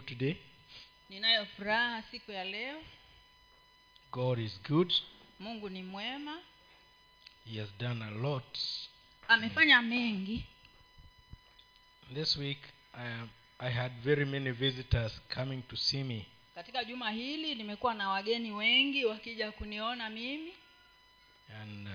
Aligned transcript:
today. 0.00 0.36
ninayo 1.10 1.46
furaha 1.46 2.02
siku 2.02 2.32
ya 2.32 2.44
leo 2.44 2.82
God 4.12 4.38
is 4.38 4.60
good. 4.68 4.92
mungu 5.40 5.68
ni 5.68 5.82
mwema 5.82 6.38
He 7.52 7.60
has 7.60 7.68
done 7.78 8.04
a 8.04 8.10
lot. 8.10 8.58
amefanya 9.28 9.82
mengi 9.82 10.44
This 12.14 12.36
week, 12.36 12.58
I, 12.94 13.06
am, 13.12 13.28
I 13.58 13.70
had 13.70 13.92
very 14.02 14.24
many 14.24 14.50
visitors 14.50 15.20
coming 15.34 15.62
to 15.62 15.76
see 15.76 16.02
me. 16.04 16.26
katika 16.54 16.84
juma 16.84 17.10
hili 17.10 17.54
nimekuwa 17.54 17.94
na 17.94 18.08
wageni 18.08 18.52
wengi 18.52 19.04
wakija 19.04 19.52
kuniona 19.52 20.10
mimi 20.10 20.52
And 21.62 21.88
uh, 21.88 21.92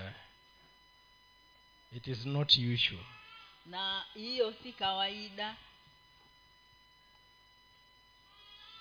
it 1.97 2.07
is 2.07 2.25
not 2.25 2.57
usual. 2.57 3.03
na 3.65 4.05
hiyo 4.13 4.53
si 4.63 4.73
kawaida 4.73 5.55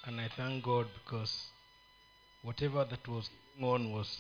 And 0.05 0.21
I 0.21 0.29
thank 0.37 0.65
God 0.65 0.87
because 0.95 1.47
whatever 2.43 2.85
that 2.85 3.07
was 3.09 3.31
going 3.61 3.73
on 3.87 3.93
was 3.93 4.19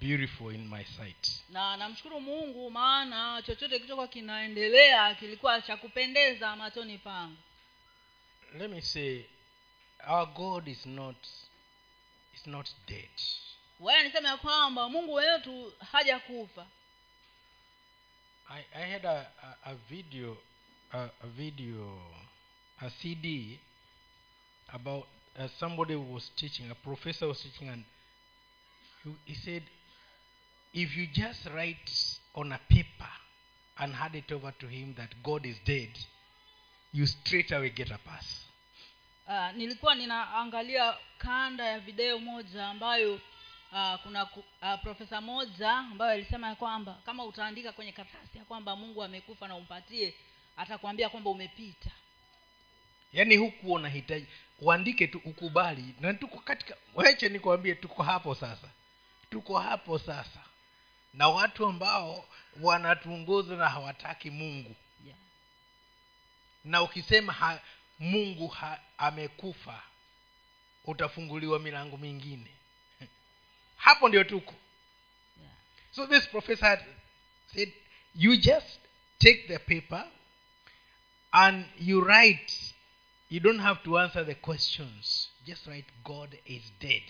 beautiful 0.00 0.50
in 0.50 0.68
my 0.68 0.84
sight. 0.84 1.42
na 1.50 1.76
namshukuru 1.76 2.20
mungu 2.20 2.70
maana 2.70 3.42
chochote 3.42 3.76
kilichokuwa 3.76 4.08
kinaendelea 4.08 5.14
kilikuwa 5.14 5.62
cha 5.62 5.76
kupendeza 5.76 6.56
machoni 6.56 6.98
pangu 6.98 7.36
Let 8.58 8.70
me 8.70 8.80
say, 8.82 9.24
our 10.08 10.26
God 10.34 10.68
is 10.68 10.86
not 10.86 11.16
is 12.34 12.46
not 12.46 12.68
dead. 12.86 13.10
waya 13.80 14.02
niseme 14.02 14.28
ya 14.28 14.36
kwamba 14.36 14.88
mungu 14.88 15.12
wetu 15.14 15.72
hajakufa 15.92 16.66
I, 18.48 18.64
I 18.74 18.90
had 18.92 19.08
a, 19.08 19.30
a, 19.42 19.70
a 19.70 19.74
video 19.74 20.36
a, 20.92 20.98
a 21.22 21.26
video 21.26 22.00
a 22.80 22.90
CD 22.90 23.58
about 24.68 25.06
uh, 25.38 25.48
somebody 25.58 25.94
was 25.96 26.30
teaching 26.36 26.70
a 26.70 26.74
professor 26.74 27.28
was 27.28 27.42
teaching 27.42 27.68
and 27.68 27.84
he, 29.26 29.34
said 29.34 29.62
if 30.72 30.96
you 30.96 31.06
just 31.06 31.46
write 31.46 31.90
on 32.34 32.52
a 32.52 32.60
paper 32.68 33.10
and 33.78 33.94
hand 33.94 34.14
it 34.14 34.32
over 34.32 34.52
to 34.58 34.66
him 34.66 34.94
that 34.96 35.10
God 35.22 35.46
is 35.46 35.56
dead 35.64 35.90
you 36.92 37.06
straight 37.06 37.52
away 37.52 37.70
get 37.70 37.90
a 37.90 37.98
pass. 37.98 38.42
Uh, 39.28 39.52
nilikuwa 39.56 39.94
ninaangalia 39.94 40.94
kanda 41.18 41.64
ya 41.64 41.80
video 41.80 42.18
moja 42.18 42.66
ambayo 42.68 43.14
uh, 43.72 43.94
kuna 44.02 44.24
uh, 44.24 44.80
profesa 44.82 45.20
moja 45.20 45.72
ambayo 45.72 46.10
alisema 46.12 46.48
ya 46.48 46.54
kwamba 46.54 46.98
kama 47.06 47.24
utaandika 47.24 47.72
kwenye 47.72 47.92
karatasi 47.92 48.38
ya 48.38 48.44
kwamba 48.44 48.76
mungu 48.76 49.02
amekufa 49.04 49.48
na 49.48 49.56
umpatie 49.56 50.14
atakwambia 50.56 51.08
kwamba 51.08 51.30
umepita 51.30 51.90
yaani 53.12 53.36
huku 53.36 53.72
unahitaji 53.72 54.26
uandike 54.58 55.06
tu 55.06 55.20
ukubali. 55.24 55.94
Na 56.00 56.14
tuko 56.14 56.38
katika 56.38 56.76
weche 56.94 57.28
nikwambie 57.28 57.74
tuko 57.74 58.02
hapo 58.02 58.34
sasa. 58.34 58.68
Tuko 59.30 59.58
hapo 59.58 59.98
sasa. 59.98 60.40
Na 61.14 61.28
watu 61.28 61.66
ambao 61.66 62.28
wanatuongoza 62.60 63.56
na 63.56 63.68
hawataki 63.68 64.30
mungu. 64.30 64.76
Yeah. 65.06 65.18
na 66.64 66.82
ukisema 66.82 67.32
ha, 67.32 67.60
mungu 67.98 68.48
ha, 68.48 68.80
amekufa 68.98 69.82
utafunguliwa 70.84 71.58
milango 71.58 71.96
mingine. 71.96 72.50
Hapo 73.76 74.08
ndio 74.08 74.24
tuko. 74.24 74.54
Yeah. 75.40 75.54
so 75.92 76.06
this 76.06 76.28
professor 76.28 76.68
had 76.68 76.84
said 77.54 77.72
you 78.14 78.36
just 78.36 78.80
take 79.18 79.42
the 79.48 79.58
paper 79.58 80.04
and 81.32 81.66
you 81.80 82.00
write 82.00 82.74
you 83.28 83.40
don't 83.40 83.60
have 83.60 83.82
to 83.84 83.98
answer 83.98 84.24
the 84.26 84.34
questions. 84.34 85.28
Just 85.46 85.66
write 85.66 85.86
god 86.04 86.38
is 86.46 86.62
dead. 86.80 87.02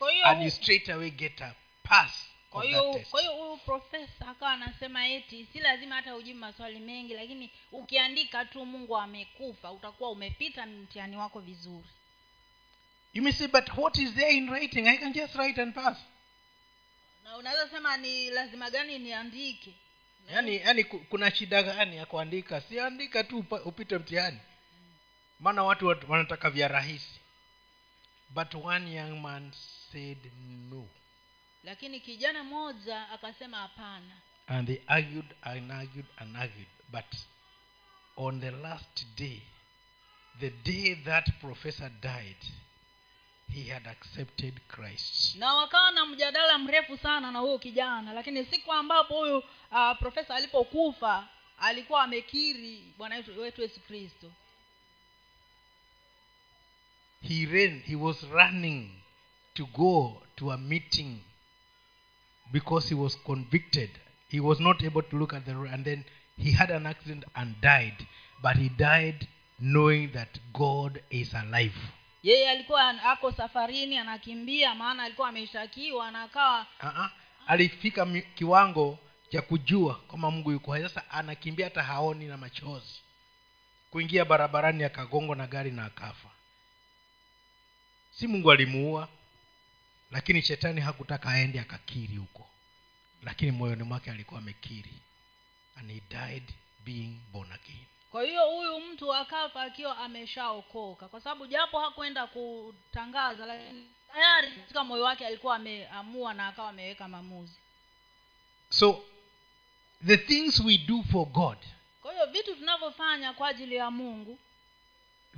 Koyo. 0.00 0.24
and 0.26 0.42
you 0.42 0.50
straight 0.50 0.88
away 0.88 1.10
get 1.10 1.40
a 1.40 1.54
pass 1.82 2.34
kwa 2.54 2.64
hiyo 2.64 3.00
kwa 3.10 3.20
hiyo 3.20 3.32
huyu 3.32 3.56
profesa 3.56 4.28
akawa 4.28 4.52
anasema 4.52 5.08
eti 5.08 5.46
si 5.52 5.58
lazima 5.58 5.94
hata 5.94 6.16
ujibu 6.16 6.38
maswali 6.38 6.78
mengi 6.78 7.14
lakini 7.14 7.50
ukiandika 7.72 8.44
tu 8.44 8.66
mungu 8.66 8.96
amekufa 8.96 9.72
utakuwa 9.72 10.10
umepita 10.10 10.66
mtihani 10.66 11.16
wako 11.16 11.40
vizuri. 11.40 11.88
You 13.14 13.22
may 13.22 13.32
say 13.32 13.46
but 13.46 13.68
what 13.76 13.98
is 13.98 14.14
there 14.14 14.36
in 14.36 14.50
writing? 14.50 14.88
I 14.88 14.98
can 14.98 15.12
just 15.12 15.34
write 15.34 15.62
and 15.62 15.74
pass. 15.74 15.98
Na 17.24 17.36
unaweza 17.36 17.68
sema 17.68 17.96
ni 17.96 18.30
lazima 18.30 18.70
gani 18.70 18.98
niandike? 18.98 19.74
Yaani 20.32 20.56
yaani 20.56 20.84
kuna 20.84 21.30
shida 21.30 21.62
gani 21.62 21.96
ya 21.96 22.06
kuandika? 22.06 22.60
Siandika 22.60 23.24
tu 23.24 23.44
upite 23.64 23.98
mtihani 23.98 24.38
maana 25.40 25.62
watu 25.62 25.86
wanataka 26.08 26.50
vya 26.50 26.68
rahisi. 26.68 27.20
But 28.30 28.54
one 28.54 28.94
young 28.94 29.20
man 29.20 29.52
said 29.92 30.32
no. 30.70 30.88
Lakini 31.64 32.00
kijana 32.00 32.44
mmoja 32.44 33.08
akasema 33.10 33.56
hapana. 33.56 34.16
And 34.46 34.66
they 34.68 34.80
argued 34.86 35.34
and 35.42 35.72
argued 35.72 36.06
and 36.16 36.36
argued. 36.36 36.68
But 36.88 37.16
on 38.16 38.40
the 38.40 38.50
last 38.50 39.06
day 39.16 39.42
the 40.40 40.50
day 40.50 40.94
that 40.94 41.30
professor 41.40 41.90
died 42.00 42.36
he 43.52 43.64
had 43.70 43.86
accepted 43.88 44.60
christ. 44.68 45.36
Na 45.36 45.54
wakawa 45.54 45.90
na 45.90 46.06
mjadala 46.06 46.58
mrefu 46.58 46.96
sana 46.98 47.30
na 47.30 47.38
huyo 47.38 47.58
kijana. 47.58 48.12
Lakini 48.12 48.44
siku 48.44 48.72
ambapo 48.72 49.14
huyu 49.18 49.38
uh, 49.38 49.98
profesa 49.98 50.34
alipokufa 50.34 51.28
alikuwa 51.58 52.02
amekiri 52.02 52.94
bwana 52.98 53.16
wetu 53.16 53.40
wetu 53.40 53.62
yesu 53.62 53.80
kristo 53.80 54.32
he 57.24 57.46
ran 57.46 57.80
he 57.86 57.96
was 57.96 58.22
running 58.32 58.90
to 59.54 59.66
go 59.76 60.22
to 60.36 60.50
a 60.52 60.58
meeting 60.58 61.20
because 62.52 62.88
he 62.88 62.94
was 62.94 63.16
convicted. 63.24 63.90
He 64.28 64.40
was 64.40 64.60
not 64.60 64.82
able 64.82 65.02
to 65.02 65.16
look 65.16 65.32
at 65.32 65.46
the 65.46 65.54
road 65.56 65.70
and 65.72 65.84
then 65.84 66.04
he 66.36 66.50
had 66.52 66.70
an 66.70 66.86
accident 66.86 67.24
and 67.34 67.54
died. 67.60 68.06
But 68.42 68.56
he 68.56 68.68
died 68.68 69.26
knowing 69.58 70.10
that 70.12 70.38
god 70.52 71.00
is 71.10 71.32
alive. 71.34 71.74
Yeye 72.22 72.50
alikuwa 72.50 73.02
ako 73.02 73.32
safarini 73.32 73.98
anakimbia 73.98 74.74
maana 74.74 75.02
alikuwa 75.02 75.28
ameshtakiwa 75.28 76.10
na 76.10 76.22
akawa 76.22 76.66
uh-huh. 76.82 77.08
alifika 77.46 78.06
kiwango 78.34 78.98
cha 79.28 79.42
kujua 79.42 80.00
kama 80.10 80.30
mungu 80.30 80.52
yuko 80.52 80.72
hai. 80.72 80.82
Sasa 80.82 81.10
anakimbia 81.10 81.66
hata 81.66 81.82
haoni 81.82 82.24
na 82.26 82.36
machozi. 82.36 83.00
Kuingia 83.90 84.24
barabarani 84.24 84.84
akagongwa 84.84 85.36
na 85.36 85.46
gari 85.46 85.70
na 85.70 85.84
akafa 85.84 86.28
si 88.16 88.26
mungu 88.26 88.52
alimuua 88.52 89.08
lakini 90.10 90.42
shetani 90.42 90.80
hakutaka 90.80 91.28
aende 91.30 91.60
akakiri 91.60 92.16
huko. 92.16 92.48
Lakini 93.22 93.50
moyoni 93.50 93.82
mwake 93.82 94.10
alikuwa 94.10 94.40
amekiri 94.40 94.92
and 95.76 95.90
he 95.90 96.02
died 96.10 96.42
being 96.84 97.18
born 97.32 97.52
again. 97.52 97.84
Kwa 98.10 98.22
hiyo 98.22 98.50
huyu 98.50 98.80
mtu 98.80 99.14
akafa 99.14 99.62
akiwa 99.62 99.98
ameshaokoka. 99.98 101.08
Kwa 101.08 101.20
sababu 101.20 101.46
japo 101.46 101.80
hakwenda 101.80 102.26
kutangaza 102.26 103.46
lakini 103.46 103.86
tayari 104.12 104.52
katika 104.52 104.84
moyo 104.84 105.02
wake 105.02 105.26
alikuwa 105.26 105.56
ameamua 105.56 106.34
na 106.34 106.46
akawa 106.48 106.68
ameweka 106.68 107.08
maamuzi. 107.08 107.58
So 108.68 109.04
the 110.06 110.16
things 110.16 110.60
we 110.60 110.78
do 110.78 111.02
for 111.12 111.26
god 111.26 111.58
kwa 112.02 112.12
hiyo 112.12 112.26
vitu 112.26 112.56
tunavyofanya 112.56 113.32
kwa 113.32 113.48
ajili 113.48 113.74
ya 113.74 113.90
mungu 113.90 114.38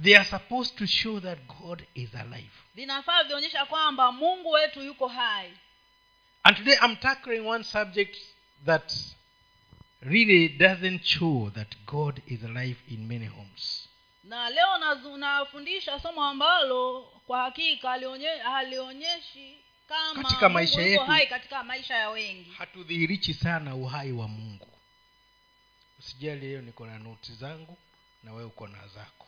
they 0.02 0.16
are 0.16 0.24
supposed 0.24 0.76
to 0.78 0.86
show 0.86 1.20
that 1.20 1.38
god 1.60 1.82
is 1.94 2.14
alive 2.14 2.50
vinafaa 2.74 3.22
vionyesha 3.24 3.66
kwamba 3.66 4.12
mungu 4.12 4.50
wetu 4.50 4.82
yuko 4.82 5.08
hai 5.08 5.52
And 6.42 6.56
today 6.56 6.78
I'm 6.86 6.96
tackling 6.96 7.40
one 7.46 7.64
subject 7.64 8.16
that 8.64 8.92
really 10.00 10.48
doesn't 10.48 11.02
show 11.04 11.50
that 11.50 11.76
God 11.86 12.22
is 12.26 12.44
alive 12.44 12.76
in 12.88 13.06
many 13.06 13.26
homes. 13.26 13.88
na 14.24 14.50
leo 14.50 14.78
nafundisha 15.18 16.00
somo 16.00 16.24
ambalo 16.24 17.02
kwa 17.26 17.42
hakika 17.42 17.88
halionye- 17.88 18.38
halionyeshi 18.42 19.56
kama 19.88 20.22
Katika 20.22 20.48
maisha 20.48 20.82
yetu. 20.82 21.04
hai 21.04 21.26
katika 21.26 21.62
maisha 21.64 21.94
ya 21.94 22.10
wengi 22.10 22.50
Hatudhihirichi 22.50 23.34
sana 23.34 23.74
uhai 23.74 24.12
wa 24.12 24.28
Mungu. 24.28 24.68
Usijali 25.98 26.46
leo 26.48 26.62
niko 26.62 26.86
na 26.86 26.98
noti 26.98 27.32
zangu 27.32 27.78
na 28.24 28.32
wewe 28.32 28.44
uko 28.44 28.66
na 28.68 28.88
zako. 28.88 29.26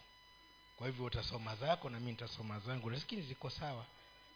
Kwa 0.78 0.86
hivyo 0.86 1.04
utasoma 1.04 1.56
zako 1.56 1.90
na 1.90 2.00
mi 2.00 2.10
nitasoma 2.10 2.60
zangu, 2.60 2.90
lakini 2.90 3.22
ziko 3.22 3.50
sawa, 3.50 3.86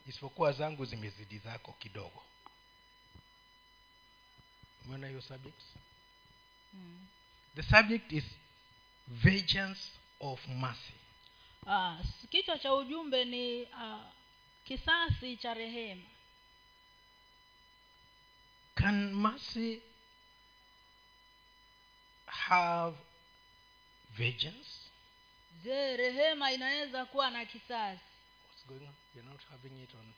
isipokuwa 0.07 0.53
zangu 0.53 0.85
zimezidi 0.85 1.39
zako 1.39 1.73
kidogo. 1.73 2.23
Umeona 4.85 5.09
hiyo 5.09 5.23
subject? 5.23 5.61
mm. 6.75 7.07
The 7.55 7.63
subject 7.63 8.13
is 8.13 8.25
vengeance 9.09 9.81
of 10.21 10.49
mercy. 10.49 10.93
ah, 11.67 11.99
kichwa 12.31 12.59
cha 12.59 12.75
ujumbe 12.75 13.25
ni 13.25 13.67
ah, 13.75 14.05
kisasi 14.65 15.37
cha 15.37 15.55
rehema 15.55 16.03
Can 18.75 19.15
mercy 19.15 19.83
have 22.27 22.97
vengeance? 24.11 24.82
Je 25.63 25.97
rehema 25.97 26.53
inaweza 26.53 27.05
kuwa 27.07 27.31
na 27.31 27.47
kisasi 27.47 28.01
What's 28.49 28.67
going 28.67 28.87
on? 28.89 28.95
You're 29.15 29.31
not 29.31 29.41
having 29.51 29.83
it 29.83 29.95
on. 29.95 30.13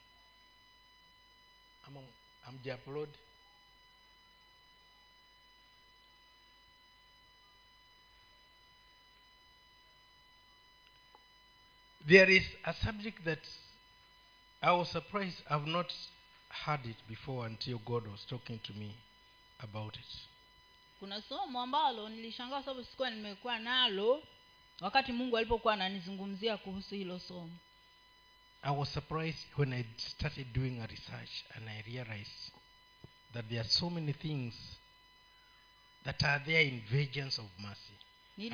I'm 1.87 1.97
on. 1.97 2.05
I'm 2.49 2.59
the 2.63 2.71
upload. 2.75 3.09
There 12.07 12.29
is 12.29 12.43
a 12.65 12.75
subject 12.75 13.25
that 13.25 13.39
I 14.63 14.73
was 14.73 14.91
surprised 14.91 15.37
I've 15.51 15.67
not 15.67 15.93
heard 16.51 16.85
it 16.87 16.97
before 17.09 17.47
until 17.47 17.79
God 17.85 18.07
was 18.07 18.25
talking 18.29 18.61
to 18.65 18.73
me 18.75 18.95
about 19.63 19.95
it. 19.97 20.29
kuna 21.01 21.23
somo 21.23 21.61
ambalo 21.63 22.09
nilishangaa 22.09 22.63
sababu 22.63 22.85
sikuwa 22.85 23.11
nimekuwa 23.11 23.59
nalo 23.59 24.23
wakati 24.81 25.13
mungu 25.13 25.37
alipokuwa 25.39 25.75
ananizungumzia 25.75 26.57
kuhusu 26.57 26.95
hilo 26.95 27.19
somo 27.19 27.51
I 28.63 28.77
was 28.77 28.93
surprised 28.95 29.47
when 29.59 29.73
I 29.73 29.85
started 29.97 30.53
doing 30.53 30.81
a 30.81 30.87
research 30.87 31.31
and 31.57 31.69
I 31.69 31.83
realized 31.83 32.53
that 33.33 33.47
there 33.49 33.61
are 33.61 33.69
so 33.69 33.91
many 33.91 34.13
things 34.13 34.55
that 36.05 36.23
are 36.25 36.45
there 36.45 36.63
in 36.69 36.81
vengeance 36.81 37.41
of 37.41 37.47
mercy. 37.59 37.95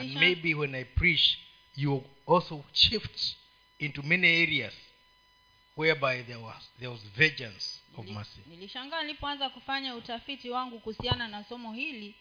And 0.00 0.14
maybe 0.14 0.54
when 0.54 0.74
I 0.74 0.84
preach, 0.84 1.38
you 1.76 2.02
also 2.26 2.64
shift 2.72 3.36
into 3.78 4.02
many 4.02 4.42
areas 4.42 4.72
whereby 5.76 6.22
there 6.22 6.38
was 6.40 6.68
there 6.80 6.90
was 6.90 7.00
vengeance 7.16 7.80
of 7.96 8.08
mercy. 8.08 8.40
nilishangaa 8.46 9.02
nilipoanza 9.02 9.50
kufanya 9.50 9.94
utafiti 9.94 10.50
wangu 10.50 10.80
kuhusiana 10.80 11.28
na 11.28 11.44
somo 11.44 11.72
hili 11.72 12.14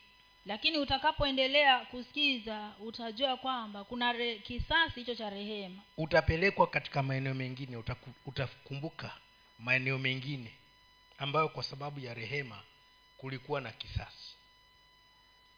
lakini 0.46 0.78
utakapoendelea 0.78 1.86
kusikiza 1.86 2.74
utajua 2.80 3.38
kwamba 3.38 3.84
kuna 3.84 4.12
re, 4.14 4.40
kisasi 4.40 5.00
hicho 5.00 5.16
cha 5.16 5.30
rehema 5.30 5.82
Utapelekwa 5.98 6.68
katika 6.68 7.04
maeneo 7.04 7.34
mengine, 7.34 7.78
utaku- 7.78 8.14
utakumbuka 8.26 9.18
maeneo 9.60 9.98
mengine 9.98 10.54
ambayo 11.18 11.50
kwa 11.50 11.64
sababu 11.64 12.00
ya 12.00 12.14
rehema 12.14 12.64
kulikuwa 13.18 13.62
na 13.62 13.72
kisasi. 13.72 14.36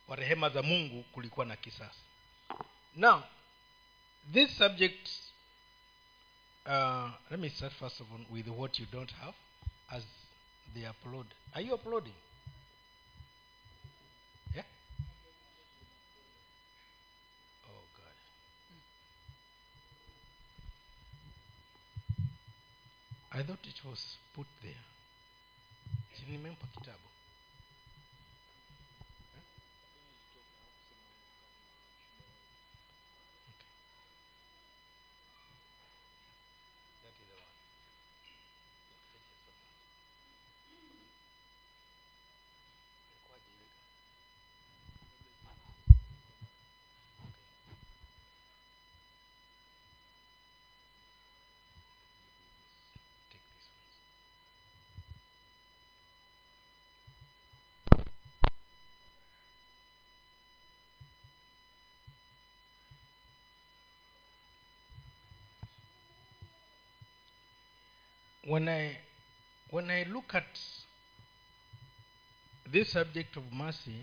Kwa 0.08 0.16
rehema 0.16 0.50
za 0.50 0.62
Mungu 0.64 1.04
kulikuwa 1.04 1.46
na 1.46 1.56
kisasi. 1.56 2.00
Now, 2.96 3.22
this 4.34 4.58
subject 4.58 5.10
uh, 6.66 7.10
let 7.32 7.40
me 7.40 7.50
start 7.50 7.74
first 7.74 8.02
of 8.02 8.08
all 8.12 8.26
with 8.30 8.48
what 8.48 8.80
you 8.80 8.86
don't 8.92 9.14
have 9.14 9.38
as 9.90 10.04
they 10.74 10.90
upload. 10.90 11.28
Are 11.54 11.66
you 11.66 11.74
uploading? 11.76 12.14
Yeah? 14.56 14.66
Oh 17.70 17.84
God. 17.98 18.14
I 23.42 23.44
thought 23.44 23.66
it 23.66 23.84
was 23.84 24.20
put 24.36 24.46
there. 24.62 24.86
Si 26.14 26.26
nimempa 26.26 26.68
kitabu. 26.68 27.08
When 68.52 68.68
I 68.68 68.98
when 69.70 69.90
I 69.90 70.06
look 70.12 70.36
at 70.36 70.60
this 72.70 72.92
subject 72.92 73.38
of 73.38 73.44
mercy 73.54 74.02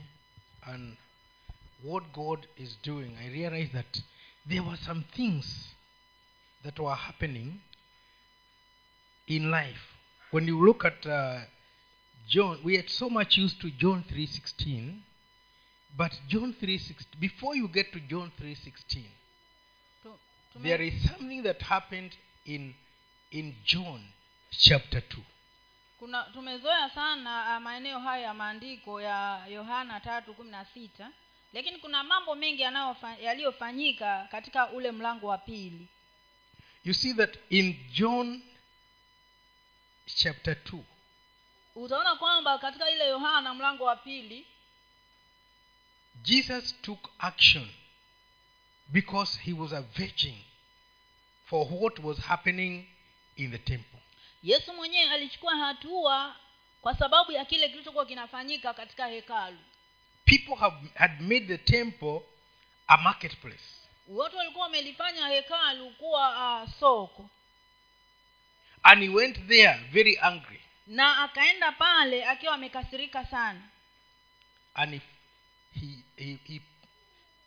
and 0.67 0.97
what 1.83 2.05
God 2.15 2.47
is 2.57 2.77
doing, 2.83 3.15
I 3.23 3.31
realize 3.31 3.69
that 3.75 4.01
there 4.49 4.63
were 4.63 4.79
some 4.83 5.05
things 5.15 5.75
that 6.65 6.81
were 6.81 6.95
happening 6.95 7.61
in 9.27 9.51
life. 9.51 9.93
When 10.31 10.47
you 10.47 10.65
look 10.65 10.83
at 10.87 11.07
uh, 11.07 11.41
John, 12.27 12.61
we 12.65 12.79
are 12.79 12.89
so 12.89 13.11
much 13.11 13.37
used 13.37 13.61
to 13.61 13.71
John 13.71 14.03
three 14.09 14.27
sixteen, 14.27 15.03
but 15.95 16.19
John 16.27 16.57
three 16.59 16.79
sixteen. 16.79 17.21
Before 17.21 17.55
you 17.55 17.69
get 17.69 17.93
to 17.93 18.01
John 18.01 18.33
3:16, 18.41 19.05
there 20.63 20.81
is 20.81 20.95
something 21.11 21.43
that 21.43 21.61
happened 21.61 22.17
in 22.47 22.75
in 23.31 23.55
john 23.65 24.01
chapter 24.51 25.01
2 25.01 25.17
kuna 25.99 26.23
tumezoea 26.23 26.91
sana 26.91 27.47
ah, 27.47 27.61
maeneo 27.61 27.99
haya 27.99 28.23
ya 28.27 28.35
maandiko 28.35 29.01
ya 29.01 29.47
yohana 29.47 30.01
tatu 30.01 30.35
kumi 30.35 30.51
na 30.51 30.65
sita 30.65 31.11
lakini 31.53 31.79
kuna 31.79 32.05
mambo 32.05 32.35
mengi 32.35 32.63
yaliyofanyika 33.23 34.29
katika 34.31 34.71
ule 34.71 34.93
mlango 34.93 35.27
wa 35.27 35.39
pili. 35.39 35.89
You 36.85 36.95
see 36.95 37.15
that 37.15 37.39
in 37.51 37.89
john 37.93 38.43
chapter 40.07 40.55
2 40.55 40.79
utaona 41.75 42.15
kwamba 42.17 42.59
katika 42.59 42.91
ile 42.91 43.09
yohana 43.09 43.55
mlango 43.55 43.85
wa 43.85 43.97
pili 43.97 44.47
jesus 46.23 46.81
took 46.83 47.11
action 47.19 47.69
because 48.89 49.39
he 49.39 49.53
was 49.53 49.73
a 49.73 49.81
virgin 49.81 50.45
for 51.45 51.67
what 51.71 51.99
was 51.99 52.19
happening 52.19 52.87
in 53.37 53.51
the 53.51 53.59
temple 53.59 54.01
yesu 54.43 54.73
mwenyewe 54.73 55.11
alichukua 55.11 55.57
hatua 55.57 56.37
kwa 56.81 56.97
sababu 56.99 57.33
ya 57.33 57.45
kile 57.45 57.69
kilichokuwa 57.69 58.07
kinafanyika 58.07 58.75
katika 58.75 59.07
hekalu. 59.07 59.59
People 60.25 60.55
have, 60.55 60.77
had 60.95 61.21
made 61.21 61.41
the 61.47 61.59
temple 61.59 62.21
a 62.87 62.97
marketplace. 62.97 63.65
Watu 64.09 64.37
walikuwa 64.37 64.65
wamelifanya 64.65 65.29
hekalu 65.29 65.91
kuwa 65.91 66.63
uh, 66.63 66.71
soko. 66.81 67.31
And 68.83 69.03
he 69.03 69.09
went 69.09 69.47
there 69.49 69.75
very 69.93 70.19
angry. 70.21 70.61
Na 70.87 71.23
akaenda 71.25 71.73
pale 71.73 72.25
akiwa 72.27 72.55
amekasirika 72.55 73.27
sana. 73.27 73.61
And 74.75 74.93
he, 74.95 75.01
he, 75.81 76.05
he, 76.17 76.39
he 76.45 76.61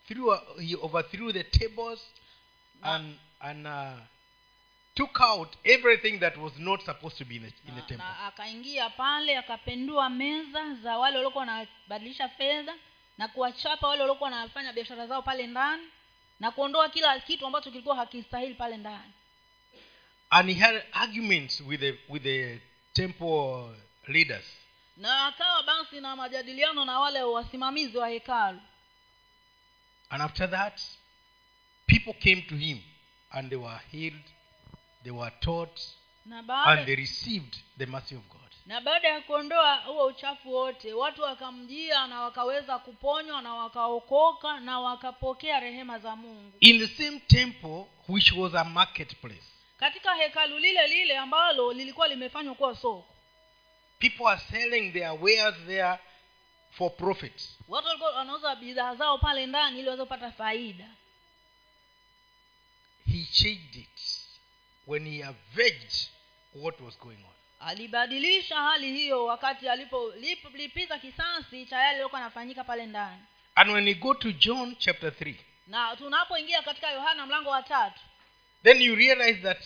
threw 0.08 0.36
he 0.60 0.76
overthrew 0.76 1.32
the 1.32 1.44
tables 1.44 2.00
and 2.82 3.18
and 3.40 3.68
uh, 3.68 3.98
took 4.96 5.20
out 5.22 5.56
everything 5.64 6.20
that 6.20 6.38
was 6.38 6.60
not 6.60 6.82
supposed 6.86 7.18
to 7.18 7.26
be 7.26 7.36
in 7.36 7.42
the, 7.42 7.54
in 7.68 7.76
the 7.76 7.82
temple. 7.82 7.98
na 7.98 8.26
akaingia 8.28 8.90
pale 8.90 9.38
akapendua 9.38 10.10
meza 10.10 10.74
za 10.84 10.98
wale 10.98 11.16
waliokuwa 11.18 11.46
wanabadilisha 11.46 12.30
fedha 12.30 12.74
na 13.18 13.28
kuwachapa 13.28 13.88
wale 13.88 14.02
waliokuwa 14.02 14.30
wanafanya 14.30 14.74
biashara 14.74 15.08
zao 15.08 15.22
pale 15.22 15.48
ndani 15.48 15.84
na 16.40 16.52
kuondoa 16.52 16.90
kila 16.90 17.20
kitu 17.20 17.46
ambacho 17.46 17.72
kilikuwa 17.72 17.96
hakistahili 17.96 18.54
pale 18.54 18.78
ndani. 18.78 19.12
And 20.30 20.50
he 20.50 20.56
had 20.56 20.84
arguments 20.94 21.62
with 21.62 21.80
the 21.80 22.00
with 22.10 22.24
the 22.24 22.60
temple 22.94 23.76
leaders. 24.08 24.46
Na 24.98 25.26
akawa 25.28 25.64
basi 25.64 26.02
na 26.02 26.16
majadiliano 26.16 26.86
na 26.86 27.00
wale 27.00 27.24
wasimamizi 27.24 27.98
wa 27.98 28.10
hekalu. 28.10 28.60
And 30.10 30.22
after 30.22 30.50
that 30.52 30.82
people 31.88 32.14
came 32.14 32.42
to 32.42 32.56
him 32.56 32.80
and 33.32 33.50
they 33.50 33.58
were 33.58 33.80
healed 33.92 34.24
they 35.04 35.12
were 35.12 35.32
taught 35.40 35.82
na 36.26 36.38
and 36.38 36.48
baada 36.48 36.86
they 36.86 36.96
received 36.96 37.56
the 37.78 37.86
mercy 37.86 38.16
of 38.16 38.22
god. 38.30 38.38
Na 38.66 38.82
baada 38.82 39.08
ya 39.08 39.22
kuondoa 39.22 39.76
huo 39.76 40.06
uchafu 40.06 40.54
wote 40.54 40.94
watu 40.94 41.22
wakamjia 41.22 42.08
na 42.08 42.22
wakaweza 42.22 42.80
kuponywa 42.80 43.42
na 43.42 43.54
wakaokoka 43.56 44.60
na 44.60 44.80
wakapokea 44.80 45.60
rehema 45.60 46.00
za 46.00 46.16
mungu. 46.16 46.58
In 46.60 46.80
the 46.80 46.88
same 47.04 47.20
temple 47.20 47.86
which 48.10 48.32
was 48.32 48.56
a 48.56 48.64
marketplace 48.64 49.44
katika 49.78 50.16
hekalu 50.16 50.60
lile 50.60 50.88
lile 50.88 51.18
ambalo 51.18 51.74
lilikuwa 51.74 52.08
limefanywa 52.08 52.56
kuwa 52.56 52.76
soko. 52.76 53.08
people 54.00 54.28
are 54.28 54.42
selling 54.52 54.92
their 54.92 55.12
wares 55.22 55.56
there 55.68 56.00
for 56.72 56.96
profit. 56.96 57.50
Watu 57.68 57.88
walikuwa 57.88 58.12
wanauza 58.12 58.56
bidhaa 58.56 58.96
zao 58.96 59.18
pale 59.18 59.46
ndani 59.46 59.80
ili 59.80 59.88
waweze 59.88 60.04
kupata 60.04 60.32
faida. 60.32 60.88
He 63.12 63.26
changed 63.32 63.76
it 63.76 63.91
when 64.92 65.06
he 65.06 65.24
avenged 65.24 66.10
what 66.54 66.82
was 66.82 67.00
going 67.00 67.18
on. 67.24 67.68
Alibadilisha 67.70 68.56
hali 68.56 68.94
hiyo 68.94 69.26
wakati 69.26 69.70
alipolipiza 69.70 71.00
kisasi 71.00 71.66
cha 71.66 71.76
yale 71.76 71.88
yaliokuwa 71.88 72.22
anafanyika 72.22 72.64
pale 72.64 72.86
ndani. 72.86 73.22
And 73.56 73.70
when 73.70 73.88
you 73.88 73.96
go 73.96 74.14
to 74.14 74.32
john 74.32 74.76
chapter 74.76 75.10
3 75.10 75.36
na 75.68 75.96
tunapoingia 75.96 76.62
katika 76.62 76.92
yohana 76.92 77.26
mlango 77.26 77.50
wa 77.50 77.64
tatu 77.64 78.00
then 78.64 78.82
you 78.82 78.96
realize 78.96 79.42
that 79.42 79.64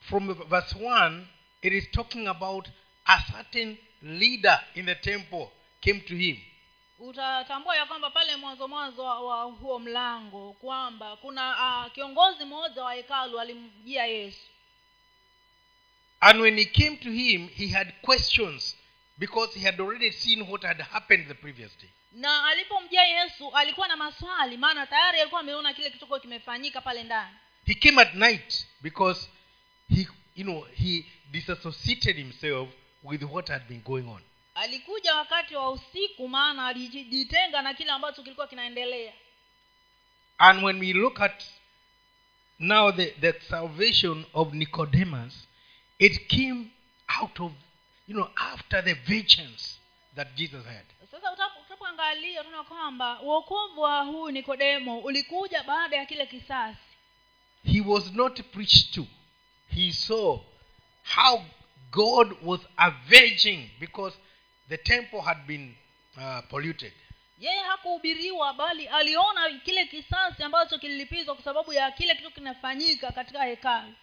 from 0.00 0.34
verse 0.34 0.78
1 0.78 1.24
it 1.62 1.72
is 1.72 1.90
talking 1.90 2.28
about 2.28 2.68
a 3.04 3.22
certain 3.32 3.76
leader 4.02 4.64
in 4.74 4.86
the 4.86 4.94
temple 4.94 5.46
came 5.80 6.00
to 6.00 6.14
him 6.14 6.36
utatambua 7.00 7.76
ya 7.76 7.86
kwamba 7.86 8.10
pale 8.10 8.36
mwanzo 8.36 8.68
mwanzo 8.68 9.04
wa, 9.04 9.42
huo 9.42 9.78
mlango 9.78 10.52
kwamba 10.52 11.16
kuna 11.16 11.50
uh, 11.86 11.92
kiongozi 11.92 12.44
mmoja 12.44 12.84
wa 12.84 12.94
hekalu 12.94 13.40
alimjia 13.40 14.06
yesu. 14.06 14.46
And 16.20 16.40
when 16.40 16.58
he 16.58 16.64
came 16.64 16.96
to 16.96 17.10
him 17.10 17.48
he 17.48 17.66
had 17.68 17.92
questions 18.02 18.76
because 19.18 19.58
he 19.58 19.66
had 19.66 19.80
already 19.80 20.12
seen 20.12 20.42
what 20.42 20.62
had 20.62 20.82
happened 20.82 21.28
the 21.28 21.34
previous 21.34 21.78
day. 21.78 21.90
Na 22.12 22.44
alipomjia 22.48 23.02
yesu 23.04 23.50
alikuwa 23.56 23.88
na 23.88 23.96
maswali 23.96 24.56
maana 24.56 24.86
tayari 24.86 25.20
alikuwa 25.20 25.40
ameona 25.40 25.72
kile 25.72 25.88
kilichokuwa 25.88 26.20
kimefanyika 26.20 26.80
pale 26.80 27.02
ndani. 27.02 27.36
He 27.66 27.74
came 27.74 28.02
at 28.02 28.14
night 28.14 28.66
because 28.82 29.28
he 29.94 30.06
you 30.36 30.44
know 30.44 30.66
he 30.74 31.04
disassociated 31.30 32.16
himself 32.16 32.68
with 33.02 33.22
what 33.22 33.48
had 33.48 33.64
been 33.68 33.80
going 33.82 34.08
on 34.08 34.22
alikuja 34.54 35.14
wakati 35.14 35.54
wa 35.54 35.70
usiku 35.70 36.28
maana 36.28 36.66
alijitenga 36.66 37.62
na 37.62 37.74
kile 37.74 37.90
ambacho 37.90 38.22
kilikuwa 38.22 38.46
kinaendelea. 38.46 39.12
And 40.38 40.64
when 40.64 40.80
we 40.80 40.92
look 40.92 41.20
at 41.20 41.44
now 42.58 42.92
the, 42.92 43.06
the 43.06 43.32
salvation 43.40 44.24
of 44.34 44.52
nicodemus 44.52 45.48
it 45.98 46.28
came 46.28 46.64
out 47.20 47.40
of 47.40 47.52
you 48.08 48.14
know 48.14 48.30
after 48.36 48.84
the 48.84 48.94
vengeance 48.94 49.78
that 50.14 50.34
jesus 50.34 50.64
had. 50.64 50.84
Sasa 51.10 51.32
utapoangalia 51.66 52.44
tunaona 52.44 52.64
kwamba 52.68 53.20
uokovu 53.22 53.80
wa 53.80 54.02
huu 54.02 54.30
nikodemo 54.30 54.98
ulikuja 54.98 55.62
baada 55.62 55.96
ya 55.96 56.06
kile 56.06 56.26
kisasi. 56.26 56.78
He 57.72 57.80
was 57.80 58.12
not 58.12 58.40
preached 58.42 58.94
to. 58.94 59.06
He 59.74 59.92
saw 59.92 60.38
how 61.16 61.44
god 61.90 62.36
was 62.42 62.60
avenging 62.76 63.70
because 63.80 64.18
the 64.70 64.78
temple 64.78 65.20
had 65.20 65.38
been 65.46 65.74
uh, 66.16 66.40
polluted. 66.48 66.92
Yeye 67.38 67.60
hakuhubiriwa 67.60 68.54
bali 68.54 68.88
aliona 68.88 69.50
kile 69.64 69.86
kisasi 69.86 70.42
ambacho 70.42 70.78
kililipizwa 70.78 71.34
kwa 71.34 71.44
sababu 71.44 71.72
ya 71.72 71.90
kile 71.90 72.14
kitu 72.14 72.30
kinafanyika 72.30 73.12
katika 73.12 73.44
hekalu. 73.44 73.94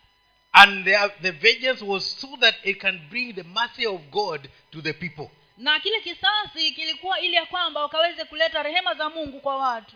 And 0.52 0.86
the, 0.86 1.10
the 1.22 1.32
vengeance 1.32 1.86
was 1.86 2.22
so 2.22 2.38
that 2.40 2.56
it 2.66 2.78
can 2.82 3.00
bring 3.10 3.34
the 3.36 3.44
mercy 3.44 3.88
of 3.88 4.02
god 4.02 4.50
to 4.72 4.82
the 4.82 4.94
people. 4.94 5.30
Na 5.58 5.80
kile 5.80 6.00
kisasi 6.02 6.72
kilikuwa 6.72 7.20
ili 7.20 7.34
ya 7.34 7.46
kwamba 7.46 7.82
wakaweze 7.82 8.26
kuleta 8.26 8.64
rehema 8.64 8.94
za 8.96 9.10
mungu 9.10 9.40
kwa 9.42 9.58
watu. 9.58 9.96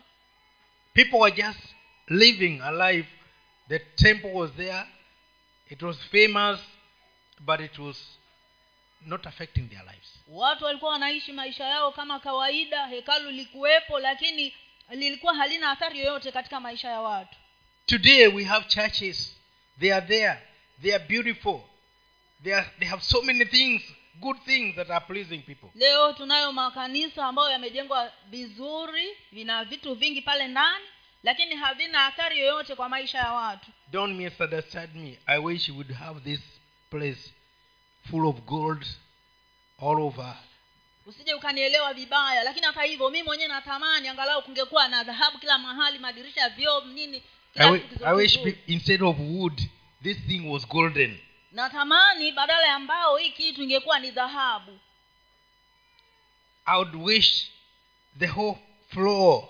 People 0.93 1.17
were 1.17 1.35
just 1.35 1.59
living 2.07 2.61
a 2.63 2.71
life. 2.91 3.09
The 3.69 3.79
temple 3.79 4.31
was 4.33 4.51
there. 4.51 4.83
It 5.69 5.81
was 5.81 5.97
famous 6.11 6.59
but 7.39 7.59
it 7.59 7.79
was 7.79 8.19
not 9.05 9.27
affecting 9.27 9.69
their 9.69 9.83
lives. 9.83 10.19
Watu 10.27 10.65
walikuwa 10.65 10.91
wanaishi 10.91 11.31
maisha 11.33 11.63
yao 11.65 11.91
kama 11.91 12.19
kawaida 12.19 12.85
hekalu 12.87 13.31
likuwepo 13.31 13.99
lakini 13.99 14.53
lilikuwa 14.89 15.35
halina 15.35 15.71
athari 15.71 15.99
yoyote 15.99 16.31
katika 16.31 16.59
maisha 16.59 16.89
ya 16.89 17.01
watu. 17.01 17.35
Today 17.85 18.27
we 18.27 18.43
have 18.43 18.65
churches. 18.67 19.37
They 19.79 19.93
are 19.93 20.05
there. 20.07 20.37
They 20.81 20.95
are 20.95 21.03
beautiful. 21.07 21.59
They, 22.43 22.55
are, 22.55 22.67
they 22.79 22.87
have 22.87 23.01
so 23.03 23.21
many 23.21 23.45
things 23.45 23.81
good 24.19 24.37
things 24.45 24.75
that 24.75 24.89
are 24.89 25.05
pleasing 25.05 25.41
people. 25.41 25.69
Leo 25.75 26.13
tunayo 26.13 26.51
makanisa 26.51 27.25
ambayo 27.25 27.49
yamejengwa 27.51 28.11
vizuri 28.29 29.17
vina 29.31 29.63
vitu 29.65 29.95
vingi 29.95 30.21
pale 30.21 30.47
ndani 30.47 30.85
lakini 31.23 31.55
havina 31.55 32.05
athari 32.05 32.39
yoyote 32.39 32.75
kwa 32.75 32.89
maisha 32.89 33.17
ya 33.17 33.31
watu. 33.33 33.67
Don't 33.91 34.15
misunderstand 34.17 34.95
me. 34.95 35.19
I 35.25 35.37
wish 35.39 35.69
you 35.69 35.75
would 35.75 35.91
have 35.91 36.19
this 36.19 36.39
place 36.89 37.33
full 38.09 38.27
of 38.27 38.35
gold 38.45 38.85
all 39.81 40.01
over. 40.01 40.35
Usije 41.05 41.33
ukanielewa 41.33 41.93
vibaya 41.93 42.43
lakini 42.43 42.65
hata 42.65 42.83
hivyo 42.83 43.09
mi 43.09 43.23
mwenyewe 43.23 43.49
natamani 43.49 44.07
angalau 44.07 44.41
kungekuwa 44.41 44.87
na 44.87 45.03
dhahabu 45.03 45.37
kila 45.37 45.57
mahali 45.57 45.99
madirisha 45.99 46.49
vyoo 46.49 46.81
nini 46.81 47.23
I, 47.55 47.71
wi- 47.71 47.83
I 48.05 48.13
wish 48.15 48.39
be- 48.39 48.57
instead 48.67 49.03
of 49.03 49.15
wood 49.19 49.61
this 50.03 50.17
thing 50.27 50.39
was 50.49 50.67
golden. 50.67 51.19
Natamani 51.51 52.31
badala 52.31 52.67
ya 52.67 52.79
mbao 52.79 53.17
hii 53.17 53.29
kitu 53.31 53.63
ingekuwa 53.63 53.99
ni 53.99 54.11
dhahabu. 54.11 54.79
I 56.65 56.77
would 56.77 56.95
wish 56.95 57.51
the 58.19 58.27
whole 58.27 58.57
floor 58.89 59.47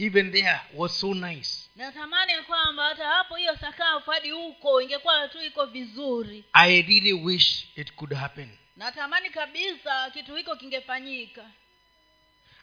even 0.00 0.32
there 0.32 0.60
was 0.74 1.00
so 1.00 1.14
nice. 1.14 1.68
Natamani 1.76 2.32
kwamba 2.46 2.84
hata 2.84 3.06
hapo 3.06 3.36
hiyo 3.36 3.56
sakafu 3.56 4.10
hadi 4.10 4.30
huko 4.30 4.82
ingekuwa 4.82 5.28
tu 5.28 5.42
iko 5.42 5.66
vizuri. 5.66 6.44
I 6.52 6.82
really 6.82 7.12
wish 7.12 7.66
it 7.76 7.92
could 7.94 8.14
happen. 8.14 8.58
Natamani 8.76 9.30
kabisa 9.30 10.10
kitu 10.10 10.36
hiko 10.36 10.56
kingefanyika. 10.56 11.50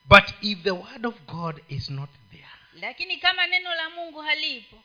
But 0.05 0.23
if 0.41 0.63
the 0.63 0.71
word 0.71 1.05
of 1.05 1.15
god 1.25 1.61
is 1.69 1.89
not 1.89 2.09
there 2.31 2.47
lakini 2.81 3.17
kama 3.17 3.47
neno 3.47 3.75
la 3.75 3.89
mungu 3.89 4.21
halipo 4.21 4.83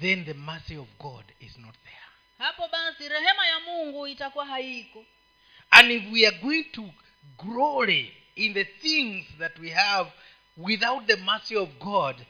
then 0.00 0.24
the 0.24 0.34
mercy 0.34 0.76
of 0.76 0.88
god 0.98 1.24
is 1.40 1.58
not 1.58 1.74
there. 1.84 2.04
hapo 2.38 2.68
basi 2.68 3.08
rehema 3.08 3.46
ya 3.46 3.60
mungu 3.60 4.06
itakuwa 4.06 4.46
haiko. 4.46 5.04
And 5.70 5.90
if 5.90 6.12
we 6.12 6.26
are 6.26 6.38
going 6.38 6.64
to 6.64 6.90
glory 7.38 8.16
in 8.34 8.54
the 8.54 8.64
things 8.64 9.26
that 9.38 9.58
we 9.58 9.70
have 9.70 10.10
without 10.56 11.06
the 11.06 11.16
mercy 11.16 11.56
of 11.56 11.68
god 11.78 12.26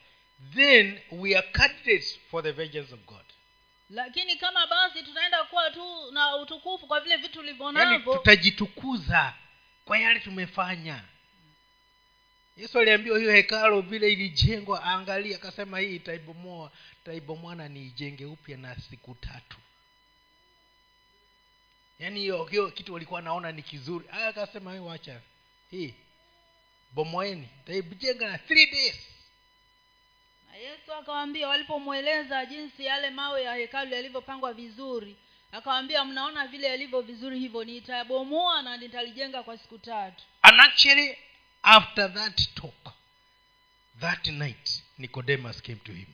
then 0.54 1.00
we 1.10 1.36
are 1.36 1.46
candidates 1.52 2.18
for 2.30 2.42
the 2.42 2.52
vengeance 2.52 2.94
of 2.94 3.00
god. 3.06 3.24
Lakini 3.90 4.36
kama 4.36 4.66
basi 4.66 5.02
tunaenda 5.02 5.44
kuwa 5.44 5.70
tu 5.70 6.10
na 6.12 6.36
utukufu 6.36 6.86
kwa 6.86 7.00
vile 7.00 7.16
vitu 7.16 7.40
ulivyo 7.40 7.72
yaani 7.72 7.98
tutajitukuza 8.18 9.34
kwa 9.84 9.98
yale 9.98 10.20
tumefanya. 10.20 11.04
Yesu 12.56 12.78
aliambiwa 12.78 13.18
hiyo 13.18 13.32
hekalo 13.32 13.80
vile 13.80 14.12
ilijengwa 14.12 14.82
angalia 14.84 15.36
akasema 15.36 15.78
hii 15.78 15.96
itaibomoa 15.96 16.70
itaibomoa 17.02 17.54
na 17.54 17.68
niijenge 17.68 18.24
upya 18.24 18.56
na 18.56 18.76
siku 18.76 19.14
tatu. 19.14 19.56
Yaani 21.98 22.20
hiyo 22.20 22.44
hiyo 22.44 22.70
kitu 22.70 22.92
walikuwa 22.94 23.22
naona 23.22 23.52
ni 23.52 23.62
kizuri. 23.62 24.04
Akasema 24.10 24.70
"Wewe 24.70 24.86
wacha 24.86 25.20
hii 25.70 25.94
bomoeni 26.94 27.48
taijenga 27.66 28.28
na 28.28 28.38
three 28.38 28.66
days. 28.66 29.08
Na 30.50 30.56
yesu 30.56 30.92
akawaambia 30.94 31.48
walipomweleza 31.48 32.46
jinsi 32.46 32.84
yale 32.84 33.10
mawe 33.10 33.42
ya 33.42 33.54
hekalu 33.54 33.94
yalivyopangwa 33.94 34.52
vizuri 34.52 35.16
akawaambia 35.52 36.04
mnaona 36.04 36.46
vile 36.46 36.66
yalivyo 36.66 37.00
vizuri 37.00 37.38
hivyo 37.38 37.64
nitabomoa 37.64 38.62
na 38.62 38.76
nitalijenga 38.76 39.42
kwa 39.42 39.58
siku 39.58 39.78
tatu. 39.78 40.24
And 40.42 40.60
actually 40.60 41.18
after 41.62 42.14
that 42.14 42.54
talk 42.54 42.94
that 44.00 44.26
night 44.26 44.82
nicodemus 44.98 45.62
came 45.62 45.78
to 45.84 45.92
him. 45.92 46.06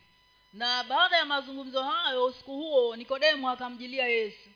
Na 0.52 0.84
baada 0.84 1.16
ya 1.16 1.24
mazungumzo 1.24 1.82
hayo 1.82 2.24
usiku 2.24 2.52
huo 2.56 2.96
nikodemo 2.96 3.50
akamjilia 3.50 4.06
yesu. 4.06 4.48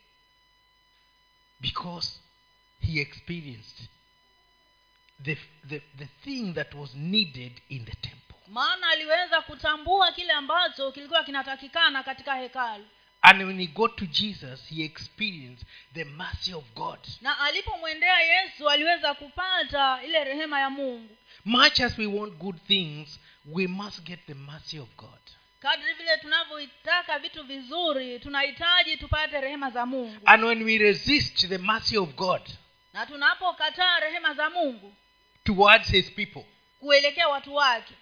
Because 1.60 2.20
he 2.80 3.00
experienced 3.00 3.88
the, 5.22 5.36
the, 5.68 5.80
the 5.98 6.08
thing 6.24 6.54
that 6.54 6.74
was 6.74 6.94
needed 6.94 7.52
in 7.68 7.84
the 7.84 7.96
temple. 7.96 8.38
Maana 8.48 8.88
aliweza 8.88 9.40
kutambua 9.40 10.12
kile 10.12 10.32
ambacho 10.32 10.92
kilikuwa 10.92 11.24
kinatakikana 11.24 12.02
katika 12.02 12.34
hekalu. 12.34 12.84
And 13.22 13.42
when 13.42 13.58
he 13.60 13.66
got 13.66 13.96
to 13.96 14.06
jesus 14.06 14.68
he 14.68 14.84
experienced 14.84 15.66
the 15.94 16.04
mercy 16.04 16.54
of 16.54 16.64
god. 16.74 16.98
Na 17.20 17.40
alipomwendea 17.40 18.20
yesu 18.20 18.70
aliweza 18.70 19.14
kupata 19.14 20.00
ile 20.04 20.24
rehema 20.24 20.60
ya 20.60 20.70
mungu. 20.70 21.16
Much 21.44 21.80
as 21.80 21.98
we 21.98 22.06
want 22.06 22.34
good 22.34 22.56
things 22.66 23.20
we 23.46 23.66
must 23.66 24.02
get 24.02 24.20
the 24.26 24.34
mercy 24.34 24.78
of 24.78 24.88
god. 24.96 25.20
Kadri 25.60 25.94
vile 25.94 26.16
tunavyoitaka 26.16 27.18
vitu 27.18 27.42
vizuri 27.44 28.18
tunahitaji 28.20 28.96
tupate 28.96 29.40
rehema 29.40 29.70
za 29.70 29.86
mungu. 29.86 30.20
And 30.24 30.44
when 30.44 30.62
we 30.62 30.78
resist 30.78 31.48
the 31.48 31.58
mercy 31.58 31.98
of 31.98 32.14
god 32.14 32.42
na 32.92 33.06
tunapokataa 33.06 34.00
rehema 34.00 34.34
za 34.34 34.50
mungu 34.50 34.94
towards 35.44 35.88
his 35.88 36.10
people. 36.10 36.44
Kuelekea 36.80 37.28
watu 37.28 37.54
wake. 37.54 37.94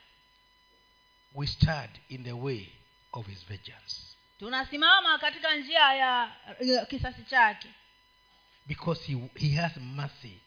We 1.34 1.46
stand 1.46 1.90
in 2.08 2.24
the 2.24 2.32
way 2.32 2.66
of 3.12 3.26
his 3.26 3.46
vengeance. 3.48 4.16
Tunasimama 4.38 5.18
katika 5.18 5.56
njia 5.56 5.94
ya 5.94 6.32
kisasi 6.88 7.22
chake. 7.30 7.68
Because 8.66 9.12
he, 9.12 9.18
he 9.48 9.56
has 9.56 9.76
mercy 9.76 10.40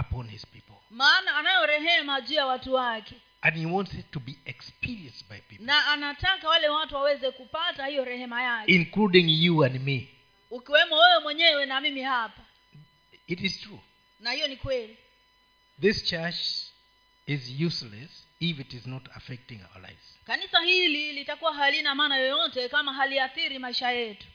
upon 0.00 0.28
his 0.28 0.46
people. 0.46 0.74
Maana 0.90 1.36
anayo 1.36 1.66
rehema 1.66 2.20
juu 2.20 2.34
ya 2.34 2.46
watu 2.46 2.74
wake. 2.74 3.14
And 3.40 3.56
he 3.56 3.66
wants 3.66 3.94
it 3.94 4.10
to 4.10 4.20
be 4.20 4.34
experienced 4.44 5.28
by 5.28 5.38
people. 5.38 5.64
Na 5.66 5.86
anataka 5.86 6.48
wale 6.48 6.68
watu 6.68 6.94
waweze 6.94 7.30
kupata 7.30 7.86
hiyo 7.86 8.04
rehema 8.04 8.42
yake. 8.42 8.72
Including 8.72 9.44
you 9.44 9.64
and 9.64 9.80
me. 9.80 10.08
Ukiwemo 10.50 10.96
wewe 10.98 11.18
mwenyewe 11.22 11.66
na 11.66 11.80
mimi 11.80 12.02
hapa. 12.02 12.42
It 13.26 13.40
is 13.40 13.60
true. 13.60 13.80
Na 14.20 14.32
hiyo 14.32 14.48
ni 14.48 14.56
kweli 14.56 14.96
this 15.80 16.04
church 16.04 16.36
is 17.26 17.60
useless 17.60 18.26
if 18.40 18.60
it 18.60 18.72
is 18.74 18.86
not 18.86 19.02
affecting 19.14 19.60
our 19.74 19.82
lives. 19.82 20.18
kanisa 20.26 20.60
hili 20.60 21.12
litakuwa 21.12 21.54
halina 21.54 21.94
maana 21.94 22.16
yoyote 22.16 22.68
kama 22.68 22.92
haliathiri 22.94 23.58
maisha 23.58 23.90
yetu 23.90 24.26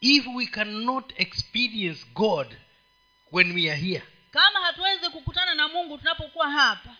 If 0.00 0.26
we 0.34 0.46
cannot 0.46 1.12
experience 1.16 2.06
God 2.14 2.56
when 3.32 3.52
we 3.54 3.70
are 3.70 3.80
here, 3.80 4.02
kama 4.30 4.60
hatuwezi 4.60 5.10
kukutana 5.10 5.54
na 5.54 5.68
mungu 5.68 5.98
tunapokuwa 5.98 6.50
hapa 6.50 6.96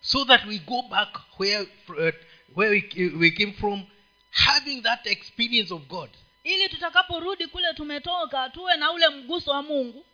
so 0.00 0.24
that 0.24 0.44
we 0.46 0.58
go 0.58 0.82
back 0.82 1.20
where, 1.40 1.60
uh, 1.88 2.14
where 2.56 2.70
we, 2.96 3.08
we 3.18 3.30
came 3.30 3.52
from, 3.52 3.86
having 4.30 4.82
that 4.82 5.06
experience 5.06 5.74
of 5.74 5.82
God, 5.88 6.10
ili 6.44 6.68
tutakaporudi 6.68 7.46
kule 7.46 7.74
tumetoka 7.74 8.50
tuwe 8.50 8.76
na 8.76 8.92
ule 8.92 9.08
mguso 9.08 9.50
wa 9.50 9.62
mungu 9.62 10.06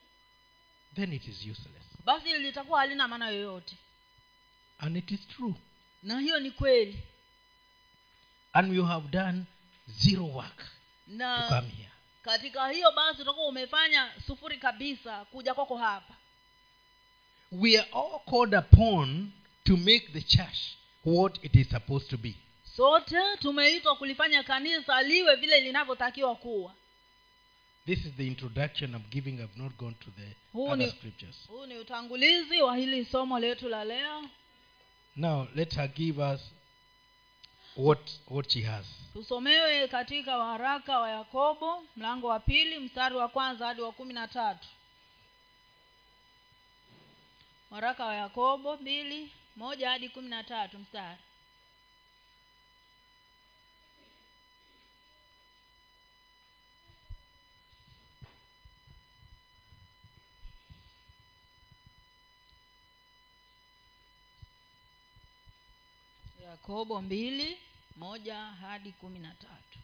then 0.94 1.12
it 1.12 1.28
is 1.28 1.38
useless. 1.46 1.83
Basi 2.04 2.38
litakuwa 2.38 2.80
halina 2.80 3.08
maana 3.08 3.28
yoyote 3.28 3.76
And 4.78 4.96
it 4.96 5.10
is 5.10 5.28
true. 5.28 5.54
na 6.02 6.20
hiyo 6.20 6.40
ni 6.40 6.50
kweli 6.50 6.98
And 8.52 8.74
you 8.74 8.84
have 8.84 9.08
done 9.08 9.44
zero 9.88 10.24
work 10.26 10.56
to 11.18 11.48
come 11.48 11.68
here. 11.76 11.90
katika 12.22 12.68
hiyo 12.68 12.92
basi 12.92 13.22
utakuwa 13.22 13.46
umefanya 13.46 14.12
sufuri 14.26 14.58
kabisa 14.58 15.24
kuja 15.24 15.54
kwako 15.54 15.76
hapa 15.76 16.14
We 17.52 17.78
are 17.78 17.90
all 17.92 18.20
called 18.30 18.54
upon 18.54 19.30
to 19.64 19.76
make 19.76 20.08
the 20.12 20.22
church 20.22 20.58
what 21.04 21.44
it 21.44 21.54
is 21.56 21.68
supposed 21.70 22.10
to 22.10 22.16
be. 22.16 22.34
sote 22.76 23.16
tumeitwa 23.38 23.96
kulifanya 23.96 24.42
kanisa 24.42 25.02
liwe 25.02 25.36
vile 25.36 25.60
linavyotakiwa 25.60 26.36
kuwa 26.36 26.74
This 27.86 27.98
is 28.06 28.12
the 28.16 28.26
introduction 28.26 28.94
I'm 28.94 29.04
giving. 29.10 29.40
I've 29.40 29.56
not 29.62 29.76
gone 29.76 29.94
to 30.00 30.10
the 30.10 30.26
Huu 30.52 30.68
other 30.72 30.90
scriptures. 30.90 31.36
huu 31.48 31.66
ni 31.66 31.76
utangulizi 31.78 32.62
wa 32.62 32.76
hili 32.76 33.04
somo 33.04 33.38
letu 33.38 33.68
la 33.68 33.84
leo 33.84 34.24
Now, 35.16 35.46
let 35.54 35.74
her 35.74 35.88
give 35.88 36.18
us 36.34 36.40
what, 37.76 38.10
what 38.28 38.50
she 38.52 38.62
has. 38.62 38.86
tusomewe 39.12 39.88
katika 39.88 40.38
waraka 40.38 40.98
wa 41.00 41.10
yakobo 41.10 41.84
mlango 41.96 42.26
wa 42.26 42.40
pili 42.40 42.78
mstari 42.78 43.14
wa 43.14 43.28
kwanza 43.28 43.66
hadi 43.66 43.80
wa 43.80 43.92
kumi 43.92 44.14
na 44.14 44.28
tatu 44.28 44.68
waraka 47.70 48.04
wa 48.04 48.14
yakobo 48.14 48.76
mbili 48.76 49.32
moja 49.56 49.90
hadi 49.90 50.08
kumi 50.08 50.28
na 50.28 50.44
tatu 50.44 50.78
mstari 50.78 51.18
yakobo 66.54 67.02
mbili 67.02 67.58
moja 67.96 68.36
hadi 68.36 68.92
kumi 68.92 69.18
na 69.18 69.30
tatu. 69.34 69.78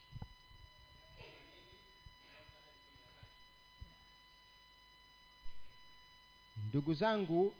Ndugu 6.68 6.94
zangu 6.94 7.54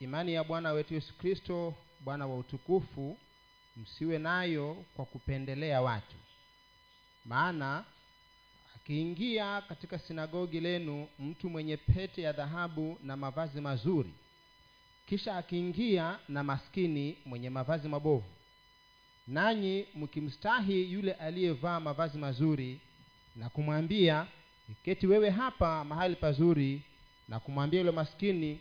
imani 0.00 0.32
ya 0.34 0.44
bwana 0.44 0.72
wetu 0.72 0.94
yesu 0.94 1.14
kristo 1.18 1.74
bwana 2.00 2.26
wa 2.26 2.36
utukufu 2.38 3.18
msiwe 3.76 4.18
nayo 4.18 4.84
kwa 4.96 5.04
kupendelea 5.04 5.80
watu. 5.82 6.16
Maana 7.24 7.84
akiingia 8.76 9.60
katika 9.62 9.98
sinagogi 9.98 10.60
lenu 10.60 11.08
mtu 11.18 11.50
mwenye 11.50 11.76
pete 11.76 12.22
ya 12.22 12.32
dhahabu 12.32 12.98
na 13.02 13.16
mavazi 13.16 13.60
mazuri 13.60 14.10
kisha 15.10 15.36
akiingia 15.36 16.18
na 16.28 16.44
maskini 16.44 17.16
mwenye 17.26 17.50
mavazi 17.50 17.88
mabovu. 17.88 18.24
Nanyi 19.28 19.86
mkimstahi 19.94 20.92
yule 20.92 21.12
aliyevaa 21.12 21.80
mavazi 21.80 22.18
mazuri 22.18 22.80
na 23.36 23.48
kumwambia 23.48 24.26
keti 24.84 25.06
wewe 25.06 25.30
hapa 25.30 25.84
mahali 25.84 26.16
pazuri 26.16 26.82
na 27.28 27.40
kumwambia 27.40 27.80
yule 27.80 27.90
maskini 27.92 28.60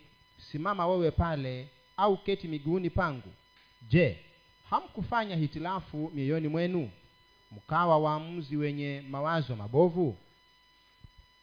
simama 0.51 0.87
wewe 0.87 1.11
pale 1.11 1.67
au 1.97 2.17
keti 2.17 2.47
miguuni 2.47 2.89
pangu. 2.89 3.33
Je 3.89 4.17
hamkufanya 4.69 5.35
hitilafu 5.35 6.11
mioyoni 6.13 6.47
mwenu 6.47 6.89
mkawa 7.51 7.97
waamuzi 7.99 8.57
wenye 8.57 9.03
mawazo 9.09 9.55
mabovu? 9.55 10.17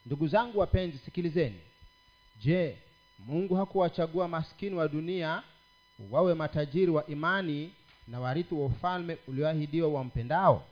Ndugu 0.05 0.27
zangu 0.27 0.59
wapenzi 0.59 0.97
sikilizeni. 0.97 1.59
Je 2.41 2.77
mungu 3.19 3.55
hakuwachagua 3.55 4.27
maskini 4.27 4.75
wa 4.75 4.87
dunia 4.87 5.43
wawe 6.11 6.33
matajiri 6.33 6.91
wa 6.91 7.07
imani 7.07 7.71
na 8.07 8.19
warithi 8.19 8.55
wa 8.55 8.65
ufalme 8.65 9.17
ulioahidiwa 9.27 9.89
wampendao 9.89 10.65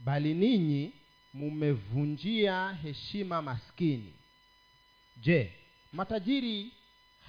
bali 0.00 0.34
ninyi 0.34 0.92
mumevunjia 1.34 2.72
heshima 2.82 3.42
maskini. 3.42 4.12
Je 5.16 5.52
matajiri 5.92 6.70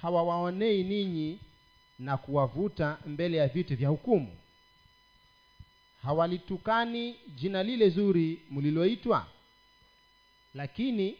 hawawaonei 0.02 0.82
ninyi 0.84 1.38
na 1.98 2.16
kuwavuta 2.16 2.98
mbele 3.06 3.36
ya 3.36 3.48
viti 3.48 3.74
vya 3.74 3.88
hukumu? 3.88 4.36
Hawalitukani 6.02 7.16
jina 7.36 7.62
lile 7.62 7.90
zuri 7.90 8.42
mliloitwa? 8.50 9.26
Lakini 10.54 11.16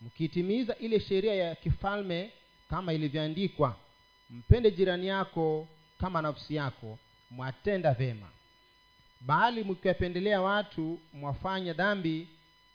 mkitimiza 0.00 0.76
ile 0.76 1.00
sheria 1.00 1.34
ya 1.34 1.54
kifalme 1.54 2.30
kama 2.74 2.92
ilivyoandikwa 2.92 3.76
mpende 4.30 4.70
jirani 4.70 5.06
yako 5.06 5.68
kama 6.00 6.22
nafsi 6.22 6.54
yako 6.54 6.98
mwatenda 7.30 7.94
vema. 7.94 8.26
Bali 9.20 9.64
mkiwapendelea 9.64 10.40
watu 10.40 10.98
mwafanya 11.12 11.72
dhambi 11.72 12.28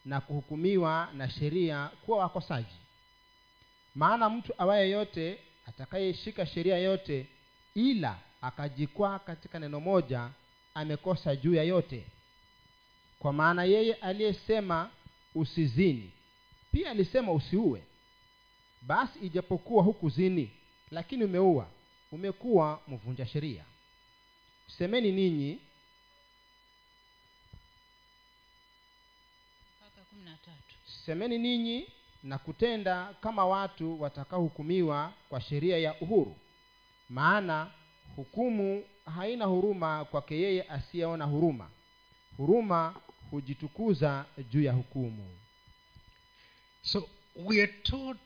na 0.06 0.22
kuhukumiwa 0.22 1.10
na 1.18 1.30
sheria 1.30 1.90
kuwa 2.06 2.18
wakosaji. 2.18 2.76
Maana 3.96 4.30
mtu 4.30 4.54
awaye 4.58 4.90
yote 4.90 5.40
atakayeshika 5.68 6.46
sheria 6.46 6.78
yote 6.78 7.28
ila 7.76 8.20
akajikwaa 8.42 9.20
katika 9.20 9.60
neno 9.60 9.80
moja 9.80 10.30
amekosa 10.74 11.36
juu 11.36 11.54
ya 11.56 11.64
yote. 11.64 12.06
Kwa 13.20 13.34
maana 13.34 13.64
yeye 13.64 13.94
aliyesema 13.94 14.90
usizini 15.36 16.12
pia 16.72 16.92
alisema 16.92 17.32
usiue 17.32 17.84
basi 18.82 19.20
ijapokuwa 19.20 19.84
hukuzini 19.84 20.52
lakini 20.92 21.24
umeua 21.24 21.68
umekuwa 22.12 22.82
mvunja 22.88 23.26
sheria. 23.26 23.64
Semeni 24.78 25.12
ninyi 25.12 25.60
semeni 31.06 31.38
ninyi 31.38 31.88
na 32.24 32.38
kutenda 32.38 33.14
kama 33.22 33.46
watu 33.46 34.02
watakaohukumiwa 34.02 35.14
kwa 35.30 35.42
sheria 35.42 35.78
ya 35.78 35.96
uhuru. 36.02 36.36
Maana 37.10 37.72
hukumu 38.16 38.84
haina 39.16 39.46
huruma 39.46 40.06
kwake 40.06 40.36
yeye 40.42 40.64
asiyeona 40.64 41.26
huruma. 41.26 41.70
Huruma 42.38 42.96
hujitukuza 43.32 44.26
juu 44.52 44.64
ya 44.64 44.74
hukumu. 44.74 45.30
So 46.82 47.10
we 47.36 47.64
are 47.64 47.74
told, 47.84 48.18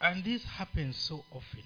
and 0.00 0.24
this 0.24 0.44
happens 0.44 0.96
so 1.06 1.24
often, 1.30 1.64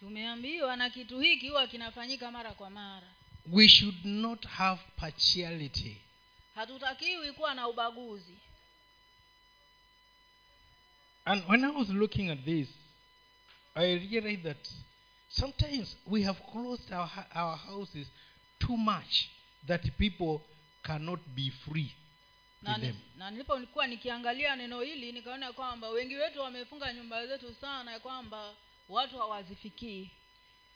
tumeambiwa 0.00 0.76
na 0.76 0.90
kitu 0.90 1.20
hiki 1.20 1.48
huwa 1.48 1.66
kinafanyika 1.66 2.30
mara 2.30 2.52
kwa 2.52 2.70
mara. 2.70 3.08
We 3.52 3.68
should 3.68 4.04
not 4.04 4.46
have 4.46 4.80
partiality. 4.96 5.96
hatutakiwi 6.54 7.32
kuwa 7.32 7.54
na 7.54 7.68
ubaguzi. 7.68 8.38
And 11.24 11.44
when 11.48 11.64
I 11.64 11.70
was 11.70 11.88
looking 11.88 12.30
at 12.30 12.44
this, 12.44 12.68
I 13.74 13.94
realized 13.98 14.42
that 14.42 14.68
sometimes 15.28 15.96
we 16.06 16.22
have 16.22 16.40
closed 16.52 16.92
our, 16.92 17.10
our 17.34 17.56
houses 17.56 18.06
too 18.58 18.76
much 18.76 19.28
that 19.66 19.82
people 19.98 20.40
cannot 20.82 21.20
be 21.34 21.50
free 21.50 21.94
na, 22.62 22.76
ni, 22.78 22.94
na 23.16 23.30
nilipokuwa 23.30 23.86
nikiangalia 23.86 24.56
neno 24.56 24.80
hili 24.80 25.12
nikaona 25.12 25.52
kwamba 25.52 25.88
wengi 25.88 26.14
wetu 26.16 26.40
wamefunga 26.40 26.92
nyumba 26.92 27.26
zetu 27.26 27.54
sana 27.60 27.92
ya 27.92 28.00
kwamba 28.00 28.54
watu 28.88 29.18
hawazifikii. 29.18 30.10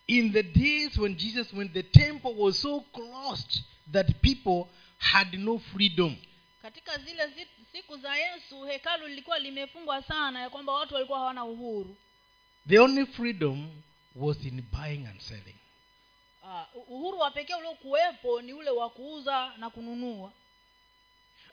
In 0.07 0.33
the 0.33 0.43
days 0.43 0.99
when 0.99 1.17
Jesus, 1.17 1.53
when 1.53 1.73
the 1.73 1.83
temple 1.83 2.35
was 2.37 2.61
so 2.63 2.81
closed 2.81 3.61
that 3.93 4.07
people 4.23 4.65
had 4.99 5.39
no 5.39 5.59
freedom, 5.59 6.17
katika 6.63 6.99
zile 6.99 7.47
siku 7.73 7.97
za 7.97 8.17
yesu 8.17 8.63
hekalu 8.65 9.07
lilikuwa 9.09 9.39
limefungwa 9.39 10.03
sana 10.03 10.41
ya 10.41 10.51
kwamba 10.51 10.73
watu 10.73 10.95
walikuwa 10.95 11.19
hawana 11.19 11.45
uhuru. 11.45 11.97
The 12.69 12.79
only 12.79 13.07
freedom 13.07 13.83
was 14.17 14.45
in 14.45 14.63
buying 14.63 15.07
and 15.07 15.21
selling. 15.21 15.57
uh, 16.43 16.91
uhuru 16.91 17.19
wa 17.19 17.31
pekee 17.31 17.55
uliokuwepo 17.55 18.43
ni 18.43 18.53
ule 18.53 18.71
wa 18.71 18.91
kuuza 18.91 19.53
na 19.59 19.71
kununua 19.71 20.33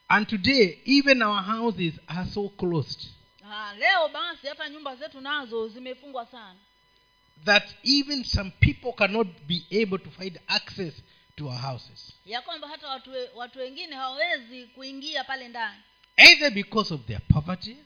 And 0.09 0.27
today, 0.27 0.79
even 0.85 1.21
our 1.21 1.41
houses 1.41 1.93
are 2.07 2.25
so 2.25 2.49
closed. 2.49 3.07
uh, 3.43 3.73
leo 3.79 4.09
basi 4.09 4.47
hata 4.47 4.69
nyumba 4.69 4.95
zetu 4.95 5.21
nazo 5.21 5.67
zimefungwa 5.67 6.25
sana. 6.25 6.55
that 7.45 7.75
even 7.83 8.23
some 8.23 8.51
people 8.59 8.93
cannot 8.93 9.27
be 9.47 9.65
able 9.81 9.97
to 9.97 10.09
find 10.11 10.39
access 10.47 10.93
to 11.35 11.47
our 11.49 11.57
houses. 11.57 12.13
Ya 12.25 12.41
kwamba 12.41 12.67
hata 12.67 12.87
watu, 12.87 13.11
watu 13.35 13.59
wengine 13.59 13.95
hawawezi 13.95 14.65
kuingia 14.65 15.23
pale 15.23 15.47
ndani. 15.47 15.81
Either 16.17 16.51
because 16.51 16.93
of 16.93 17.01
their 17.05 17.21
poverty 17.33 17.77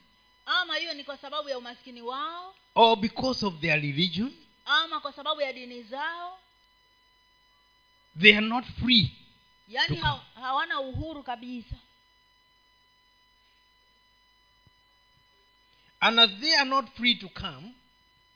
ama 0.46 0.76
hiyo 0.76 0.94
ni 0.94 1.04
kwa 1.04 1.16
sababu 1.16 1.48
ya 1.48 1.58
umaskini 1.58 2.02
wao. 2.02 2.54
or 2.74 2.96
because 2.98 3.46
of 3.46 3.60
their 3.60 3.80
religion. 3.80 4.32
Ama 4.64 5.00
kwa 5.00 5.12
sababu 5.12 5.40
ya 5.40 5.52
dini 5.52 5.82
zao. 5.82 6.38
They 8.20 8.36
are 8.36 8.46
not 8.46 8.64
free 8.64 9.10
yaani 9.68 9.96
To 9.96 10.02
ha, 10.04 10.20
hawana 10.34 10.80
uhuru 10.80 11.22
kabisa 11.22 11.74
and 16.00 16.20
as 16.20 16.30
they 16.40 16.54
are 16.56 16.68
not 16.68 16.88
free 16.96 17.14
to 17.14 17.28
come 17.28 17.74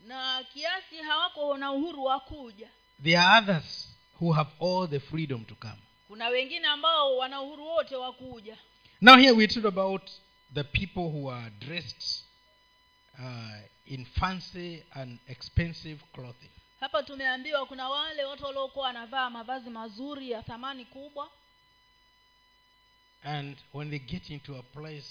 na 0.07 0.45
kiasi 0.55 0.97
hawako 0.97 1.57
na 1.59 1.73
uhuru 1.73 2.05
wa 2.05 2.21
kuja. 2.21 2.69
there 3.03 3.19
are 3.19 3.39
others 3.43 3.89
who 4.21 4.33
have 4.33 4.51
all 4.61 4.89
the 4.89 5.01
freedom 5.01 5.45
to 5.45 5.55
come. 5.55 5.79
Kuna 6.09 6.29
wengine 6.29 6.67
ambao 6.67 7.17
wana 7.17 7.41
uhuru 7.43 7.67
wote 7.67 7.97
wa 7.97 8.13
kuja. 8.13 8.57
Now 9.01 9.17
here 9.17 9.33
we 9.33 9.47
talk 9.47 9.65
about 9.65 10.11
the 10.55 10.65
people 10.65 11.11
who 11.11 11.31
are 11.31 11.51
dressed 11.51 12.25
uh, 13.19 13.59
in 13.87 14.05
fancy 14.05 14.85
and 14.95 15.19
expensive 15.29 16.01
clothing. 16.13 16.51
Hapa 16.81 17.03
tumeambiwa 17.03 17.67
kuna 17.67 17.89
wale 17.89 18.25
watu 18.25 18.45
waliokuwa 18.45 18.85
wanavaa 18.87 19.31
mavazi 19.31 19.71
mazuri 19.71 20.31
ya 20.31 20.43
thamani 20.43 20.85
kubwa. 20.85 21.29
And 23.25 23.57
when 23.73 23.91
they 23.91 23.99
get 23.99 24.31
into 24.31 24.57
a 24.57 24.63
place 24.63 25.09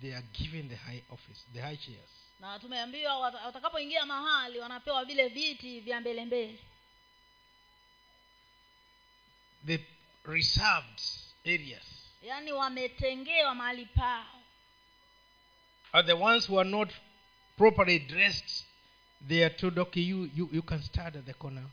they 0.00 0.14
are 0.14 0.26
given 0.32 0.68
the 0.68 0.76
high 0.76 1.02
office 1.10 1.46
the 1.52 1.60
high 1.60 1.76
chairs. 1.76 2.10
Na 2.40 2.58
tumeambiwa 2.58 3.18
watakapoingia 3.18 4.06
mahali 4.06 4.58
wanapewa 4.58 5.04
vile 5.04 5.28
viti 5.28 5.80
vya 5.80 6.00
mbele 6.00 6.24
mbele. 6.24 6.58
The 9.66 9.84
reserved 10.24 11.00
areas 11.46 11.84
yaani 12.22 12.52
wametengewa 12.52 13.54
mahali 13.54 13.86
pao. 13.86 14.42
are 15.92 16.02
the 16.02 16.16
ones 16.16 16.46
who 16.46 16.58
are 16.58 16.64
not 16.70 16.88
properly 17.56 17.98
dressed. 17.98 18.64
They 19.28 19.44
are 19.44 19.50
told 19.50 19.78
okay 19.78 20.00
you, 20.00 20.28
you, 20.34 20.48
you 20.52 20.62
can 20.62 20.82
start 20.82 21.16
at 21.16 21.26
the 21.26 21.34
corner. 21.34 21.64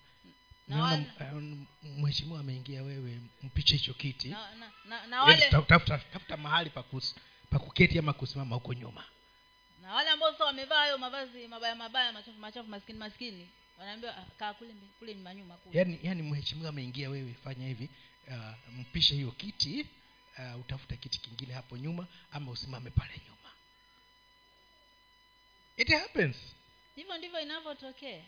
Naona 0.67 1.05
uh, 1.19 1.41
mheshimiwa 1.97 2.39
ameingia 2.39 2.83
wewe 2.83 3.19
mpiche 3.43 3.75
hicho 3.75 3.93
kiti. 3.93 4.35
Tafuta 5.67 6.37
mahali 6.37 6.69
pa 6.69 6.83
kus- 7.49 7.59
pa 7.59 7.59
kuketi 7.59 7.99
ama 7.99 8.13
kusimama 8.13 8.55
huko 8.55 8.73
nyuma. 8.73 9.03
Na 9.81 9.93
wale 9.93 10.09
ambao 10.09 10.31
sasa 10.31 10.45
wamevaa 10.45 10.75
hayo 10.77 10.97
mavazi 10.97 11.47
mabaya 11.47 11.75
mabaya 11.75 12.11
machafu 12.11 12.39
machafu 12.39 12.69
maskini 12.69 12.99
maskini 12.99 13.49
wanaambiwa 13.79 14.17
"Ah, 14.17 14.25
kaa 14.39 14.53
kule 14.53 14.73
kule 14.99 15.15
nyuma 15.15 15.33
nyuma 15.33 15.57
kule. 15.57 15.77
Yaani 15.77 15.99
yaani 16.03 16.21
mheshimiwa 16.21 16.69
ameingia 16.69 17.09
wewe 17.09 17.35
fanya 17.43 17.67
hivi 17.67 17.89
uh, 18.27 18.77
mpishe 18.79 19.15
hiyo 19.15 19.31
kiti 19.31 19.85
uh, 20.37 20.59
utafuta 20.61 20.95
kiti 20.95 21.19
kingine 21.19 21.53
hapo 21.53 21.77
nyuma 21.77 22.07
ama 22.31 22.51
usimame 22.51 22.89
pale 22.89 23.13
nyuma. 23.27 23.51
It 25.77 25.89
happens. 25.89 26.35
Hivyo 26.95 27.17
ndivyo 27.17 27.39
inavyotokea. 27.41 28.23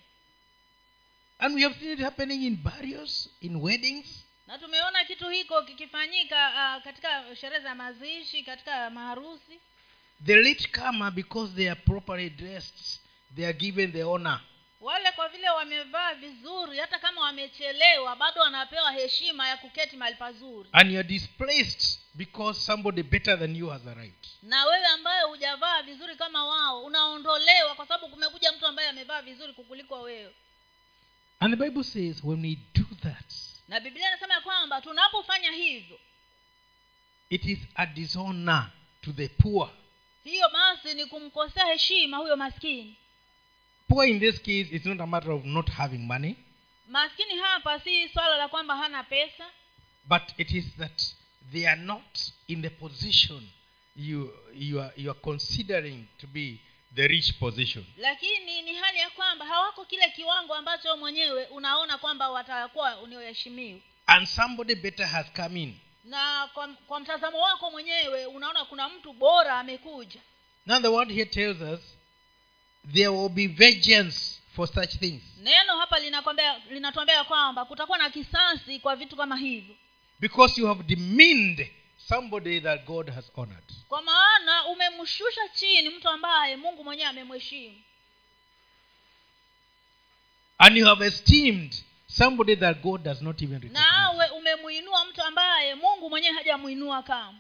And 1.39 1.55
we 1.55 1.61
have 1.63 1.79
seen 1.79 1.91
it 1.91 1.99
happening 1.99 2.43
in 2.43 2.55
burials 2.57 3.29
in 3.41 3.55
weddings 3.55 4.25
na 4.51 4.57
tumeona 4.57 5.03
kitu 5.05 5.29
hiko 5.29 5.61
kikifanyika 5.61 6.49
uh, 6.77 6.83
katika 6.83 7.35
sherehe 7.35 7.63
za 7.63 7.75
mazishi 7.75 8.43
katika 8.43 8.89
maharusi. 8.89 9.59
The 10.25 10.35
latecomer 10.35 11.11
because 11.11 11.53
they 11.55 11.71
are 11.71 11.79
properly 11.81 12.29
dressed 12.29 12.99
they 13.35 13.45
are 13.45 13.53
given 13.57 13.91
the 13.91 14.03
honor. 14.03 14.41
Wale 14.81 15.11
kwa 15.11 15.29
vile 15.29 15.49
wamevaa 15.49 16.13
vizuri 16.13 16.77
hata 16.77 16.99
kama 16.99 17.21
wamechelewa 17.21 18.15
bado 18.15 18.41
wanapewa 18.41 18.91
heshima 18.91 19.47
ya 19.47 19.57
kuketi 19.57 19.97
mahali 19.97 20.17
pazuri. 20.17 20.69
And 20.71 20.91
you're 20.91 21.09
displaced 21.09 21.99
because 22.15 22.59
somebody 22.59 23.03
better 23.03 23.39
than 23.39 23.55
you 23.55 23.69
has 23.69 23.87
arrived. 23.87 24.27
Na 24.43 24.65
wewe 24.65 24.85
ambaye 24.85 25.23
hujavaa 25.23 25.81
vizuri 25.81 26.15
kama 26.15 26.45
wao 26.45 26.83
unaondolewa 26.83 27.75
kwa 27.75 27.87
sababu 27.87 28.07
kumekuja 28.13 28.51
mtu 28.51 28.67
ambaye 28.67 28.89
amevaa 28.89 29.21
vizuri 29.21 29.53
kukuliko 29.53 30.01
wewe. 30.01 30.33
And 31.39 31.57
the 31.57 31.63
bible 31.65 31.83
says 31.83 32.23
when 32.23 32.41
we 32.45 32.57
do 32.75 32.85
that 33.03 33.20
na 33.71 33.79
biblia 33.79 34.07
inasema 34.07 34.33
ya 34.33 34.41
kwamba 34.41 34.81
tunapofanya 34.81 35.51
hivyo 35.51 35.99
it 37.29 37.45
is 37.45 37.59
a 37.75 37.85
dishonor 37.85 38.71
to 39.01 39.11
the 39.11 39.27
poor. 39.27 39.69
hiyo 40.23 40.49
basi 40.49 40.93
ni 40.93 41.05
kumkosea 41.05 41.65
heshima 41.65 42.17
huyo 42.17 42.37
maskini. 42.37 42.95
Poor 43.87 44.07
in 44.07 44.19
this 44.19 44.37
case 44.39 44.67
it's 44.71 44.85
not 44.85 45.01
a 45.01 45.05
matter 45.07 45.31
of 45.31 45.45
not 45.45 45.69
having 45.69 45.97
money 45.97 46.35
maskini 46.87 47.37
hapa 47.37 47.79
si 47.79 48.09
swala 48.09 48.37
la 48.37 48.47
kwamba 48.47 48.77
hana 48.77 49.03
pesa 49.03 49.45
but 50.05 50.21
it 50.37 50.51
is 50.51 50.65
that 50.77 51.01
they 51.51 51.67
are 51.69 51.81
not 51.81 52.19
in 52.47 52.61
the 52.61 52.69
position 52.69 53.49
you 53.95 54.33
you 54.53 54.81
are, 54.81 54.93
you 54.97 55.11
are 55.11 55.19
considering 55.19 56.07
to 56.17 56.27
be 56.27 56.59
the 56.95 57.07
rich 57.07 57.33
position. 57.39 57.85
Lakini 57.97 58.61
ni 58.61 58.75
hali 58.75 58.97
ya 58.99 59.09
kwamba 59.09 59.45
hawako 59.45 59.85
kile 59.85 60.09
kiwango 60.09 60.53
ambacho 60.55 60.97
mwenyewe 60.97 61.45
unaona 61.45 61.97
kwamba 61.97 62.29
watakuwa 62.29 62.99
unioheshimiwa 63.01 63.79
and 64.07 64.27
somebody 64.27 64.75
better 64.75 65.05
has 65.05 65.25
come 65.33 65.63
in. 65.63 65.77
Na 66.03 66.49
kwa, 66.53 66.67
kwa 66.67 66.99
mtazamo 66.99 67.41
wako 67.41 67.71
mwenyewe 67.71 68.25
unaona 68.25 68.65
kuna 68.65 68.89
mtu 68.89 69.13
bora 69.13 69.59
amekuja. 69.59 70.19
Now 70.65 70.79
the 70.81 70.87
word 70.87 71.09
here 71.11 71.25
tells 71.25 71.61
us 71.61 71.79
there 72.93 73.07
will 73.07 73.29
be 73.29 73.47
vengeance 73.47 74.41
for 74.55 74.67
such 74.67 74.89
things. 74.99 75.21
Neno 75.37 75.77
hapa 75.79 75.99
linatuambia 76.69 77.23
kwamba 77.23 77.65
kutakuwa 77.65 77.97
na 77.97 78.09
kisasi 78.09 78.79
kwa 78.79 78.95
vitu 78.95 79.15
kama 79.15 79.37
hivyo. 79.37 79.75
Because 80.19 80.61
you 80.61 80.67
have 80.67 80.83
demeaned 80.83 81.71
somebody 82.07 82.59
that 82.61 82.85
god 82.85 83.09
has 83.09 83.31
honored. 83.35 83.63
Kwa 83.87 84.01
maana 84.01 84.65
umemshusha 84.65 85.41
chini 85.55 85.89
mtu 85.89 86.09
ambaye 86.09 86.55
mungu 86.55 86.83
mwenyewe 86.83 87.09
amemheshimu. 87.09 87.81
And 90.57 90.77
you 90.77 90.85
have 90.85 91.05
esteemed 91.07 91.75
somebody 92.07 92.55
that 92.55 92.81
god 92.81 93.03
does 93.03 93.21
not 93.21 93.41
even 93.41 93.71
nawe 93.71 94.29
umemwinua 94.29 95.05
mtu 95.05 95.23
ambaye 95.23 95.75
mungu 95.75 96.09
mwenyewe 96.09 96.33
hajamwinua 96.33 97.03
kama 97.03 97.39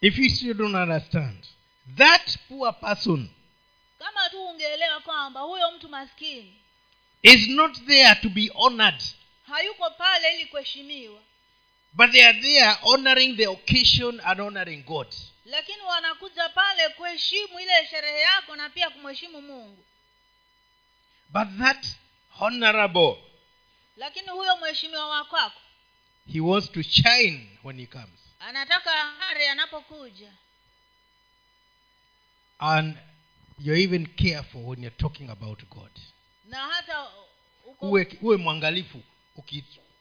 if 0.00 0.18
you 0.18 0.30
still 0.30 0.54
don't 0.54 0.74
understand 0.74 1.46
that 1.96 2.38
poor 2.48 2.80
person 2.80 3.28
kama 3.98 4.30
tu 4.30 4.44
ungeelewa 4.46 5.00
kwamba 5.00 5.40
huyo 5.40 5.70
mtu 5.72 5.88
maskini 5.88 6.54
is 7.22 7.48
not 7.48 7.84
there 7.86 8.14
to 8.14 8.28
be 8.28 8.50
honored. 8.54 9.02
hayuko 9.46 9.90
pale 9.90 10.34
ili 10.34 10.46
kuheshimiwa 10.46 11.20
but 11.96 12.12
they 12.12 12.24
are 12.26 12.40
there 12.40 12.76
honoring 12.82 13.36
the 13.36 13.46
occasion 13.46 14.20
and 14.24 14.40
honoring 14.40 14.84
god. 14.84 15.06
Lakini 15.44 15.82
wanakuja 15.82 16.48
pale 16.48 16.88
kuheshimu 16.88 17.60
ile 17.60 17.86
sherehe 17.90 18.20
yako 18.20 18.56
na 18.56 18.70
pia 18.70 18.90
kumheshimu 18.90 19.42
mungu. 19.42 19.84
But 21.28 21.48
that 21.58 21.86
honorable 22.38 23.16
lakini 23.96 24.28
huyo 24.28 24.56
mheshimiwa 24.56 25.08
wa 25.08 25.24
kwako 25.24 25.60
he 26.32 26.40
wants 26.40 26.72
to 26.72 26.82
shine 26.82 27.58
when 27.64 27.80
he 27.80 27.86
comes. 27.86 28.20
anataka 28.40 28.90
hare 28.90 29.48
anapokuja. 29.50 30.32
And 32.58 32.96
you're 33.58 33.82
even 33.84 34.06
careful 34.06 34.60
when 34.64 34.82
you're 34.82 34.96
talking 34.96 35.30
about 35.30 35.62
god. 35.70 35.90
Na 36.48 36.58
hata 36.58 37.08
uwe, 37.80 38.18
uwe 38.22 38.36
mwangalifu 38.36 39.02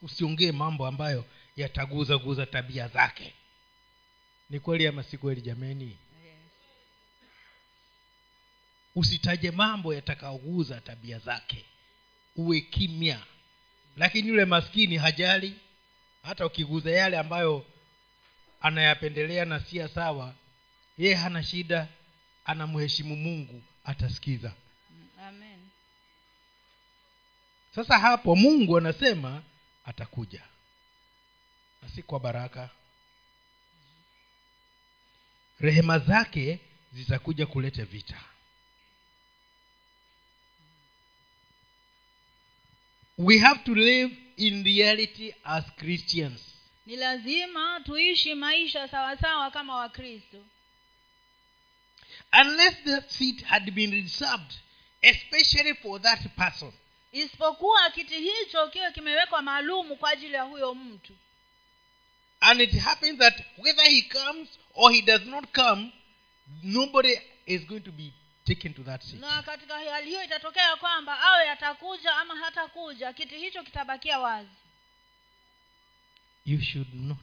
usiongee 0.02 0.52
mambo 0.52 0.88
ambayo 0.88 1.26
yataguzaguza 1.56 2.46
tabia 2.46 2.88
zake. 2.88 3.34
Ni 4.50 4.60
kweli 4.60 4.88
ama 4.88 5.04
si 5.04 5.18
kweli 5.18 5.42
jameni? 5.42 5.86
Yes. 5.86 5.98
usitaje 8.96 9.52
mambo 9.52 9.94
yatakaoguza 9.94 10.82
tabia 10.82 11.20
zake. 11.20 11.66
Uwe 12.36 12.62
kimya. 12.62 13.20
Lakini 13.98 14.28
yule 14.28 14.46
maskini 14.46 14.98
hajali. 14.98 15.60
Hata 16.24 16.46
ukiguza 16.46 16.92
yale 16.92 17.18
ambayo 17.18 17.66
anayapendelea 18.62 19.46
na 19.46 19.60
sia 19.60 19.88
sawa 19.88 20.36
yeye 20.98 21.16
hana 21.16 21.44
shida. 21.44 21.88
Anamheshimu 22.46 23.16
mungu 23.16 23.64
atasikiza. 23.84 24.54
Amen. 25.28 25.60
Sasa 27.76 27.98
hapo 28.00 28.36
mungu 28.36 28.78
anasema 28.78 29.44
atakuja 29.86 30.42
na 31.86 31.92
si 31.92 32.04
kwa 32.04 32.20
baraka. 32.20 32.70
Rehema 35.60 36.00
zake 36.00 36.60
zitakuja 36.94 37.46
kuleta 37.46 37.86
vita. 37.86 38.22
We 43.18 43.38
have 43.40 43.64
to 43.64 43.76
live 43.76 44.18
in 44.38 44.64
reality 44.64 45.34
as 45.44 45.64
christians. 45.76 46.42
Ni 46.86 46.96
lazima 46.96 47.82
tuishi 47.86 48.36
maisha 48.36 48.88
sawasawa 48.88 49.52
kama 49.52 49.76
wakristo. 49.76 50.46
Unless 52.42 52.84
that 52.84 53.10
seat 53.10 53.44
had 53.44 53.72
been 53.72 53.92
reserved 53.92 54.54
especially 55.02 55.74
for 55.74 56.02
that 56.02 56.20
person. 56.36 56.74
Isipokuwa 57.12 57.90
kiti 57.90 58.20
hicho 58.20 58.68
kiwe 58.68 58.92
kimewekwa 58.92 59.42
maalumu 59.42 59.96
kwa 59.96 60.10
ajili 60.10 60.34
ya 60.34 60.44
huyo 60.44 60.76
mtu 60.76 61.14
and 62.48 62.62
it 62.62 62.72
happens 62.74 63.20
that 63.20 63.34
whether 63.58 63.84
he 63.90 64.02
comes 64.04 64.48
or 64.74 64.92
he 64.92 65.02
does 65.02 65.26
not 65.26 65.52
come 65.52 65.92
nobody 66.64 67.16
is 67.48 67.66
going 67.66 67.82
to 67.84 67.92
be 67.92 68.14
taken 68.46 68.74
to 68.74 68.84
that 68.84 69.04
seat 69.04 69.20
na 69.20 69.44
katika 69.44 69.74
hali 69.80 70.08
hiyo 70.10 70.24
itatokea 70.24 70.76
kwamba 70.76 71.20
awe 71.22 71.50
atakuja 71.50 72.16
ama 72.16 72.36
hatakuja 72.36 73.14
kiti 73.14 73.38
hicho 73.38 73.64
kitabakia 73.64 74.20
wazi. 74.20 74.50
You 76.46 76.62
should 76.62 76.94
not 76.94 77.20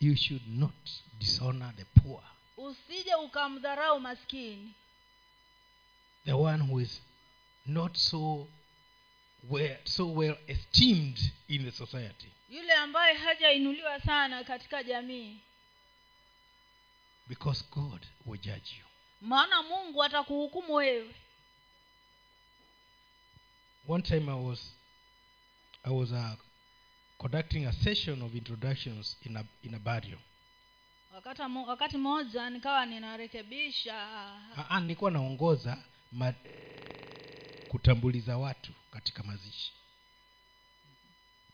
you 0.00 0.16
should 0.16 0.46
not 0.48 0.90
dishonor 1.18 1.76
the 1.76 1.84
poor. 1.84 2.22
Usije 2.56 3.14
ukamdharau 3.14 4.00
maskini. 4.00 4.74
The 6.24 6.32
one 6.32 6.62
who 6.62 6.80
is 6.80 7.02
not 7.66 7.96
so 7.96 8.48
well, 9.48 9.76
so 9.84 10.06
well 10.12 10.36
esteemed 10.46 11.18
in 11.48 11.64
the 11.64 11.72
society 11.72 12.28
yule 12.50 12.72
ambaye 12.74 13.14
hajainuliwa 13.16 14.00
sana 14.00 14.44
katika 14.44 14.82
jamii. 14.82 15.40
Because 17.26 17.64
god 17.70 18.06
will 18.26 18.40
judge 18.40 18.76
you. 18.78 18.84
Maana 19.20 19.62
mungu 19.62 20.02
atakuhukumu 20.04 20.74
wewe. 20.74 21.14
One 23.88 24.02
time 24.02 24.32
i 24.32 24.44
was 24.44 24.76
i 25.82 25.90
was 25.94 26.10
uh, 26.12 26.32
conducting 27.18 27.66
a 27.66 27.72
session 27.72 28.22
of 28.22 28.34
introductions 28.34 29.16
in 29.22 29.36
a 29.36 29.44
in 29.62 29.74
a 29.74 29.78
barrio. 29.78 30.18
Wakati, 31.14 31.42
wakati 31.42 31.96
moja 31.98 32.50
nikawa 32.50 32.86
ninarekebisha. 32.86 33.94
Ah, 34.56 34.66
ah, 34.70 34.80
nilikuwa 34.80 35.10
naongoza 35.10 35.84
ma, 36.12 36.34
kutambuliza 37.68 38.38
watu 38.38 38.72
katika 38.90 39.22
mazishi 39.22 39.79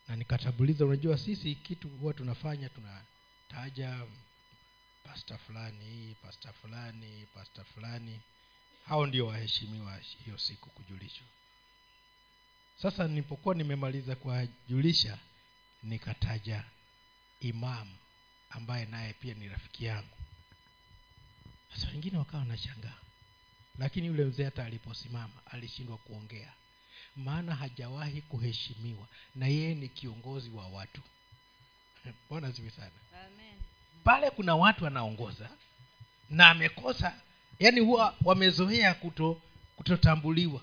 na 0.09 0.17
nikatambuliza 0.17 0.85
unajua 0.87 1.19
sisi 1.19 1.55
kitu 1.55 1.89
huwa 1.89 2.15
tunafanya 2.15 2.69
tunataja 2.69 4.07
pasta 5.05 5.39
fulani 5.39 6.17
pasta 6.23 6.53
fulani 6.53 7.27
pasta 7.35 7.65
fulani. 7.65 8.21
Hao 8.87 9.07
ndio 9.07 9.27
waheshimiwa 9.27 9.99
hiyo 10.25 10.39
siku 10.39 10.71
kujulishwa. 10.71 11.27
Sasa 12.83 13.09
nilipokuwa 13.09 13.55
nimemaliza 13.55 14.17
kuwajulisha 14.17 15.19
nikataja 15.83 16.65
imamu 17.41 17.97
ambaye 18.51 18.87
naye 18.87 19.13
pia 19.13 19.35
ni 19.35 19.49
rafiki 19.49 19.85
yangu. 19.85 20.17
Sasa 21.75 21.89
wengine 21.89 22.19
wakawa 22.19 22.43
wanashangaa 22.43 22.99
lakini 23.79 24.07
yule 24.07 24.25
mzee 24.25 24.45
hata 24.45 24.65
aliposimama 24.65 25.35
alishindwa 25.47 25.99
kuongea 25.99 26.53
maana 27.17 27.55
hajawahi 27.55 28.23
kuheshimiwa 28.23 29.07
na 29.35 29.47
yeye 29.47 29.75
ni 29.75 29.89
kiongozi 29.89 30.51
wa 30.51 30.67
watu. 30.69 31.03
Bwana 32.31 32.53
sivi 32.53 32.71
sana. 32.71 32.91
Amen. 33.27 33.55
pale 34.05 34.31
kuna 34.31 34.57
watu 34.57 34.87
anaongoza 34.87 35.51
na 36.31 36.51
amekosa 36.51 37.21
yaani 37.59 37.81
huwa 37.81 38.15
wamezoea 38.25 38.95
kuto 38.95 39.41
kutotambuliwa. 39.77 40.61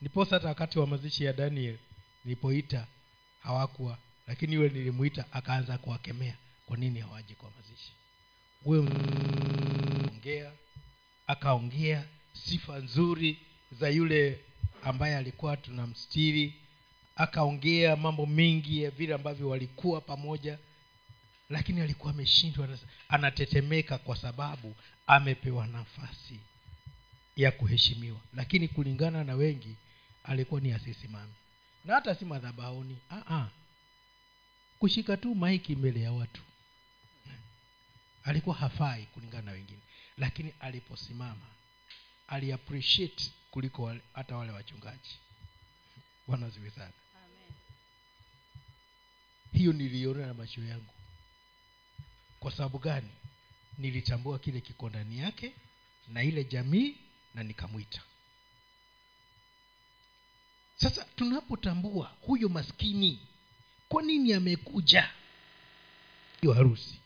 Niposa 0.00 0.36
hata 0.36 0.48
wakati 0.48 0.78
wa 0.78 0.86
mazishi 0.86 1.24
ya 1.24 1.32
daniel 1.32 1.78
nilipoita 2.24 2.86
hawakuwa. 3.42 3.98
Lakini 4.26 4.54
yule 4.54 4.68
nilimuita 4.68 5.24
akaanza 5.32 5.78
kuwakemea 5.78 6.36
kwa 6.66 6.76
nini 6.76 7.00
hawaji 7.00 7.34
kwa 7.34 7.50
mazishi? 7.50 7.92
Huyo 8.64 8.80
ongea 10.12 10.52
akaongea 11.26 12.04
sifa 12.32 12.78
nzuri 12.78 13.38
za 13.72 13.88
yule 13.88 14.40
ambaye 14.82 15.16
alikuwa 15.16 15.56
tunamstiri 15.56 16.54
akaongea 17.16 17.96
mambo 17.96 18.26
mengi 18.26 18.82
ya 18.82 18.90
vile 18.90 19.14
ambavyo 19.14 19.48
walikuwa 19.48 20.00
pamoja 20.00 20.58
lakini 21.50 21.80
alikuwa 21.80 22.12
ameshindwa 22.12 22.68
anatetemeka 23.08 23.98
kwa 23.98 24.16
sababu 24.16 24.74
amepewa 25.06 25.66
nafasi 25.66 26.40
ya 27.36 27.50
kuheshimiwa. 27.52 28.20
Lakini 28.34 28.68
kulingana 28.68 29.24
na 29.24 29.34
wengi 29.34 29.76
alikuwa 30.24 30.60
ni 30.60 30.72
asisimame 30.72 31.32
na 31.84 31.94
hata 31.94 32.14
si 32.14 32.24
madhabahuni 32.24 32.98
ah. 33.10 33.48
kushika 34.78 35.16
tu 35.16 35.34
maiki 35.34 35.76
mbele 35.76 36.00
ya 36.00 36.12
watu. 36.12 36.42
Alikuwa 38.24 38.56
hafai 38.56 39.02
kulingana 39.06 39.42
na 39.42 39.52
wengine. 39.52 39.80
Lakini 40.18 40.54
aliposimama 40.60 41.46
aliappreciate 42.28 43.30
kuliko 43.52 43.82
wale, 43.82 44.00
hata 44.14 44.36
wale 44.36 44.52
wachungaji. 44.52 45.18
Bwana 46.26 46.50
ziwe 46.50 46.70
sana. 46.70 46.92
Amen. 47.24 47.52
hiyo 49.52 49.72
niliona 49.72 50.26
na 50.26 50.34
macho 50.34 50.64
yangu. 50.64 50.94
Kwa 52.40 52.52
sababu 52.52 52.78
gani? 52.78 53.10
Nilitambua 53.78 54.38
kile 54.38 54.60
kiko 54.60 54.88
ndani 54.88 55.18
yake 55.18 55.52
na 56.08 56.22
ile 56.22 56.44
jamii 56.44 56.96
na 57.34 57.42
nikamwita. 57.42 58.02
Sasa 60.76 61.04
tunapotambua 61.16 62.16
huyo 62.20 62.48
maskini 62.48 63.20
kwa 63.88 64.02
nini 64.02 64.32
amekuja? 64.32 65.10
Hiyo 66.40 66.52
harusi. 66.54 67.00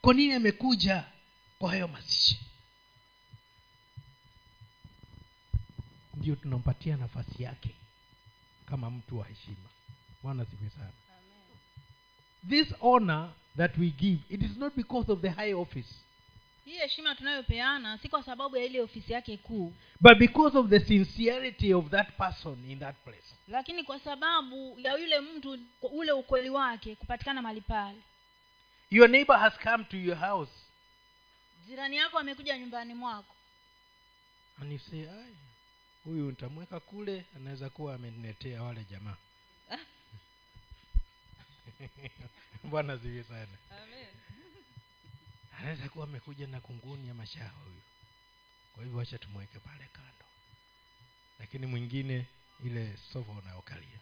Kwa 0.00 0.14
nini 0.14 0.32
amekuja? 0.32 1.04
Kwa 1.58 1.70
hayo 1.70 1.88
mazishi 1.88 2.40
ndio 6.18 6.34
tunampatia 6.36 6.96
nafasi 6.96 7.42
yake 7.42 7.70
kama 8.66 8.90
mtu 8.90 9.18
wa 9.18 9.26
heshima. 9.26 9.68
Bwana 10.22 10.44
sifi 10.44 10.70
sana. 10.70 10.92
This 12.48 12.74
honor 12.80 13.30
that 13.56 13.78
we 13.78 13.86
give 13.90 14.18
it 14.30 14.42
is 14.42 14.56
not 14.56 14.74
because 14.76 15.12
of 15.12 15.20
the 15.20 15.28
high 15.28 15.54
office. 15.54 15.94
Hii 16.64 16.76
heshima 16.78 17.14
tunayopeana 17.14 17.98
si 17.98 18.08
kwa 18.08 18.22
sababu 18.22 18.56
ya 18.56 18.64
ile 18.64 18.80
ofisi 18.80 19.12
yake 19.12 19.36
kuu. 19.36 19.72
But 20.00 20.18
because 20.18 20.58
of 20.58 20.68
the 20.68 20.80
sincerity 20.80 21.74
of 21.74 21.88
that 21.90 22.16
person 22.16 22.70
in 22.70 22.78
that 22.78 22.96
place. 23.04 23.34
Lakini 23.48 23.84
kwa 23.84 24.00
sababu 24.00 24.80
ya 24.80 24.96
yule 24.98 25.20
mtu 25.20 25.58
ule 25.82 26.12
ukweli 26.12 26.50
wake 26.50 26.94
kupatikana 26.94 27.42
mahali 27.42 27.60
pale. 27.60 27.98
Your 28.90 29.08
neighbor 29.10 29.38
has 29.38 29.58
come 29.58 29.84
to 29.84 29.96
your 29.96 30.16
house. 30.18 30.52
Jirani 31.66 31.96
yako 31.96 32.18
amekuja 32.18 32.58
nyumbani 32.58 32.94
mwako. 32.94 33.34
And 34.60 34.72
you 34.72 34.78
say 34.78 35.00
"Ai, 35.10 35.34
huyu 36.04 36.30
nitamweka 36.30 36.80
kule 36.80 37.24
anaweza 37.36 37.70
kuwa 37.70 37.94
ameniletea 37.94 38.62
wale 38.62 38.84
jamaa. 38.84 39.16
Bwana 42.70 42.96
zivi 42.96 43.24
sana. 43.24 43.46
Anaweza 45.58 45.88
kuwa 45.88 46.04
amekuja 46.04 46.46
na 46.46 46.60
kunguni 46.60 47.08
ya 47.08 47.14
mashaa 47.14 47.48
huyu. 47.48 47.80
Kwa 48.74 48.84
hivyo 48.84 48.98
wacha 48.98 49.18
tumweke 49.18 49.58
pale 49.58 49.88
kando. 49.92 50.24
Lakini 51.38 51.66
mwingine 51.66 52.26
ile 52.64 52.96
sofa 53.12 53.32
unayokalia. 53.32 53.98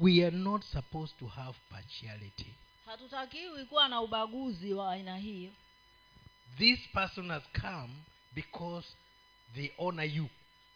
We 0.00 0.26
are 0.26 0.36
not 0.36 0.64
supposed 0.64 1.18
to 1.18 1.26
have 1.26 1.58
partiality. 1.70 2.54
Hatutakiwi 2.86 3.64
kuwa 3.64 3.88
na 3.88 4.00
ubaguzi 4.00 4.74
wa 4.74 4.92
aina 4.92 5.16
hiyo. 5.16 5.52
This 6.58 6.80
person 6.92 7.30
has 7.30 7.42
come 7.60 7.94
because 8.34 8.88
they 9.54 9.70
honor 9.78 10.06
you. 10.16 10.28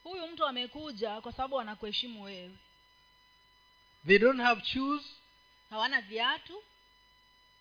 Huyu 0.04 0.26
mtu 0.26 0.46
amekuja 0.46 1.20
kwa 1.20 1.32
sababu 1.32 1.60
anakuheshimu 1.60 2.22
wewe. 2.22 2.50
They 4.06 4.18
don't 4.18 4.40
have 4.40 4.64
shoes 4.64 5.02
hawana 5.70 6.00
viatu. 6.00 6.62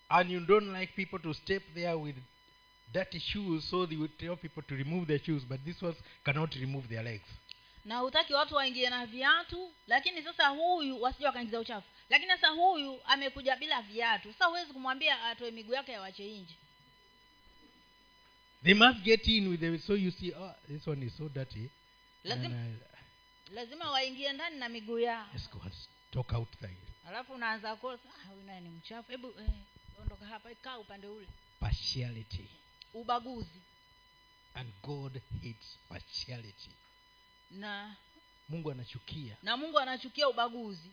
and 0.10 0.32
you 0.32 0.40
don't 0.40 0.78
like 0.80 0.94
people 0.94 1.20
to 1.20 1.34
step 1.34 1.64
there 1.74 1.94
with 1.94 2.16
dirty 2.94 3.20
shoes 3.20 3.70
so 3.70 3.88
they 3.88 3.98
would 3.98 4.18
tell 4.18 4.36
people 4.38 4.62
to 4.62 4.76
remove 4.76 5.06
their 5.06 5.20
shoes 5.26 5.46
but 5.46 5.64
this 5.64 5.82
ones 5.82 5.98
cannot 6.26 6.54
remove 6.56 6.88
their 6.88 7.04
legs. 7.04 7.28
Na 7.86 7.98
hutaki 8.00 8.34
watu 8.34 8.56
waingie 8.56 8.90
na 8.90 9.06
viatu 9.06 9.74
lakini 9.88 10.24
sasa 10.24 10.48
huyu 10.48 11.02
wasija 11.02 11.28
wakaingiza 11.28 11.60
uchafu. 11.60 11.88
Lakini 12.10 12.32
sasa 12.32 12.48
huyu 12.50 13.00
amekuja 13.06 13.56
bila 13.56 13.82
viatu. 13.82 14.34
Sasa 14.34 14.46
huwezi 14.46 14.74
kumwambia 14.74 15.24
atoe 15.24 15.52
miguu 15.52 15.74
yake 15.74 15.92
yawache 15.92 16.32
nje 16.38 16.56
they 18.64 18.74
must 18.74 19.00
get 19.04 19.28
in 19.28 19.48
with 19.48 19.60
them 19.60 19.80
so 19.80 19.94
you 19.96 20.12
see 20.12 20.34
oh 20.34 20.54
this 20.68 20.88
one 20.88 21.06
is 21.06 21.18
so 21.18 21.30
dirty. 21.30 21.70
Lazima, 22.24 22.46
and, 22.56 22.80
uh, 22.82 23.54
lazima 23.56 23.92
waingie 23.92 24.34
ndani 24.34 24.58
na 24.58 24.70
miguu 24.70 25.00
yao. 25.00 25.28
And 25.34 25.74
talk 26.12 26.34
outside 26.34 26.78
alafu 27.08 27.34
unaanza 27.34 27.76
kosa 27.76 28.10
"Ah, 28.50 28.60
ni 28.60 28.70
mchafu. 28.70 29.12
Hebu 29.12 29.28
eh, 29.40 29.48
ondoka 30.02 30.26
hapa 30.26 30.52
ikaa 30.52 30.78
upande 30.78 31.08
ule. 31.08 31.28
Partiality. 31.60 32.46
Ubaguzi. 32.94 33.62
And 34.54 34.70
god 34.84 35.22
hates 35.44 35.78
partiality. 35.90 36.70
Na 37.52 37.96
mungu 38.50 38.72
anachukia. 38.72 39.38
na 39.44 39.58
mungu 39.58 39.80
anachukia 39.80 40.30
ubaguzi. 40.30 40.90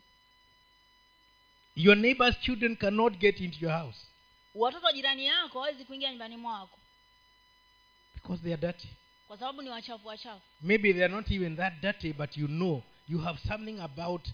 Your 1.77 1.97
neighbor's 1.97 2.41
children 2.41 2.77
cannot 2.77 3.19
get 3.19 3.41
into 3.41 3.59
your 3.61 3.79
house. 3.79 4.07
Watoto 4.55 4.87
wa 4.87 4.93
jirani 4.93 5.27
yako 5.27 5.61
hawezi 5.63 5.85
kuingia 5.85 6.11
nyumbani 6.11 6.37
mwako 6.37 6.79
because 8.29 8.43
they 8.43 8.53
are 8.53 8.61
dirty. 8.61 8.89
Kwa 9.27 9.39
sababu 9.39 9.63
ni 9.63 9.71
wachafu 9.71 10.09
wachafu. 10.09 10.41
Maybe 10.63 10.93
they 10.93 11.05
are 11.05 11.15
not 11.15 11.31
even 11.31 11.57
that 11.57 11.81
dirty 11.81 12.13
but 12.13 12.37
you 12.37 12.47
know 12.47 12.83
you 13.09 13.19
have 13.19 13.39
something 13.49 13.81
about 13.81 14.29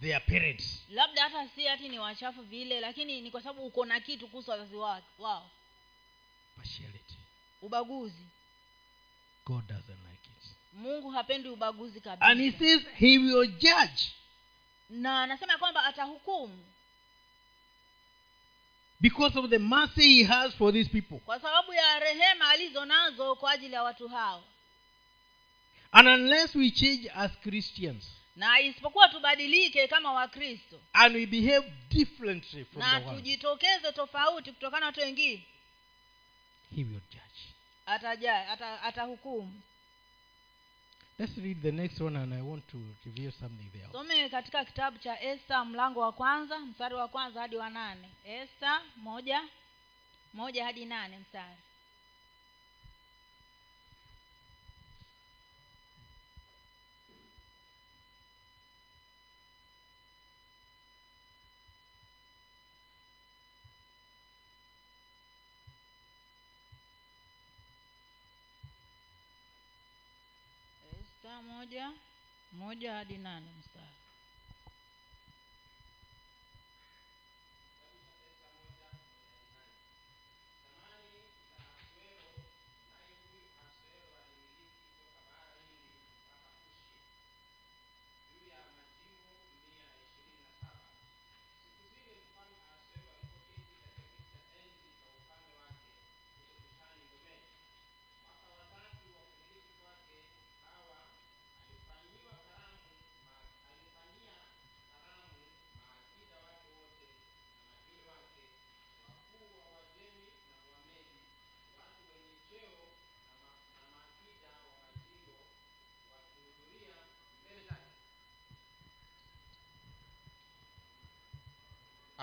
their 0.00 0.20
parents. 0.20 0.82
Labda 0.90 1.22
hata 1.22 1.48
si 1.48 1.64
hati 1.64 1.88
ni 1.88 1.98
wachafu 1.98 2.42
vile 2.42 2.80
lakini 2.80 3.20
ni 3.20 3.30
kwa 3.30 3.42
sababu 3.42 3.66
uko 3.66 3.84
na 3.86 4.00
kitu 4.00 4.28
kuhusu 4.28 4.50
wazazi 4.50 4.76
wao. 5.18 5.50
Partiality. 6.56 7.16
Ubaguzi. 7.62 8.26
God 9.46 9.66
doesn't 9.66 9.98
like 10.10 10.28
it. 10.30 10.50
Mungu 10.72 11.10
hapendi 11.10 11.48
ubaguzi 11.48 12.02
and 12.20 12.40
he 12.40 12.52
says 12.52 12.82
he 12.94 13.18
will 13.18 13.46
judge. 13.46 14.12
Na 14.90 15.22
anasema 15.22 15.58
kwamba 15.58 15.84
atahukumu 15.84 16.64
because 19.02 19.36
of 19.38 19.50
the 19.50 19.58
mercy 19.58 20.14
he 20.14 20.22
has 20.24 20.54
for 20.54 20.72
these 20.72 20.88
people. 20.88 21.18
Kwa 21.18 21.40
sababu 21.40 21.72
ya 21.74 21.98
rehema 21.98 22.48
alizo 22.48 22.84
nazo 22.84 23.34
kwa 23.36 23.52
ajili 23.52 23.74
ya 23.74 23.82
watu 23.82 24.08
hao. 24.08 24.44
And 25.92 26.08
unless 26.08 26.54
we 26.54 26.70
change 26.70 27.10
as 27.14 27.32
christians 27.42 28.04
na 28.36 28.60
isipokuwa 28.60 29.08
tubadilike 29.08 29.88
kama 29.88 30.12
wakristo. 30.12 30.80
and 30.92 31.16
we 31.16 31.26
behave 31.26 31.72
differently 31.88 32.64
from 32.64 32.82
na 32.82 33.00
tujitokeze 33.00 33.92
tofauti 33.92 34.52
kutokana 34.52 34.80
na 34.80 34.86
watu 34.86 35.00
wengine. 35.00 35.46
he 36.76 36.84
will 36.84 37.00
judge. 37.10 37.54
Atahukumu 37.86 38.50
ata, 38.50 38.82
atahukumu 38.82 39.60
let's 41.18 41.36
read 41.38 41.62
the 41.62 41.72
next 41.72 42.00
one 42.00 42.16
and 42.16 42.34
i 42.34 42.42
want 42.42 42.66
to 42.68 42.78
reveal 43.04 43.32
something 43.32 43.70
there 43.72 43.88
some 43.92 44.28
katika 44.28 44.64
kitabu 44.64 44.98
cha 44.98 45.20
esta 45.20 45.64
mlango 45.64 46.00
wa 46.00 46.12
kwanza 46.12 46.58
mstari 46.58 46.94
wa 46.94 47.08
kwanza 47.08 47.40
hadi 47.40 47.56
wa 47.56 47.70
nane. 47.70 48.08
Esta 48.24 48.82
moja 48.96 49.42
moja 50.34 50.64
hadi 50.64 50.84
nane 50.84 51.18
mstari 51.18 51.56
esta 71.22 71.42
moja 71.62 71.92
moja 72.52 72.94
hadi 72.94 73.18
nane 73.18 73.52
mstari 73.58 74.01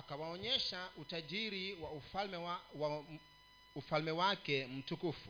akawaonyesha 0.09 0.89
utajiri 0.97 1.73
wa 1.73 1.91
ufalme 1.91 2.37
wa, 2.37 2.61
wa 2.75 3.05
ufalme 3.75 4.11
wake 4.11 4.67
mtukufu. 4.67 5.29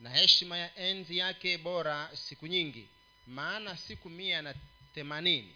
Na 0.00 0.10
heshima 0.10 0.58
ya 0.58 0.76
enzi 0.76 1.18
yake 1.18 1.58
bora 1.58 2.10
siku 2.16 2.46
nyingi 2.46 2.88
maana 3.26 3.76
siku 3.76 4.10
mia 4.10 4.42
na 4.42 4.54
themanini. 4.94 5.54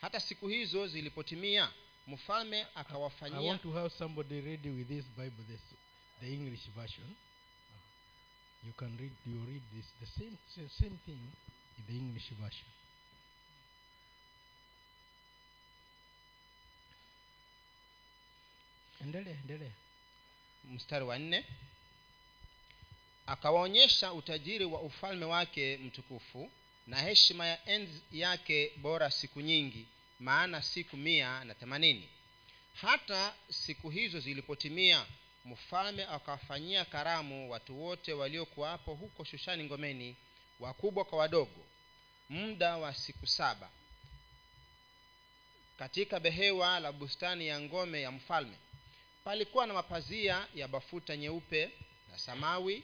Hata 0.00 0.20
siku 0.20 0.48
hizo 0.48 0.86
zilipotimia 0.86 1.70
mfalme 2.06 2.66
akawafanyia 2.74 3.40
you 8.66 8.72
can 8.72 8.96
read 8.98 9.12
you 9.26 9.44
read 9.46 9.62
this 9.74 9.86
the 10.00 10.06
same, 10.20 10.68
same 10.68 10.96
thing 11.06 11.18
in 11.78 11.84
the 11.86 11.92
english 11.92 12.30
version 12.40 12.66
endelea 19.16 19.40
endelea. 19.40 19.72
Mstari 20.64 21.04
wa 21.04 21.18
nne. 21.18 21.44
Akawaonyesha 23.26 24.12
utajiri 24.12 24.64
wa 24.64 24.80
ufalme 24.80 25.24
wake 25.24 25.76
mtukufu 25.76 26.50
na 26.86 27.02
heshima 27.02 27.46
ya 27.46 27.66
enzi 27.68 28.00
yake 28.12 28.72
bora 28.76 29.10
siku 29.10 29.40
nyingi 29.40 29.86
maana 30.20 30.62
siku 30.62 30.96
mia 30.96 31.44
na 31.44 31.54
themanini. 31.54 32.08
Hata 32.74 33.34
siku 33.50 33.90
hizo 33.90 34.20
zilipotimia 34.20 35.06
mfalme 35.44 36.04
akawafanyia 36.04 36.84
karamu 36.84 37.50
watu 37.50 37.82
wote 37.84 38.12
waliokuwapo 38.12 38.94
huko 38.94 39.24
shushani 39.24 39.64
ngomeni 39.64 40.16
wakubwa 40.60 41.04
kwa 41.04 41.18
wadogo 41.18 41.64
muda 42.28 42.76
wa 42.76 42.94
siku 42.94 43.26
saba 43.26 43.70
katika 45.78 46.20
behewa 46.20 46.80
la 46.80 46.92
bustani 46.92 47.46
ya 47.46 47.60
ngome 47.60 48.00
ya 48.02 48.10
mfalme 48.10 48.56
palikuwa 49.26 49.66
na 49.66 49.74
mapazia 49.74 50.46
ya 50.54 50.68
bafuta 50.68 51.16
nyeupe 51.16 51.70
na 52.10 52.18
samawi 52.18 52.82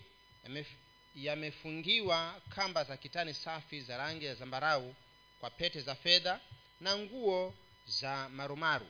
yamefungiwa 1.15 2.41
kamba 2.49 2.85
za 2.85 2.97
kitani 2.97 3.35
safi 3.35 3.81
za 3.81 3.97
rangi 3.97 4.25
ya 4.25 4.35
zambarau 4.35 4.95
kwa 5.41 5.51
pete 5.51 5.81
za 5.81 5.95
fedha 5.95 6.41
na 6.81 6.97
nguo 6.99 7.55
za 7.87 8.29
marumaru. 8.29 8.87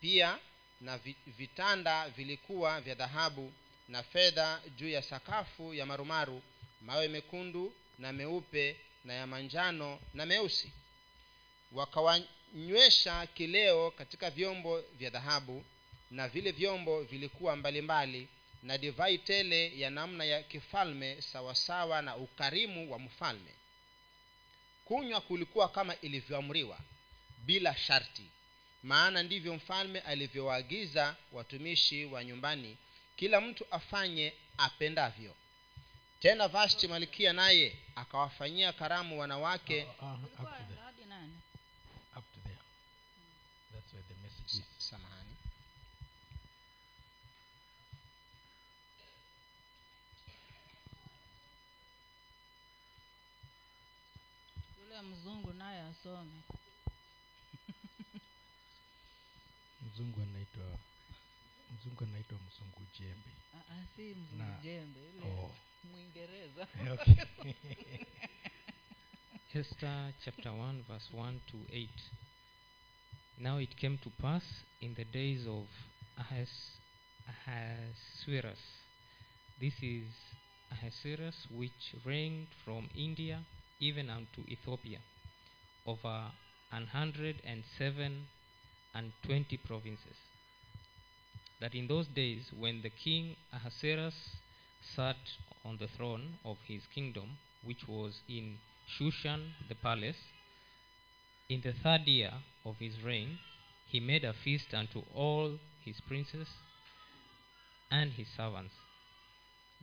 Pia 0.00 0.38
na 0.80 1.00
vitanda 1.26 2.08
vilikuwa 2.08 2.80
vya 2.80 2.94
dhahabu 2.94 3.52
na 3.88 4.02
fedha 4.02 4.60
juu 4.76 4.88
ya 4.88 5.02
sakafu 5.02 5.74
ya 5.74 5.86
marumaru 5.86 6.42
mawe 6.80 7.08
mekundu 7.08 7.72
na 7.98 8.12
meupe 8.12 8.76
na 9.04 9.12
ya 9.14 9.26
manjano 9.26 10.00
na 10.14 10.26
meusi. 10.26 10.72
Wakawanywesha 11.72 13.26
kileo 13.26 13.90
katika 13.90 14.30
vyombo 14.30 14.80
vya 14.80 15.10
dhahabu 15.10 15.64
na 16.12 16.28
vile 16.28 16.50
vyombo 16.52 17.02
vilikuwa 17.02 17.56
mbalimbali 17.56 18.28
na 18.62 18.78
divai 18.78 19.18
tele 19.18 19.78
ya 19.78 19.90
namna 19.90 20.24
ya 20.24 20.42
kifalme 20.42 21.22
sawasawa 21.22 22.02
na 22.02 22.16
ukarimu 22.16 22.92
wa 22.92 22.98
mfalme. 22.98 23.54
Kunywa 24.84 25.20
kulikuwa 25.20 25.68
kama 25.68 25.96
ilivyoamriwa 26.00 26.78
bila 27.38 27.76
sharti 27.76 28.26
maana 28.82 29.22
ndivyo 29.22 29.54
mfalme 29.54 30.00
alivyowaagiza 30.00 31.16
watumishi 31.32 32.04
wa 32.04 32.24
nyumbani 32.24 32.76
kila 33.16 33.40
mtu 33.40 33.66
afanye 33.70 34.32
apendavyo. 34.58 35.34
Tena 36.20 36.48
vashti 36.48 36.88
malikia 36.88 37.32
naye 37.32 37.76
akawafanyia 37.96 38.72
karamu 38.72 39.20
wanawake 39.20 39.82
Uh, 39.82 40.02
uh, 40.02 40.14
up 40.14 40.20
to 40.22 40.28
Ilikuwa 40.28 40.58
there 40.68 40.80
hadi 40.84 41.04
nane 41.08 41.32
up 42.16 42.24
to 42.34 42.40
there 42.44 42.58
that's 43.72 43.92
where 43.92 44.06
the 44.08 44.14
message 44.22 44.52
is 44.58 44.88
samahani 44.90 45.36
mzungu 55.02 55.52
naye 55.52 55.80
asome 55.80 56.42
mzungu 59.86 60.20
anaitwa 60.22 60.78
mzungu 61.70 62.04
anaitwa 62.04 62.38
mzungu 62.38 62.86
jembe 62.98 63.30
si 63.96 64.14
Na- 64.36 64.58
jembe 64.62 65.00
ule 65.00 65.26
oh. 65.26 65.54
mwingereza 65.84 66.68
okay. 66.92 67.14
Esther 69.54 70.12
chapter 70.24 70.52
1, 70.52 70.82
verse 70.88 71.12
1 71.16 71.38
to 71.46 71.56
8. 71.70 71.88
Now 73.38 73.58
it 73.60 73.74
came 73.76 73.98
to 73.98 74.10
pass 74.10 74.42
in 74.80 74.94
the 74.94 75.04
days 75.04 75.46
of 75.46 75.68
Ahas- 76.16 76.78
Ahasuerus. 77.28 78.58
This 79.60 79.74
is 79.82 80.14
Ahasuerus, 80.70 81.46
which 81.50 81.94
reigned 82.06 82.48
from 82.64 82.88
India 82.94 83.44
even 83.82 84.08
unto 84.08 84.48
Ethiopia, 84.48 84.98
over 85.84 86.30
an 86.70 86.86
hundred 86.86 87.36
and 87.44 87.64
seven 87.76 88.26
and 88.94 89.12
twenty 89.24 89.56
provinces. 89.56 90.16
That 91.60 91.74
in 91.74 91.88
those 91.88 92.06
days, 92.06 92.52
when 92.58 92.82
the 92.82 92.90
king 92.90 93.34
Ahasuerus 93.52 94.14
sat 94.94 95.16
on 95.64 95.78
the 95.78 95.88
throne 95.88 96.38
of 96.44 96.56
his 96.66 96.82
kingdom, 96.94 97.38
which 97.64 97.88
was 97.88 98.20
in 98.28 98.56
Shushan 98.88 99.50
the 99.68 99.74
palace, 99.74 100.16
in 101.48 101.60
the 101.60 101.72
third 101.72 102.06
year 102.06 102.32
of 102.64 102.76
his 102.78 103.02
reign, 103.04 103.38
he 103.88 103.98
made 103.98 104.24
a 104.24 104.32
feast 104.32 104.72
unto 104.72 105.02
all 105.14 105.58
his 105.84 106.00
princes 106.06 106.48
and 107.90 108.12
his 108.12 108.28
servants. 108.36 108.74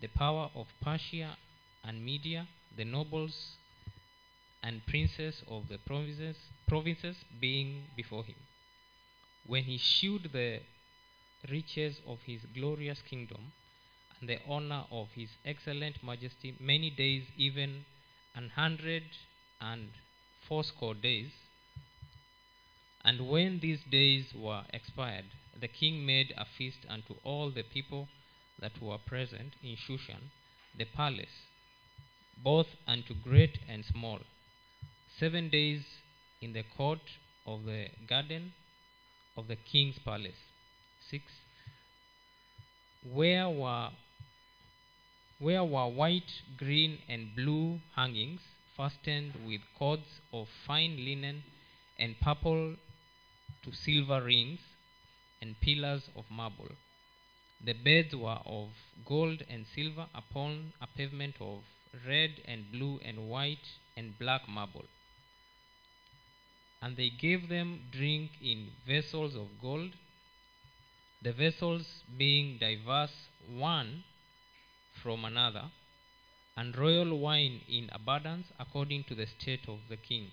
The 0.02 0.08
power 0.08 0.50
of 0.56 0.68
Persia 0.82 1.38
and 1.84 2.04
Media, 2.04 2.48
the 2.76 2.86
nobles 2.86 3.58
and 4.64 4.86
princes 4.86 5.42
of 5.48 5.70
the 5.70 5.78
provinces, 5.78 6.36
provinces 6.68 7.16
being 7.40 7.84
before 7.96 8.24
him. 8.24 8.36
When 9.46 9.64
he 9.64 9.78
shewed 9.78 10.30
the 10.32 10.60
riches 11.50 12.02
of 12.06 12.20
his 12.26 12.42
glorious 12.54 13.02
kingdom 13.02 13.52
and 14.20 14.30
the 14.30 14.40
honor 14.48 14.84
of 14.92 15.08
his 15.16 15.30
excellent 15.46 16.04
majesty 16.04 16.56
many 16.60 16.90
days, 16.90 17.24
even 17.38 17.86
an 18.36 18.50
hundred 18.50 19.04
and 19.62 19.90
fourscore 20.48 20.94
days, 20.94 21.32
and 23.04 23.30
when 23.30 23.60
these 23.60 23.82
days 23.90 24.34
were 24.36 24.64
expired, 24.74 25.26
the 25.60 25.68
king 25.68 26.06
made 26.06 26.34
a 26.38 26.46
feast 26.46 26.80
unto 26.90 27.16
all 27.24 27.50
the 27.50 27.64
people 27.64 28.08
that 28.60 28.82
were 28.82 28.98
present 28.98 29.54
in 29.64 29.76
Shushan, 29.78 30.32
the 30.78 30.86
palace, 30.86 31.48
both 32.44 32.68
unto 32.88 33.14
great 33.14 33.60
and 33.68 33.86
small, 33.86 34.20
seven 35.20 35.50
days 35.50 35.82
in 36.42 36.54
the 36.54 36.64
court 36.78 37.00
of 37.46 37.66
the 37.66 37.88
garden 38.08 38.54
of 39.36 39.48
the 39.48 39.58
king's 39.58 40.00
palace. 40.00 40.42
Six. 41.10 41.24
Where 43.14 43.50
were 43.50 43.90
where 45.40 45.64
were 45.64 45.88
white, 45.88 46.32
green, 46.58 47.00
and 47.08 47.36
blue 47.36 47.80
hangings 47.96 48.42
fastened 48.76 49.34
with 49.46 49.62
cords 49.78 50.22
of 50.34 50.48
fine 50.68 50.98
linen 51.04 51.44
and 51.98 52.16
purple 52.22 52.76
to 53.64 53.72
silver 53.74 54.22
rings 54.24 54.60
and 55.42 55.56
pillars 55.60 56.04
of 56.16 56.26
marble. 56.30 56.70
The 57.66 57.74
beds 57.74 58.16
were 58.16 58.40
of 58.46 58.70
gold 59.06 59.44
and 59.50 59.66
silver 59.76 60.08
upon 60.14 60.74
a 60.82 60.88
pavement 60.88 61.36
of 61.42 61.60
red 62.08 62.32
and 62.46 62.72
blue 62.72 63.00
and 63.04 63.30
white 63.30 63.68
and 63.98 64.18
black 64.18 64.48
marble. 64.48 64.86
And 66.82 66.96
they 66.96 67.10
gave 67.10 67.50
them 67.50 67.82
drink 67.92 68.32
in 68.42 68.70
vessels 68.88 69.36
of 69.36 69.48
gold, 69.62 69.92
the 71.22 71.34
vessels 71.34 72.04
being 72.18 72.58
diverse 72.58 73.28
one 73.48 74.04
from 75.02 75.26
another, 75.26 75.66
and 76.56 76.78
royal 76.78 77.18
wine 77.18 77.62
in 77.68 77.90
abundance 77.92 78.48
according 78.60 79.04
to 79.06 79.16
the 79.16 79.28
state 79.28 79.68
of 79.68 79.80
the 79.90 79.98
king. 79.98 80.32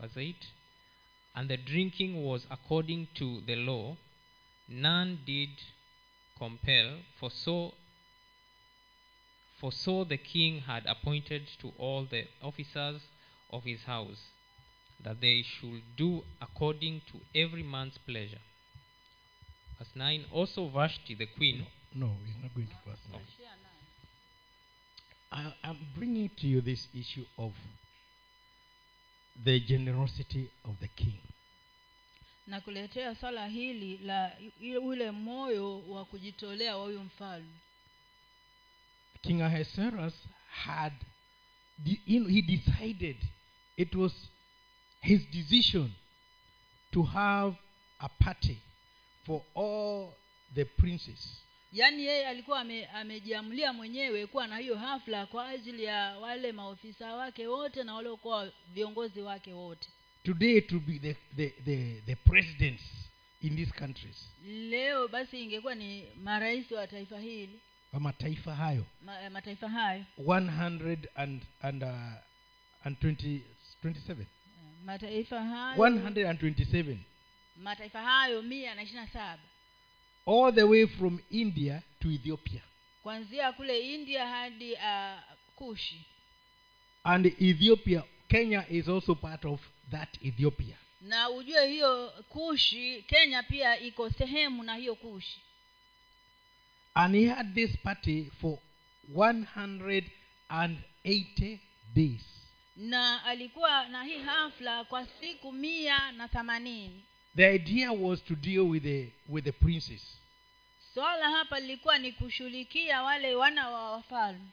Verse 0.00 0.16
8 0.16 0.36
And 1.34 1.48
the 1.48 1.56
drinking 1.56 2.22
was 2.22 2.46
according 2.50 3.08
to 3.14 3.40
the 3.46 3.56
law, 3.56 3.96
none 4.68 5.20
did 5.24 5.50
compel, 6.38 6.98
for 7.18 7.30
so 7.30 7.74
for 9.58 9.72
so 9.72 10.04
the 10.04 10.18
king 10.18 10.60
had 10.60 10.84
appointed 10.86 11.48
to 11.60 11.72
all 11.78 12.04
the 12.04 12.26
officers 12.42 13.00
of 13.50 13.64
his 13.64 13.82
house, 13.84 14.20
that 15.04 15.20
they 15.20 15.42
should 15.42 15.82
do 15.96 16.22
according 16.40 17.02
to 17.12 17.20
every 17.38 17.62
man's 17.62 17.98
pleasure. 18.06 18.40
Verse 19.78 19.88
9 19.94 20.24
Also 20.32 20.68
Vashti 20.68 21.14
the 21.14 21.26
queen, 21.26 21.66
No, 21.94 22.06
we're 22.06 22.42
not 22.42 22.54
going 22.54 22.66
to 22.68 22.90
verse 22.90 22.98
9. 23.12 23.20
I, 25.32 25.52
I'm 25.64 25.78
bringing 25.96 26.30
to 26.40 26.46
you 26.46 26.60
this 26.60 26.88
issue 26.94 27.24
of 27.38 27.52
the 29.44 29.60
generosity 29.60 30.50
of 30.64 30.76
the 30.80 30.88
king. 30.88 31.18
na 32.46 32.60
swala 33.14 33.48
hili 33.48 33.98
la 34.04 34.30
ule 34.82 35.10
moyo 35.10 35.78
wa 35.88 36.04
kujitolea 36.04 36.76
wa 36.76 36.84
huyu 36.84 37.00
mfalme 37.00 37.52
King 39.22 39.42
Ahasuerus 39.42 40.14
had, 40.64 40.92
he 41.84 42.42
decided 42.42 43.16
it 43.76 43.94
was 43.94 44.12
his 45.06 45.20
decision 45.30 45.90
to 46.92 47.02
have 47.02 47.54
a 48.00 48.08
party 48.08 48.58
for 49.26 49.42
all 49.54 50.12
the 50.54 50.64
princes. 50.64 51.42
yaani 51.72 52.04
yeye 52.04 52.26
alikuwa 52.28 52.60
ame, 52.60 52.86
amejiamulia 52.86 53.72
mwenyewe 53.72 54.26
kuwa 54.26 54.46
na 54.46 54.58
hiyo 54.58 54.76
hafla 54.76 55.26
kwa 55.26 55.48
ajili 55.48 55.84
ya 55.84 56.18
wale 56.18 56.52
maofisa 56.52 57.14
wake 57.16 57.46
wote 57.46 57.84
na 57.84 57.94
waliokuwa 57.94 58.52
viongozi 58.74 59.20
wake 59.20 59.52
wote. 59.52 59.88
Today 60.22 60.60
to 60.60 60.80
be 60.80 60.98
the, 60.98 61.16
the, 61.36 61.48
the, 61.64 62.02
the 62.06 62.14
presidents 62.16 62.82
in 63.42 63.56
these 63.56 63.72
countries. 63.72 64.28
leo 64.46 65.08
basi 65.08 65.42
ingekuwa 65.42 65.74
ni 65.74 66.04
marais 66.22 66.70
wa 66.70 66.86
taifa 66.86 67.18
hili. 67.18 67.60
Wa 67.92 68.00
mataifa 68.00 68.54
hayo. 68.54 68.86
Ma, 69.04 69.30
mataifa 69.30 69.68
hayo. 69.68 70.04
100 70.18 70.98
and, 71.14 71.42
and, 71.62 71.82
uh, 71.82 71.90
and 72.84 72.96
20, 72.98 73.40
27 73.84 74.24
mataifa 74.86 75.42
hayo 75.44 75.76
127 75.76 76.96
mataifa 77.62 78.02
hayo 78.02 78.42
mia 78.42 78.74
na 78.74 78.82
ishirina 78.82 79.06
saba. 79.08 79.42
All 80.26 80.54
the 80.54 80.62
way 80.62 80.86
from 80.86 81.18
india 81.30 81.82
to 82.00 82.10
ethiopia. 82.10 82.60
Kuanzia 83.02 83.52
kule 83.52 83.94
india 83.94 84.26
hadi 84.26 84.72
uh, 84.72 85.18
kushi. 85.56 86.04
And 87.04 87.26
ethiopia 87.26 88.02
kenya 88.28 88.64
is 88.70 88.88
also 88.88 89.14
part 89.14 89.44
of 89.44 89.60
that 89.90 90.08
ethiopia. 90.24 90.76
Na 91.00 91.30
ujue 91.30 91.66
hiyo 91.66 92.10
kushi 92.28 93.02
kenya 93.02 93.42
pia 93.42 93.80
iko 93.80 94.10
sehemu 94.10 94.62
na 94.62 94.74
hiyo 94.74 94.94
kushi. 94.94 95.40
And 96.94 97.14
he 97.14 97.26
had 97.26 97.54
this 97.54 97.76
party 97.78 98.30
for 98.40 98.58
180 99.14 101.58
days 101.94 102.35
na 102.76 103.24
alikuwa 103.24 103.88
na 103.88 104.04
hii 104.04 104.18
hafla 104.18 104.84
kwa 104.84 105.06
siku 105.20 105.52
mia 105.52 106.12
na 106.12 106.28
themanini. 106.28 107.04
The 107.36 107.54
idea 107.54 107.92
was 107.92 108.24
to 108.24 108.34
deal 108.34 108.60
with 108.60 108.82
the 108.82 109.12
with 109.28 109.44
the 109.44 109.52
princes. 109.52 110.18
Swala 110.94 111.30
hapa 111.30 111.60
lilikuwa 111.60 111.98
ni 111.98 112.12
kushughulikia 112.12 113.02
wale 113.02 113.34
wana 113.34 113.68
wa 113.70 113.90
wafalme. 113.92 114.46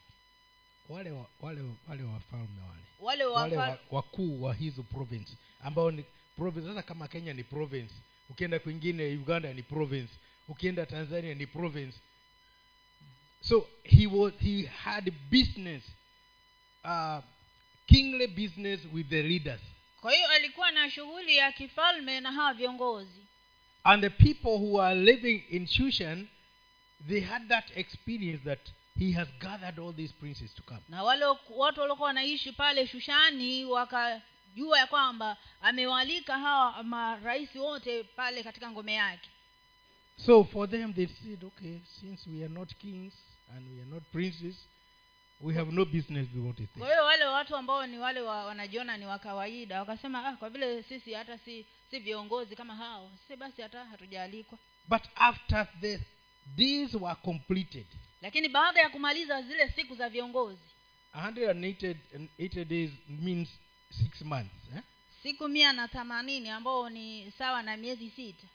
Wale 0.89 1.11
wa- 1.11 1.29
wale 1.41 1.61
wale 1.87 2.03
wafalme 2.03 2.61
wale. 2.69 2.81
Wale 2.99 3.25
wale 3.25 3.57
wa- 3.57 3.79
wakuu 3.91 4.43
wa 4.43 4.53
hizo 4.53 4.83
province 4.83 5.31
ambao 5.63 5.91
ni 5.91 6.05
province 6.37 6.67
sasa 6.67 6.81
kama 6.83 7.07
kenya 7.07 7.33
ni 7.33 7.43
province 7.43 7.93
ukienda 8.29 8.59
kwingine 8.59 9.03
uganda 9.15 9.53
ni 9.53 9.63
province 9.63 10.13
ukienda 10.47 10.85
tanzania 10.85 11.33
ni 11.35 11.47
province. 11.47 11.97
So 13.41 13.67
he 13.83 14.07
was 14.07 14.33
he 14.39 14.65
had 14.65 15.11
business 15.31 15.83
uh, 16.83 17.19
kingly 17.93 18.27
business 18.27 18.79
with 18.93 19.09
the 19.09 19.21
leaders. 19.23 19.61
Kwa 20.01 20.11
hiyo 20.11 20.27
alikuwa 20.27 20.71
na 20.71 20.89
shughuli 20.91 21.35
ya 21.35 21.51
kifalme 21.51 22.19
na 22.19 22.31
hawa 22.31 22.53
viongozi. 22.53 23.21
And 23.83 24.03
the 24.03 24.09
people 24.09 24.57
who 24.57 24.81
are 24.81 24.95
living 24.95 25.43
in 25.49 25.67
shushan 25.67 26.27
they 27.07 27.19
had 27.21 27.47
that 27.47 27.77
experience 27.77 28.43
that 28.43 28.59
he 28.99 29.11
has 29.11 29.27
gathered 29.39 29.79
all 29.79 29.93
these 29.93 30.13
princes 30.13 30.53
to 30.55 30.63
come. 30.63 30.81
Na 30.89 31.03
wale 31.03 31.25
watu 31.49 31.79
waliokuwa 31.79 32.07
wanaishi 32.07 32.51
pale 32.51 32.87
shushani 32.87 33.65
wakajua 33.65 34.79
ya 34.79 34.87
kwamba 34.87 35.37
amewaalika 35.61 36.37
hawa 36.39 36.83
marais 36.83 37.55
wote 37.55 38.03
pale 38.03 38.43
katika 38.43 38.71
ngome 38.71 38.93
yake. 38.93 39.29
So 40.17 40.43
for 40.43 40.69
them, 40.69 40.93
they 40.93 41.07
said, 41.07 41.43
okay, 41.43 41.79
since 41.99 42.29
we 42.29 42.43
are 42.43 42.53
not 42.53 42.75
kings 42.77 43.13
and 43.55 43.67
we 43.75 43.81
are 43.81 43.89
not 43.91 44.03
princes, 44.11 44.55
we 45.43 45.53
have 45.53 45.71
no 45.71 45.85
business 45.85 46.27
with 46.35 46.45
what 46.45 46.59
is 46.59 46.69
kwa 46.77 46.87
hiyo 46.87 47.03
wale 47.05 47.25
watu 47.25 47.55
ambao 47.55 47.87
ni 47.87 47.97
wale 47.97 48.21
wa, 48.21 48.45
wanajiona 48.45 48.97
ni 48.97 49.05
wa 49.05 49.19
kawaida 49.19 49.79
wakasema 49.79 50.27
ah, 50.27 50.33
kwa 50.37 50.49
vile 50.49 50.83
sisi 50.83 51.13
hata 51.13 51.37
si 51.37 51.65
si 51.91 51.99
viongozi 51.99 52.55
kama 52.55 52.75
hao 52.75 53.11
si 53.27 53.35
basi 53.35 53.61
hata 53.61 53.85
hatujaalikwa 53.85 54.57
But 54.87 55.01
after 55.15 55.67
the 55.81 55.99
these 56.55 56.97
were 56.97 57.15
completed, 57.15 57.85
lakini 58.21 58.49
baada 58.49 58.79
ya 58.81 58.89
kumaliza 58.89 59.41
zile 59.41 59.69
siku 59.75 59.95
za 59.95 60.09
viongozi 60.09 60.59
180 61.15 62.65
days 62.65 62.91
means 63.07 63.49
six 64.03 64.21
months. 64.21 64.51
eh? 64.75 64.81
siku 65.23 65.47
mia 65.47 65.73
na 65.73 65.87
themanini 65.87 66.49
ambao 66.49 66.89
ni 66.89 67.31
sawa 67.37 67.63
na 67.63 67.77
miezi 67.77 68.09
sita 68.09 68.47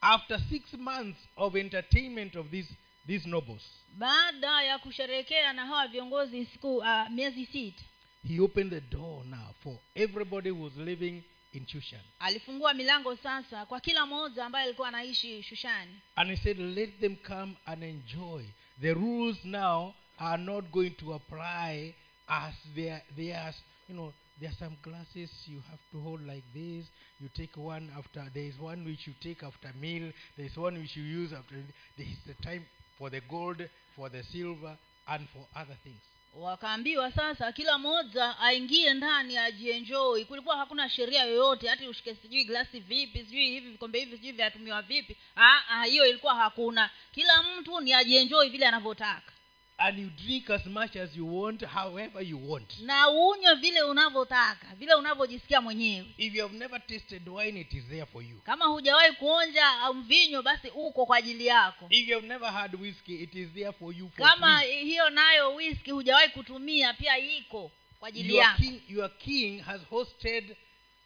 After 0.00 0.40
six 0.48 0.72
months 0.74 1.18
of 1.36 1.54
entertainment 1.54 2.36
of 2.36 2.50
these, 2.50 2.74
these 3.08 3.28
nobles, 3.28 3.62
baada 3.98 4.62
ya 4.62 4.78
kusherekea 4.78 5.52
na 5.52 5.66
hawa 5.66 5.88
viongozi 5.88 6.46
siku 6.46 6.76
uh, 6.76 7.08
miezi 7.10 7.46
sita 7.46 7.82
he 8.28 8.40
opened 8.40 8.70
the 8.70 8.80
door 8.80 9.24
now 9.26 9.52
for 9.62 9.76
everybody 9.94 10.50
who 10.50 10.64
was 10.64 10.76
living 10.76 11.22
in 11.52 11.66
Shushan. 11.66 12.00
alifungua 12.18 12.74
milango 12.74 13.16
sasa 13.16 13.66
kwa 13.66 13.80
kila 13.80 14.06
mmoja 14.06 14.44
ambaye 14.44 14.64
alikuwa 14.64 14.88
anaishi 14.88 15.42
shushani 15.42 15.92
And 16.16 16.30
he 16.30 16.36
said, 16.36 16.58
let 16.58 17.00
them 17.00 17.16
come 17.16 17.56
and 17.66 17.82
enjoy. 17.82 18.44
The 18.80 18.94
rules 18.94 19.44
now 19.44 19.94
are 20.18 20.42
not 20.42 20.64
going 20.70 20.90
to 20.90 21.14
apply 21.14 21.94
as 22.28 22.54
their 22.74 23.02
theirs 23.16 23.54
you 23.88 23.94
know 23.94 24.12
there 24.40 24.50
are 24.50 24.56
some 24.58 24.76
glasses 24.82 25.30
you 25.46 25.60
have 25.70 25.80
to 25.92 26.00
hold 26.00 26.20
like 26.26 26.44
this 26.52 26.86
you 27.20 27.28
take 27.34 27.56
one 27.56 27.90
after 27.98 28.30
there 28.34 28.44
is 28.48 28.58
one 28.60 28.84
which 28.84 29.06
you 29.06 29.14
take 29.22 29.42
after 29.46 29.72
meal 29.80 30.12
there 30.36 30.46
is 30.46 30.56
one 30.56 30.78
which 30.78 30.96
you 30.96 31.02
use 31.02 31.32
after 31.32 31.56
there 31.96 32.06
is 32.06 32.18
the 32.26 32.34
time 32.42 32.64
for 32.98 33.10
the 33.10 33.20
gold 33.20 33.68
for 33.96 34.10
the 34.12 34.22
silver 34.22 34.76
and 35.06 35.28
for 35.28 35.42
other 35.62 35.76
things. 35.82 36.00
Wakaambiwa 36.34 37.12
sasa 37.12 37.52
kila 37.52 37.78
mmoja 37.78 38.38
aingie 38.38 38.94
ndani 38.94 39.38
ajienjoi 39.38 40.24
kulikuwa 40.24 40.56
hakuna 40.56 40.88
sheria 40.90 41.24
yoyote 41.24 41.68
hati 41.68 41.88
ushike 41.88 42.14
sijui 42.14 42.44
glasi 42.44 42.80
vipi 42.80 43.18
sijui 43.18 43.48
hivi 43.50 43.70
vikombe 43.70 43.98
hivi 43.98 44.16
sijui 44.16 44.32
vyatumiwa 44.32 44.82
vipi. 44.82 45.16
Ah, 45.36 45.60
ah, 45.68 45.84
hiyo 45.84 46.06
ilikuwa 46.06 46.34
hakuna. 46.34 46.90
Kila 47.12 47.42
mtu 47.42 47.80
ni 47.80 47.94
ajienjoi 47.94 48.48
vile 48.48 48.66
anavyotaka 48.66 49.32
and 49.80 49.98
you 49.98 50.10
drink 50.10 50.50
as 50.50 50.66
much 50.66 50.96
as 50.96 51.16
you 51.16 51.24
want 51.24 51.62
however 51.64 52.20
you 52.22 52.50
want. 52.50 52.78
Na 52.80 53.08
unywe 53.10 53.54
vile 53.54 53.82
unavyotaka 53.82 54.66
vile 54.74 54.94
unavyojisikia 54.94 55.60
mwenyewe. 55.60 56.06
If 56.16 56.34
you 56.34 56.42
have 56.42 56.58
never 56.58 56.86
tasted 56.86 57.28
wine 57.28 57.60
it 57.60 57.72
is 57.72 57.84
there 57.84 58.06
for 58.06 58.22
you. 58.24 58.40
Kama 58.40 58.64
hujawahi 58.64 59.12
kuonja 59.12 59.92
mvinyo 59.94 60.42
basi 60.42 60.68
uko 60.68 61.06
kwa 61.06 61.16
ajili 61.16 61.46
yako. 61.46 61.86
If 61.90 62.08
you 62.08 62.14
have 62.14 62.26
never 62.28 62.50
had 62.52 62.76
whiskey 62.80 63.14
it 63.22 63.34
is 63.34 63.48
there 63.54 63.72
for 63.72 63.94
you 63.96 64.08
for 64.10 64.26
kama 64.26 64.58
free. 64.60 64.84
hiyo 64.84 65.10
nayo 65.10 65.54
whisky 65.54 65.90
hujawahi 65.90 66.28
kutumia 66.28 66.94
pia 66.94 67.18
iko 67.18 67.70
kwa 67.98 68.08
ajili 68.08 68.28
your 68.36 68.42
yako. 68.44 68.62
king, 68.62 68.80
your 68.88 69.18
king 69.18 69.60
has 69.60 69.80
hosted 69.90 70.56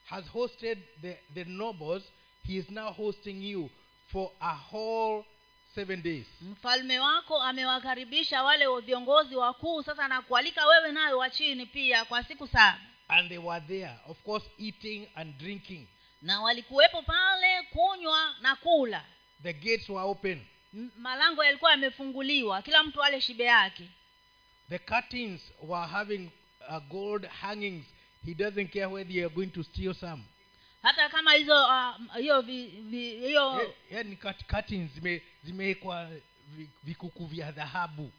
has 0.04 0.24
hosted 0.28 0.78
the, 1.02 1.18
the 1.34 1.44
nobles. 1.44 2.02
He 2.46 2.56
is 2.56 2.70
now 2.70 2.92
hosting 2.92 3.42
you 3.50 3.70
for 4.12 4.30
a 4.40 4.54
whole 4.54 5.24
seven 5.74 6.02
days. 6.02 6.26
Mfalme 6.42 6.98
wako 7.00 7.42
amewakaribisha 7.42 8.42
wale 8.42 8.66
wa- 8.66 8.80
viongozi 8.80 9.36
wakuu 9.36 9.82
sasa 9.82 10.08
nakualika 10.08 10.66
wewe 10.66 10.92
nayo 10.92 11.18
wa 11.18 11.30
chini 11.30 11.66
pia 11.66 12.04
kwa 12.04 12.24
siku 12.24 12.46
saba. 12.48 12.78
And 13.08 13.28
they 13.28 13.38
were 13.38 13.60
there 13.66 13.94
of 14.08 14.22
course 14.22 14.44
eating 14.58 15.08
and 15.14 15.38
drinking. 15.38 15.86
Na 16.22 16.40
walikuwepo 16.40 17.02
pale 17.02 17.62
kunywa 17.72 18.34
na 18.40 18.56
kula. 18.56 19.04
The 19.42 19.52
gates 19.52 19.88
were 19.88 20.04
open. 20.04 20.46
Malango 20.98 21.44
yalikuwa 21.44 21.70
yamefunguliwa 21.70 22.62
kila 22.62 22.82
mtu 22.82 23.02
ale 23.02 23.20
shibe 23.20 23.44
yake. 23.44 23.88
The 24.68 24.78
curtains 24.78 25.40
were 25.62 25.86
having 25.86 26.30
uh, 26.68 26.78
gold 26.78 27.26
hangings. 27.26 27.84
He 28.26 28.34
doesn't 28.34 28.72
care 28.72 28.86
whether 28.86 29.12
you 29.16 29.26
are 29.26 29.34
going 29.34 29.46
to 29.50 29.62
steal 29.62 29.94
some 29.94 30.22
hata 30.82 31.08
kama 31.08 31.32
hizo 31.34 31.54
ah, 31.56 31.98
hiyo 32.18 32.40
vi, 32.42 32.66
hiyo 33.26 33.74
yani 33.90 34.16
curtains 34.50 34.90
zimewekwa 35.44 36.10
vi- 36.56 36.68
vikuku 36.84 37.26
vya 37.26 37.52
dhahabu 37.52 38.12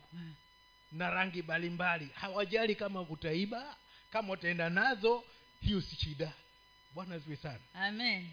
na 0.92 1.10
rangi 1.10 1.42
mbalimbali. 1.42 2.10
Hawajali 2.16 2.76
kama 2.76 3.02
utaiba 3.02 3.76
kama 4.12 4.34
utaenda 4.34 4.70
nazo 4.70 5.24
hiyo 5.62 5.82
si 5.82 5.96
shida. 5.96 6.32
Bwana 6.96 7.20
ziwe 7.20 7.36
sana. 7.36 7.60
Amen. 7.74 8.30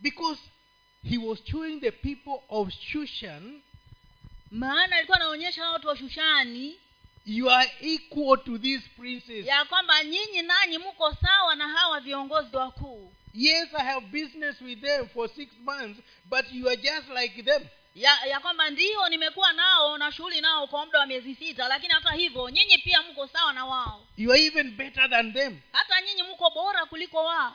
Because 0.00 0.40
he 1.10 1.18
was 1.18 1.38
showing 1.44 1.80
the 1.80 1.90
people 1.90 2.42
of 2.48 2.70
shushan 2.70 3.62
maana 4.50 4.96
alikuwa 4.96 5.16
anaonyesha 5.16 5.70
watu 5.70 5.88
wa 5.88 5.96
shushani 5.96 6.76
you 7.26 7.50
are 7.50 7.72
equal 7.80 8.44
to 8.44 8.58
these 8.58 8.88
princes. 8.96 9.46
ya 9.46 9.64
kwamba 9.64 10.04
nyinyi 10.04 10.42
nanyi 10.42 10.78
mko 10.78 11.14
sawa 11.14 11.54
na 11.54 11.68
hawa 11.68 12.00
viongozi 12.00 12.56
wakuu 12.56 13.12
yes 13.34 13.68
i 13.74 13.84
have 13.84 14.06
business 14.06 14.60
with 14.60 14.80
them 14.80 15.08
for 15.08 15.28
six 15.28 15.52
months 15.64 16.00
but 16.24 16.44
you 16.52 16.68
are 16.68 16.76
just 16.76 17.08
like 17.08 17.42
them. 17.42 17.62
Ya 17.94 18.24
ya 18.26 18.40
kwamba 18.40 18.70
ndio 18.70 19.08
nimekuwa 19.08 19.52
nao 19.52 19.98
na 19.98 20.12
shughuli 20.12 20.40
nao 20.40 20.66
kwa 20.66 20.86
muda 20.86 20.98
wa 20.98 21.06
miezi 21.06 21.34
sita 21.34 21.68
lakini 21.68 21.92
hata 21.94 22.10
hivyo 22.12 22.50
nyinyi 22.50 22.78
pia 22.78 23.02
mko 23.02 23.26
sawa 23.26 23.52
na 23.52 23.66
wao. 23.66 24.06
You 24.16 24.32
are 24.32 24.44
even 24.46 24.70
better 24.70 25.10
than 25.10 25.32
them. 25.32 25.60
Hata 25.72 26.00
nyinyi 26.02 26.22
mko 26.22 26.50
bora 26.50 26.86
kuliko 26.86 27.24
wao. 27.24 27.54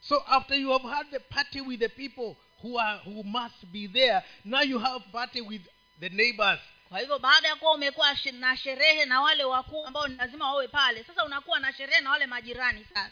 So 0.00 0.24
after 0.26 0.56
you 0.60 0.72
have 0.72 0.88
had 0.88 1.10
the 1.10 1.20
party 1.20 1.60
with 1.60 1.80
the 1.80 1.88
people 1.88 2.36
who 2.62 2.80
are 2.80 2.98
who 3.04 3.22
must 3.22 3.66
be 3.72 3.88
there 3.88 4.22
now 4.44 4.62
you 4.62 4.78
have 4.78 5.04
party 5.12 5.40
with 5.40 5.62
the 6.00 6.08
neighbors. 6.08 6.60
Kwa 6.88 6.98
hivyo 6.98 7.18
baada 7.18 7.48
ya 7.48 7.56
kuwa 7.56 7.72
umekuwa 7.74 8.16
na 8.32 8.56
sherehe 8.56 9.04
na 9.04 9.20
wale 9.20 9.44
wakuu 9.44 9.86
ambao 9.86 10.06
lazima 10.06 10.44
wawe 10.52 10.68
pale 10.68 11.04
sasa 11.04 11.24
unakuwa 11.24 11.60
na 11.60 11.72
sherehe 11.72 12.00
na 12.00 12.10
wale 12.10 12.26
majirani 12.26 12.86
sasa 12.94 13.10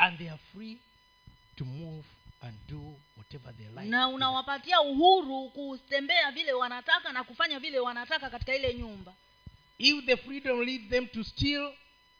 and 0.00 0.18
they 0.18 0.28
are 0.28 0.40
free 0.54 0.78
to 1.56 1.64
move 1.64 2.04
and 2.42 2.54
do 2.68 2.80
whatever 3.16 3.52
they 3.56 3.68
like. 3.68 3.88
Na 3.90 4.08
unawapatia 4.08 4.80
uhuru 4.80 5.48
kutembea 5.50 6.30
vile 6.32 6.52
wanataka 6.52 7.12
na 7.12 7.24
kufanya 7.24 7.58
vile 7.60 7.78
wanataka 7.80 8.30
katika 8.30 8.54
ile 8.56 8.74
nyumba. 8.74 9.14
If 9.78 10.04
the 10.06 10.16
freedom 10.16 10.60
leads 10.62 10.88
them 10.90 11.06
to 11.06 11.24
steal 11.24 11.72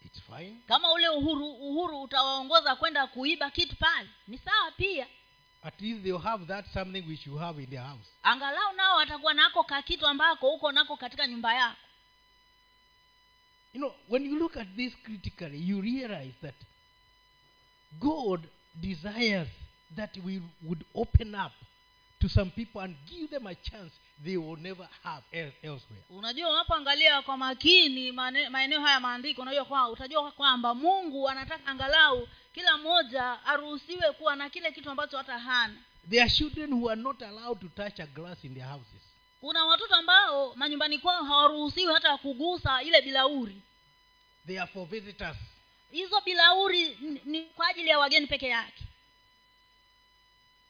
it's 0.04 0.20
fine. 0.22 0.56
Kama 0.68 0.92
ule 0.92 1.08
uhuru 1.08 1.50
uhuru 1.52 2.02
utawaongoza 2.02 2.76
kwenda 2.76 3.06
kuiba 3.06 3.50
kitu 3.50 3.76
pale 3.76 4.08
ni 4.28 4.38
sawa 4.38 4.70
pia. 4.70 5.06
At 5.62 5.80
least 5.80 6.02
they'll 6.02 6.18
have 6.18 6.46
that 6.46 6.66
something 6.72 7.02
which 7.08 7.26
you 7.26 7.36
have 7.36 7.62
in 7.62 7.70
their 7.70 7.82
house. 7.82 8.08
Angalau 8.22 8.72
nao 8.76 8.96
watakuwa 8.96 9.34
nako 9.34 9.64
kakitu 9.64 10.06
ambako 10.06 10.54
uko 10.54 10.72
nako 10.72 10.96
katika 10.96 11.26
nyumba 11.26 11.54
yako. 11.54 11.76
You 13.74 13.80
know 13.80 13.94
when 14.08 14.26
you 14.26 14.38
look 14.38 14.56
at 14.56 14.68
this 14.76 14.92
critically 15.02 15.68
you 15.68 15.80
realize 15.80 16.34
that 16.42 16.54
god 17.98 18.40
desires 18.74 19.48
that 19.96 20.16
we 20.24 20.40
would 20.62 20.84
open 20.94 21.34
up 21.34 21.52
to 22.20 22.28
some 22.28 22.50
people 22.50 22.80
and 22.80 22.96
give 23.08 23.30
them 23.30 23.46
a 23.46 23.54
chance 23.54 23.92
they 24.24 24.36
will 24.36 24.56
never 24.56 24.88
have 25.02 25.22
elsewhere. 25.62 26.02
Unajua 26.10 26.50
unapoangalia 26.50 27.22
kwa 27.22 27.36
makini 27.36 28.12
maeneo 28.50 28.80
haya 28.80 29.00
maandiko 29.00 29.42
unajua 29.42 29.64
kwa 29.64 29.88
utajua 29.88 30.30
kwamba 30.32 30.74
mungu 30.74 31.28
anataka 31.28 31.66
angalau 31.66 32.28
kila 32.54 32.78
mmoja 32.78 33.44
aruhusiwe 33.46 34.12
kuwa 34.12 34.36
na 34.36 34.50
kile 34.50 34.72
kitu 34.72 34.90
ambacho 34.90 35.16
hata 35.16 35.38
hana. 35.38 35.74
There 36.10 36.22
are 36.22 36.30
children 36.30 36.72
who 36.72 36.90
are 36.90 37.00
not 37.02 37.22
allowed 37.22 37.60
to 37.60 37.68
touch 37.68 38.00
a 38.00 38.06
glass 38.06 38.44
in 38.44 38.54
their 38.54 38.66
houses. 38.66 39.00
Kuna 39.40 39.64
watoto 39.64 39.94
ambao 39.94 40.54
manyumbani 40.54 40.98
kwao 40.98 41.24
hawaruhusiwi 41.24 41.92
hata 41.94 42.18
kugusa 42.18 42.82
ile 42.82 43.02
bilauri. 43.02 43.62
They 44.46 44.60
are 44.60 44.70
for 44.72 44.86
visitors 44.88 45.36
hizo 45.90 46.20
bilauri 46.20 46.96
ni, 47.24 47.42
kwa 47.42 47.68
ajili 47.68 47.88
ya 47.88 47.98
wageni 47.98 48.26
peke 48.26 48.48
yake. 48.48 48.84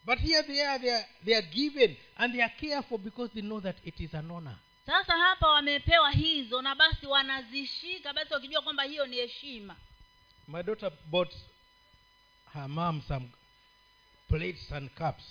But 0.04 0.18
here 0.18 0.42
they 0.42 0.66
are 0.66 0.78
they 0.78 0.94
are, 0.94 1.06
they 1.24 1.36
are 1.36 1.46
given 1.46 1.96
and 2.16 2.32
they 2.34 2.42
are 2.42 2.54
careful 2.60 2.98
because 2.98 3.32
they 3.34 3.42
know 3.42 3.60
that 3.60 3.76
it 3.86 4.00
is 4.00 4.14
an 4.14 4.30
honor. 4.30 4.56
Sasa 4.86 5.12
hapa 5.12 5.48
wamepewa 5.48 6.10
hizo 6.10 6.62
na 6.62 6.74
basi 6.74 7.06
wanazishika 7.06 8.12
basi 8.12 8.34
wakijua 8.34 8.62
kwamba 8.62 8.82
hiyo 8.82 9.06
ni 9.06 9.16
heshima. 9.16 9.76
My 10.48 10.62
daughter 10.62 10.92
bought 11.06 11.34
her 12.54 12.68
mom 12.68 13.02
some 13.08 13.28
plates 14.28 14.72
and 14.72 14.90
cups. 14.90 15.24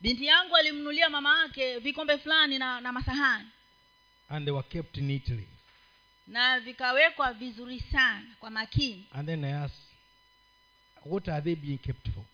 Binti 0.00 0.26
yangu 0.26 0.56
alimnulia 0.56 1.10
mama 1.10 1.38
yake 1.42 1.78
vikombe 1.78 2.18
fulani 2.18 2.58
na, 2.58 2.80
na 2.80 2.92
masahani. 2.92 3.48
And 4.28 4.44
they 4.46 4.52
were 4.54 4.68
kept 4.68 4.96
neatly 4.96 5.48
na 6.30 6.60
vikawekwa 6.60 7.32
vizuri 7.32 7.80
sana 7.80 8.26
kwa 8.40 8.50
makini. 8.50 9.06
And 9.12 9.28
then 9.28 9.44
i 9.44 9.52
asked 9.52 9.80
what 11.04 11.28
are 11.28 11.40
they 11.42 11.54
being 11.54 11.78
kept 11.78 12.08
for? 12.10 12.24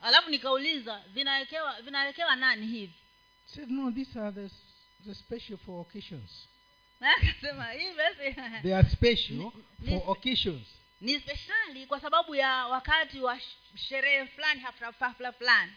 Alafu 0.00 0.30
nikauliza 0.30 1.04
vinawekewa 1.14 1.82
vinawekewa 1.82 2.36
nani 2.36 2.66
hivi? 2.66 2.94
Said 3.46 3.70
no 3.70 3.90
these 3.90 4.20
are 4.20 4.32
the, 4.32 4.50
the 5.04 5.14
special 5.14 5.56
for 5.58 5.80
occasions. 5.80 6.48
Akasema 7.16 7.72
hii 7.72 7.92
basi. 7.94 8.36
They 8.62 8.74
are 8.74 8.88
special 8.90 9.52
for 9.88 10.02
occasions. 10.06 10.66
ni 11.00 11.20
speshali 11.20 11.86
kwa 11.86 12.00
sababu 12.00 12.34
ya 12.34 12.66
wakati 12.66 13.20
wa 13.20 13.40
sherehe 13.74 14.26
fulani 14.26 14.60
hafla 14.60 15.32
fulani. 15.32 15.72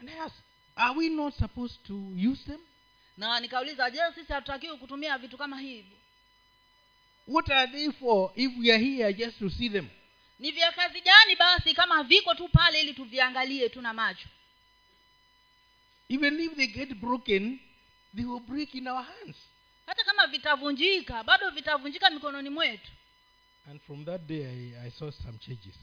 And 0.00 0.10
i 0.10 0.18
asked 0.18 0.42
are 0.76 0.98
we 0.98 1.08
not 1.08 1.34
supposed 1.34 1.82
to 1.86 1.94
use 2.32 2.44
them? 2.44 2.60
Na 3.16 3.40
nikauliza 3.40 3.90
je 3.90 4.00
sisi 4.14 4.32
hatutakiwi 4.32 4.76
kutumia 4.76 5.18
vitu 5.18 5.38
kama 5.38 5.60
hivi 5.60 5.96
what 7.26 7.50
are 7.50 7.66
they 7.66 7.90
for 7.92 8.30
if 8.36 8.52
we 8.58 8.70
are 8.70 8.78
here 8.78 9.12
just 9.12 9.38
to 9.38 9.50
see 9.50 9.68
them? 9.68 9.88
Ni 10.38 10.52
vya 10.52 10.72
kazi 10.72 11.00
gani 11.00 11.36
basi 11.36 11.74
kama 11.74 12.02
viko 12.02 12.34
tu 12.34 12.48
pale 12.48 12.80
ili 12.80 12.94
tuviangalie 12.94 13.68
tu 13.68 13.80
na 13.80 13.92
macho? 13.92 14.28
Even 16.08 16.40
if 16.40 16.56
they 16.56 16.66
get 16.66 16.94
broken 17.00 17.58
they 18.14 18.24
will 18.24 18.40
break 18.40 18.74
in 18.74 18.88
our 18.88 19.02
hands. 19.02 19.36
Hata 19.86 20.04
kama 20.04 20.26
vitavunjika 20.26 21.24
bado 21.24 21.50
vitavunjika 21.50 22.10
mikononi 22.10 22.50
mwetu. 22.50 22.90
And 23.70 23.80
from 23.82 24.04
that 24.04 24.20
day 24.26 24.44
i, 24.44 24.86
I 24.86 24.90
saw 24.90 25.10
some 25.10 25.38
changes. 25.38 25.74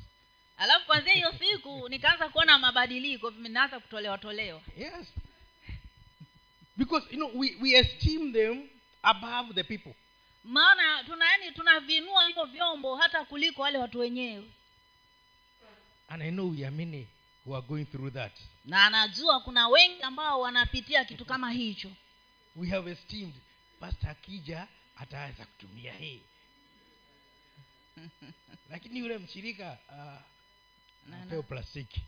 Alafu 0.58 0.86
kwanzia 0.86 1.14
hiyo 1.14 1.34
siku 1.40 1.70
nikaanza 1.90 2.30
kuona 2.30 2.60
mabadiliko 2.60 3.30
vinaanza 3.30 3.80
kutolewa 3.80 4.18
tolewa. 4.18 4.62
Yes. 4.78 5.08
Because 6.78 7.08
you 7.12 7.18
know 7.18 7.32
we, 7.40 7.56
we 7.62 7.80
esteem 7.80 8.34
them 8.34 8.70
above 9.04 9.54
the 9.54 9.64
people 9.64 9.94
maana 10.44 11.04
tuna 11.04 11.32
yani 11.32 11.52
tunavinua 11.52 12.28
hivyo 12.28 12.46
vyombo 12.46 12.96
hata 12.96 13.26
kuliko 13.26 13.62
wale 13.62 13.78
watu 13.78 14.00
wenyewe. 14.00 14.44
And 16.08 16.22
i 16.22 16.32
know 16.32 16.50
we 16.52 16.66
are 16.66 16.76
many 16.76 17.08
who 17.46 17.56
are 17.56 17.68
going 17.68 17.86
through 17.86 18.14
that. 18.14 18.32
Na 18.66 18.86
anajua 18.86 19.40
kuna 19.40 19.68
wengi 19.68 20.02
ambao 20.02 20.42
wanapitia 20.42 21.06
kitu 21.06 21.26
kama 21.26 21.52
hicho. 21.52 21.92
We 22.56 22.70
have 22.70 22.92
esteemed 22.92 23.34
pasta 23.80 24.10
akija 24.10 24.68
ataweza 24.96 25.46
kutumia 25.46 25.94
hii. 25.94 26.22
Lakini 28.72 29.00
yule 29.00 29.18
mshirika 29.18 29.78
uh, 31.38 31.46
plastiki. 31.46 32.02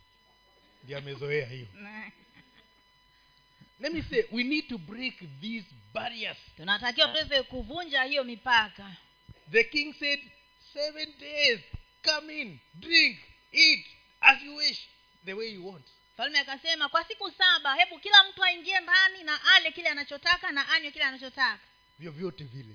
Ndio 0.84 0.98
amezoea 0.98 1.46
hiyo 1.46 1.66
let 3.80 3.92
me 3.92 4.02
say 4.02 4.24
we 4.32 4.44
need 4.44 4.68
to 4.68 4.78
break 4.78 5.18
these 5.40 5.66
barriers. 5.94 6.36
Tunatakiwa 6.56 7.08
tuweze 7.08 7.42
kuvunja 7.42 8.02
hiyo 8.02 8.24
mipaka. 8.24 8.96
The 9.50 9.64
king 9.64 9.94
said 9.98 10.20
seven 10.72 11.14
days 11.20 11.60
come 12.02 12.40
in 12.40 12.58
drink 12.74 13.18
eat 13.52 13.86
as 14.20 14.42
you 14.42 14.54
wish 14.56 14.88
the 15.24 15.32
way 15.34 15.48
you 15.54 15.66
want. 15.68 15.86
Mfalme 16.14 16.38
akasema 16.38 16.88
kwa 16.88 17.04
siku 17.04 17.30
saba 17.30 17.74
hebu 17.74 17.98
kila 17.98 18.24
mtu 18.24 18.44
aingie 18.44 18.80
ndani 18.80 19.22
na 19.22 19.38
ale 19.54 19.72
kile 19.72 19.88
anachotaka 19.88 20.52
na 20.52 20.68
anywe 20.68 20.90
kile 20.90 21.04
anachotaka. 21.04 21.58
Vyovyote 21.98 22.44
vile 22.44 22.74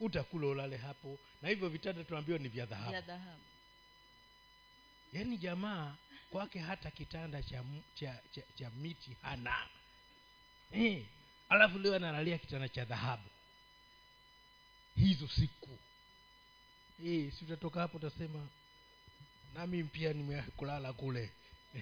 utakula 0.00 0.46
ulale 0.46 0.76
hapo 0.76 1.18
na 1.42 1.48
hivyo 1.48 1.68
vitanda 1.68 2.04
tunaambiwa 2.04 2.38
ni 2.38 2.48
vya 2.48 2.66
dhahabu. 2.66 2.92
Yaani 5.12 5.36
jamaa 5.38 5.94
kwake 6.30 6.58
hata 6.58 6.90
kitanda 6.90 7.42
cha, 7.42 7.64
cha, 7.94 8.18
cha, 8.34 8.42
cha 8.58 8.70
miti 8.70 9.16
hana 9.22 9.68
eh, 10.72 11.02
alafu 11.48 11.78
leo 11.78 11.94
analalia 11.94 12.38
kitana 12.38 12.68
cha 12.68 12.84
dhahabu. 12.84 13.28
Hizo 14.96 15.28
siku. 15.28 15.78
Eh, 17.06 17.32
si 17.32 17.44
utatoka 17.44 17.80
hapo 17.80 17.96
utasema 17.96 18.46
nami 19.54 19.84
pia 19.84 20.12
nimekulala 20.12 20.92
kule. 20.92 21.30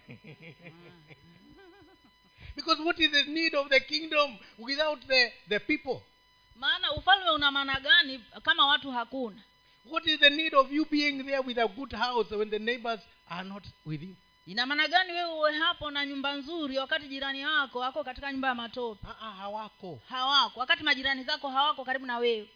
Because 2.57 2.83
what 2.83 2.99
is 3.01 3.11
the 3.11 3.23
need 3.25 3.55
of 3.55 3.69
the 3.69 3.81
kingdom 3.81 4.39
without 4.59 5.07
the, 5.07 5.33
the 5.49 5.61
people? 5.61 6.03
Maana 6.57 6.93
ufalme 6.93 7.31
una 7.31 7.51
maana 7.51 7.81
gani 7.81 8.25
kama 8.43 8.67
watu 8.67 8.91
hakuna? 8.91 9.43
What 9.85 10.07
is 10.07 10.21
the 10.21 10.31
need 10.31 10.55
of 10.55 10.73
you 10.73 10.85
being 10.85 11.25
there 11.25 11.41
with 11.41 11.59
a 11.59 11.69
good 11.69 11.93
house 11.93 12.31
when 12.37 12.51
the 12.51 12.59
neighbors 12.59 13.01
are 13.31 13.45
not 13.49 13.65
with 13.87 14.03
you 14.03 14.17
ina 14.49 14.67
maana 14.67 14.89
gani 14.89 15.13
wewe 15.13 15.33
uwe 15.35 15.59
hapo 15.59 15.91
na 15.91 16.07
nyumba 16.07 16.35
nzuri 16.35 16.79
wakati 16.79 17.09
jirani 17.09 17.45
wako 17.47 17.79
wako 17.79 18.05
katika 18.05 18.33
nyumba 18.33 18.49
ya 18.49 18.55
matope? 18.55 19.07
Ah, 19.09 19.17
ah, 19.29 19.33
hawako. 19.33 20.01
Hawako. 20.09 20.61
Wakati 20.61 20.83
majirani 20.83 21.25
zako 21.25 21.49
hawako 21.49 21.85
karibu 21.85 22.07
na 22.07 22.19
wewe. 22.19 22.49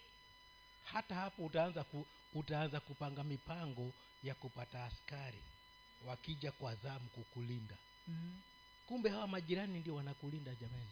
Hata 0.92 1.14
hapo 1.14 1.44
utaanza 1.44 1.84
ku, 1.84 2.06
utaanza 2.34 2.80
kupanga 2.80 3.24
mipango 3.24 3.92
ya 4.24 4.34
kupata 4.34 4.84
askari. 4.84 5.38
Wakija 6.06 6.52
kwa 6.52 6.74
zamu 6.74 7.08
kukulinda. 7.14 7.74
Kumbe 8.86 9.10
hawa 9.10 9.28
majirani 9.28 9.78
ndio 9.78 9.94
wanakulinda 9.94 10.54
jamani. 10.54 10.90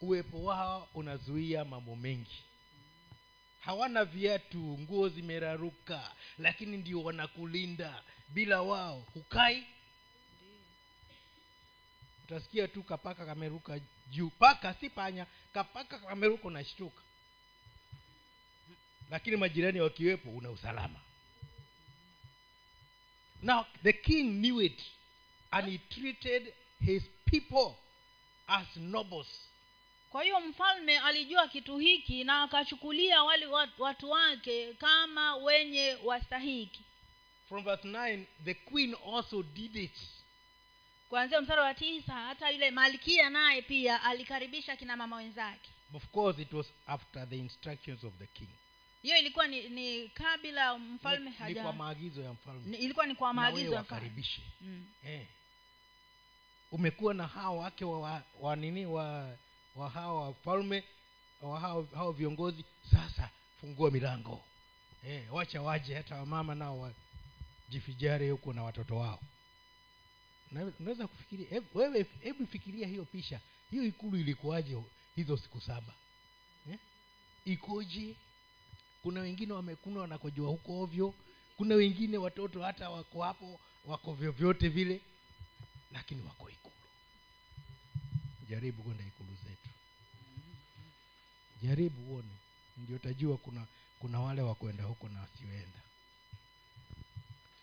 Uwepo 0.00 0.44
wao 0.44 0.88
unazuia 0.94 1.64
mambo 1.64 1.96
mengi. 1.96 2.42
Hawana 3.60 4.04
viatu 4.04 4.58
nguo 4.58 5.08
zimeraruka 5.08 6.12
lakini 6.38 6.76
ndio 6.76 7.02
wanakulinda 7.02 8.02
bila 8.30 8.62
wao 8.62 9.06
hukai. 9.14 9.66
Utasikia 12.24 12.68
tu 12.68 12.82
kapaka 12.82 13.26
kameruka 13.26 13.80
juu. 14.10 14.30
Paka 14.30 14.74
si 14.74 14.90
panya 14.90 15.26
kapaka 15.54 15.98
kameruka 15.98 16.48
unashtuka. 16.48 17.02
Lakini 19.10 19.36
majirani 19.36 19.80
wakiwepo 19.80 20.30
una 20.30 20.50
usalama. 20.50 21.00
Now 23.42 23.64
the 23.82 23.92
king 23.92 24.40
knew 24.40 24.60
it 24.62 24.80
and 25.50 25.66
he 25.68 25.78
treated 25.78 26.54
his 26.80 27.02
people 27.24 27.74
as 28.46 28.76
nobles. 28.76 29.26
Kwa 30.10 30.22
hiyo 30.22 30.40
mfalme 30.40 30.98
alijua 30.98 31.48
kitu 31.48 31.78
hiki 31.78 32.24
na 32.24 32.42
akachukulia 32.42 33.22
wale 33.22 33.46
watu, 33.46 33.82
watu 33.82 34.10
wake 34.10 34.74
kama 34.74 35.36
wenye 35.36 35.96
wastahiki 36.04 36.84
from 37.50 37.64
verse 37.64 37.84
9 37.84 38.26
the 38.44 38.54
queen 38.54 38.94
also 39.06 39.42
did 39.42 39.76
it. 39.76 39.98
Kuanzia 41.10 41.40
mstari 41.40 41.60
wa 41.60 41.74
tisa 41.74 42.12
hata 42.12 42.50
yule 42.50 42.70
malkia 42.70 43.30
naye 43.30 43.62
pia 43.62 44.02
alikaribisha 44.02 44.76
kina 44.76 44.96
mama 44.96 45.16
wenzake. 45.16 45.70
Of 45.94 46.06
course 46.12 46.38
it 46.38 46.52
was 46.52 46.66
after 46.86 47.28
the 47.28 47.38
instructions 47.38 48.04
of 48.04 48.12
the 48.18 48.26
king. 48.26 48.48
Hiyo 49.02 49.16
ilikuwa 49.18 49.46
ni, 49.46 49.68
ni 49.68 50.08
kabila 50.08 50.78
mfalme 50.78 51.32
ni, 51.46 51.54
ni 51.54 51.60
kwa 51.60 51.72
maagizo 51.72 52.22
ya 52.22 52.32
mfalme. 52.32 52.62
ni, 52.66 52.76
ilikuwa 52.76 53.06
ni 53.06 53.14
kwa 53.14 53.32
maagizo 53.34 53.74
wakaribishe. 53.74 54.42
Mm. 54.60 54.86
eh. 55.06 55.26
umekuwa 56.72 57.14
na 57.14 57.26
hao 57.26 57.58
wake 57.58 57.84
wa, 57.84 58.00
wa, 58.00 58.22
wa 58.40 58.56
nini 58.56 58.86
wa 58.86 59.36
wa 59.76 59.90
hawa 59.90 60.24
wafalme 60.26 60.84
wa 61.42 61.60
hao, 61.60 61.88
hao 61.94 62.12
viongozi. 62.12 62.64
Sasa 62.90 63.30
fungua 63.60 63.90
milango. 63.90 64.44
Eh, 65.08 65.34
wacha 65.34 65.62
waje 65.62 65.94
hata 65.94 66.16
wamama 66.16 66.54
nao 66.54 66.80
wajifijare 67.70 68.30
huko 68.30 68.52
na 68.52 68.62
watoto 68.62 68.96
wao. 68.96 69.20
Unaweza 70.80 71.06
kufikiria 71.06 71.62
wewe 71.74 72.06
hebu 72.20 72.46
fikiria 72.46 72.86
hiyo 72.88 73.04
pisha 73.04 73.40
hiyo 73.70 73.84
ikulu 73.84 74.16
ilikuwaje 74.16 74.82
hizo 75.16 75.36
siku 75.36 75.60
saba? 75.60 75.94
Eh? 76.70 76.78
ikoje? 77.44 78.14
Kuna 79.02 79.20
wengine 79.20 79.52
wamekuna 79.52 80.00
wanakojua 80.00 80.48
huko 80.48 80.80
ovyo. 80.82 81.14
Kuna 81.56 81.74
wengine 81.74 82.18
watoto 82.18 82.62
hata 82.62 82.90
wako 82.90 83.22
hapo 83.22 83.60
wako 83.86 84.12
vyovyote 84.14 84.68
vile 84.68 85.00
lakini 85.92 86.22
wako 86.22 86.50
ikulu. 86.50 86.74
Jaribu 88.50 88.82
kwenda 88.82 89.04
ikulu 89.04 89.30
zetu. 89.44 89.68
Jaribu 91.62 92.12
uone. 92.14 92.28
Ndio 92.76 92.96
utajua 92.96 93.36
kuna 93.36 93.66
kuna 94.00 94.20
wale 94.20 94.42
wakuenda 94.42 94.84
huko 94.84 95.08
na 95.08 95.20
wasioenda 95.20 95.80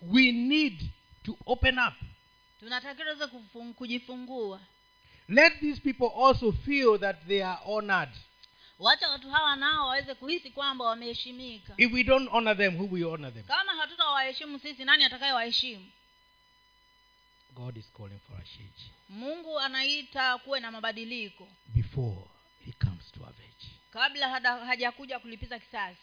we 0.02 0.32
need 0.32 0.82
to 1.24 1.38
open 1.46 1.80
up. 1.80 1.94
Tunatakiwa 2.60 3.16
tuweze 3.16 3.28
kujifungua. 3.74 4.60
Let 5.28 5.60
these 5.60 5.82
people 5.82 6.10
also 6.26 6.52
feel 6.52 7.00
that 7.00 7.28
they 7.28 7.44
are 7.46 7.60
honored. 7.66 8.10
Wacha 8.80 9.10
watu 9.10 9.30
hawa 9.30 9.56
nao 9.56 9.88
waweze 9.88 10.16
kuhisi 10.16 10.52
kwamba 10.52 10.86
wameheshimika. 10.86 11.74
If 11.78 11.94
we 11.94 12.04
don't 12.04 12.30
honor 12.32 12.58
them 12.58 12.76
who 12.76 12.88
will 12.92 13.08
honor 13.08 13.34
them? 13.34 13.44
Kama 13.44 13.72
hatutawaheshimu 13.76 14.60
sisi 14.60 14.86
nani 14.86 15.04
atakayewaheshimu? 15.04 15.86
God 17.56 17.78
is 17.78 17.92
calling 17.98 18.20
for 18.28 18.38
a 18.38 18.44
change. 18.58 18.92
Mungu 19.10 19.60
anaita 19.60 20.38
kuwe 20.38 20.60
na 20.60 20.72
mabadiliko. 20.72 21.48
Before 21.68 22.18
he 22.66 22.72
comes 22.72 23.12
to 23.12 23.26
avenge 23.26 23.78
kabla 23.92 24.30
hajakuja 24.66 25.20
kulipiza 25.20 25.60
kisasi. 25.60 26.02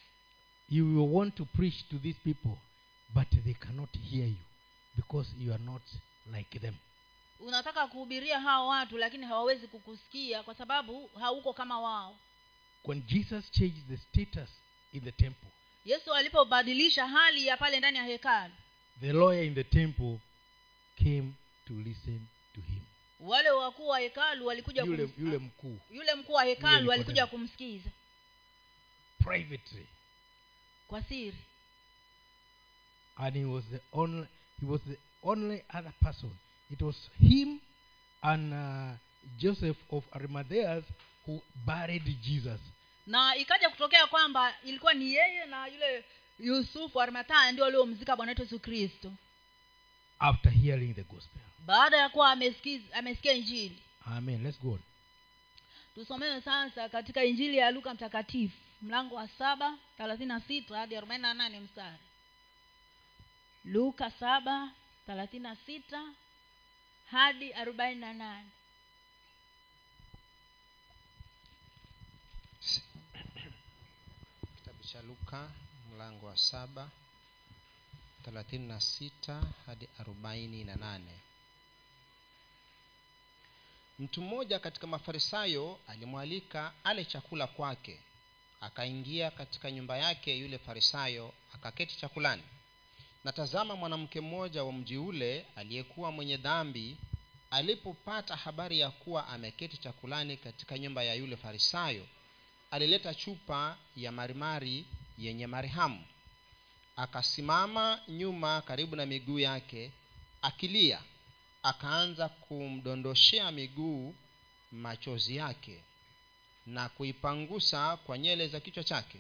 You 0.68 0.86
will 0.86 1.14
want 1.14 1.34
to 1.34 1.44
preach 1.44 1.88
to 1.90 1.98
these 1.98 2.18
people 2.24 2.58
but 3.14 3.28
they 3.44 3.54
cannot 3.54 3.90
hear 4.10 4.26
you 4.26 4.44
because 4.96 5.30
you 5.38 5.52
are 5.54 5.62
not 5.64 5.82
like 6.36 6.58
them. 6.58 6.74
Unataka 7.40 7.86
kuhubiria 7.86 8.40
hao 8.40 8.68
watu 8.68 8.98
lakini 8.98 9.26
hawawezi 9.26 9.66
kukusikia 9.66 10.42
kwa 10.42 10.54
sababu 10.54 11.10
hauko 11.20 11.52
kama 11.52 11.80
wao. 11.80 12.16
When 12.84 13.02
jesus 13.06 13.50
changed 13.50 13.88
the 13.88 13.96
status 13.96 14.48
in 14.92 15.00
the 15.00 15.12
temple 15.12 15.48
yesu 15.84 16.14
alipobadilisha 16.14 17.06
hali 17.06 17.46
ya 17.46 17.56
pale 17.56 17.78
ndani 17.78 17.98
ya 17.98 18.04
hekalu 18.04 18.54
the 19.00 19.12
lawyer 19.12 19.44
in 19.44 19.54
the 19.54 19.64
temple 19.64 20.18
came 20.98 21.32
to 21.68 21.74
listen 21.74 22.26
to 22.54 22.60
him. 22.60 22.80
wale 23.20 23.50
wakuu 23.50 23.88
wa 23.88 24.00
hekalu 24.00 24.46
walikuja 24.46 24.82
yule, 24.82 25.06
kum- 25.06 25.24
yule 25.24 25.38
mkuu. 25.38 25.78
yule 25.90 26.14
mkuu 26.14 26.32
wa 26.32 26.44
hekalu 26.44 26.92
alikuja 26.92 27.26
kumsikiza. 27.26 27.90
Privately. 29.18 29.86
Kwa 30.88 31.02
siri 31.02 31.36
and 33.16 33.36
he 33.36 33.44
was 33.44 33.64
the 33.70 33.80
only 33.92 34.26
he 34.60 34.66
was 34.66 34.80
the 34.82 34.96
only 35.22 35.62
other 35.70 35.92
person. 36.02 36.30
It 36.70 36.82
was 36.82 36.96
him 37.20 37.60
and 38.22 38.52
uh, 38.52 38.96
joseph 39.38 39.76
of 39.90 40.04
arimatheas 40.12 40.84
who 41.26 41.40
buried 41.66 42.04
jesus. 42.22 42.60
Na 43.06 43.36
ikaja 43.36 43.70
kutokea 43.70 44.06
kwamba 44.06 44.54
ilikuwa 44.64 44.94
ni 44.94 45.14
yeye 45.14 45.44
na 45.46 45.66
yule 45.66 46.04
yusufu 46.38 47.00
arimathaya 47.00 47.52
ndio 47.52 47.64
aliomzika 47.64 48.16
bwana 48.16 48.30
wetu 48.30 48.42
yesu 48.42 48.58
kristo. 48.60 49.12
After 50.18 50.52
hearing 50.52 50.94
the 50.94 51.02
gospel. 51.02 51.40
Baada 51.66 51.96
ya 51.96 52.08
kuwa 52.08 52.30
amesikia 52.92 53.32
injili. 53.32 53.82
Amen. 54.06 54.42
Let's 54.42 54.60
go 54.60 54.72
on. 54.72 54.80
Tusomewe 55.94 56.40
sasa 56.40 56.88
katika 56.88 57.24
injili 57.24 57.56
ya 57.56 57.70
luka 57.70 57.94
mtakatifu 57.94 58.56
mlango 58.82 59.14
wa 59.14 59.28
saba 59.28 59.78
thelathini 59.96 60.28
na 60.28 60.40
sita 60.40 60.76
hadi 60.78 60.96
arobaini 60.96 61.22
na 61.22 61.34
nane 61.34 61.60
mstari 61.60 61.96
luka 63.64 64.10
saba 64.10 64.70
thelathini 65.06 65.42
na 65.42 65.56
sita 65.56 66.02
hadi 67.10 67.52
arobaini 67.52 68.00
na 68.00 68.12
nane. 68.12 68.50
Kitabu 74.56 74.84
cha 74.84 75.02
luka 75.02 75.50
mlango 75.94 76.26
wa 76.26 76.36
saba 76.36 76.90
thelathini 78.24 78.66
na 78.68 78.80
sita 78.80 79.42
hadi 79.66 79.88
arobaini 79.98 80.64
na 80.64 80.76
nane. 80.76 81.18
Mtu 83.98 84.22
mmoja 84.22 84.58
katika 84.58 84.86
mafarisayo 84.86 85.78
alimwalika 85.88 86.72
ale 86.84 87.04
chakula 87.04 87.46
kwake. 87.46 88.00
Akaingia 88.60 89.30
katika 89.30 89.70
nyumba 89.70 89.96
yake 89.98 90.38
yule 90.38 90.58
farisayo 90.58 91.34
akaketi 91.54 91.96
chakulani 91.98 92.42
na 93.24 93.32
tazama 93.32 93.76
mwanamke 93.76 94.20
mmoja 94.20 94.64
wa 94.64 94.72
mji 94.72 94.96
ule 94.96 95.46
aliyekuwa 95.56 96.12
mwenye 96.12 96.36
dhambi 96.36 96.96
alipopata 97.50 98.36
habari 98.36 98.78
ya 98.78 98.90
kuwa 98.90 99.28
ameketi 99.28 99.76
chakulani 99.76 100.36
katika 100.36 100.78
nyumba 100.78 101.02
ya 101.02 101.14
yule 101.14 101.36
farisayo 101.36 102.06
alileta 102.70 103.14
chupa 103.14 103.76
ya 103.96 104.12
marimari 104.12 104.84
yenye 105.18 105.46
marihamu. 105.46 106.04
Akasimama 106.96 108.00
nyuma 108.08 108.60
karibu 108.62 108.96
na 108.96 109.06
miguu 109.06 109.38
yake 109.38 109.90
akilia. 110.42 111.00
Akaanza 111.62 112.28
kumdondoshea 112.28 113.50
miguu 113.52 114.14
machozi 114.72 115.36
yake 115.36 115.82
na 116.66 116.88
kuipangusa 116.88 117.96
kwa 117.96 118.18
nyele 118.18 118.48
za 118.48 118.60
kichwa 118.60 118.84
chake 118.84 119.18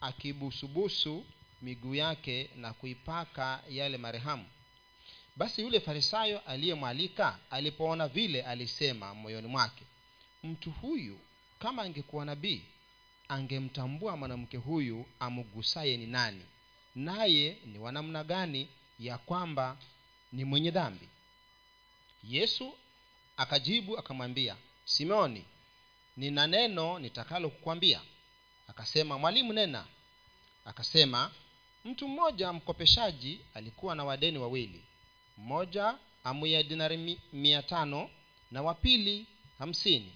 akibusubusu 0.00 1.24
miguu 1.62 1.94
yake 1.94 2.50
na 2.56 2.72
kuipaka 2.72 3.60
yale 3.68 3.98
marehamu. 3.98 4.46
Basi 5.36 5.62
yule 5.62 5.80
farisayo 5.80 6.38
aliyemwalika 6.40 7.38
alipoona 7.50 8.08
vile 8.08 8.42
alisema 8.42 9.14
moyoni 9.14 9.48
mwake 9.48 9.84
mtu 10.44 10.70
huyu 10.70 11.18
kama 11.58 11.82
angekuwa 11.82 12.24
nabii 12.24 12.62
angemtambua 13.28 14.16
mwanamke 14.16 14.56
huyu 14.56 15.06
amgusaye 15.20 15.96
ni 15.96 16.06
nani 16.06 16.42
naye 16.94 17.58
ni 17.66 17.78
wanamna 17.78 18.24
gani 18.24 18.68
ya 18.98 19.18
kwamba 19.18 19.76
ni 20.32 20.44
mwenye 20.44 20.70
dhambi. 20.70 21.08
Yesu 22.24 22.74
akajibu 23.36 23.98
akamwambia 23.98 24.56
simeoni 24.84 25.44
nina 26.16 26.46
neno 26.46 26.98
nitakalo 26.98 27.48
kukwambia 27.50 28.00
akasema 28.68 29.18
mwalimu 29.18 29.52
nena. 29.52 29.86
Akasema 30.64 31.30
mtu 31.88 32.08
mmoja 32.08 32.52
mkopeshaji 32.52 33.40
alikuwa 33.54 33.94
na 33.94 34.04
wadeni 34.04 34.38
wawili. 34.38 34.84
Mmoja 35.38 35.94
amuya 36.24 36.62
dinari 36.62 37.18
mia 37.32 37.62
tano 37.62 38.10
na 38.50 38.62
wapili 38.62 39.26
hamsini. 39.58 40.12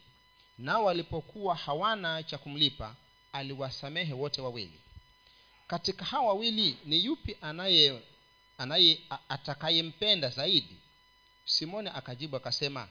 Nao 0.58 0.84
walipokuwa 0.84 1.54
hawana 1.54 2.22
cha 2.22 2.38
kumlipa 2.38 2.96
aliwasamehe 3.32 4.12
wote 4.12 4.40
wawili. 4.40 4.80
Katika 5.66 6.04
hawa 6.04 6.26
wawili 6.28 6.76
ni 6.84 7.04
yupi 7.04 7.36
anaye 7.40 8.02
anaye 8.58 8.98
atakayempenda 9.28 10.28
zaidi? 10.28 10.76
Simoni 11.44 11.88
akajibu 11.94 12.36
akasema 12.36 12.88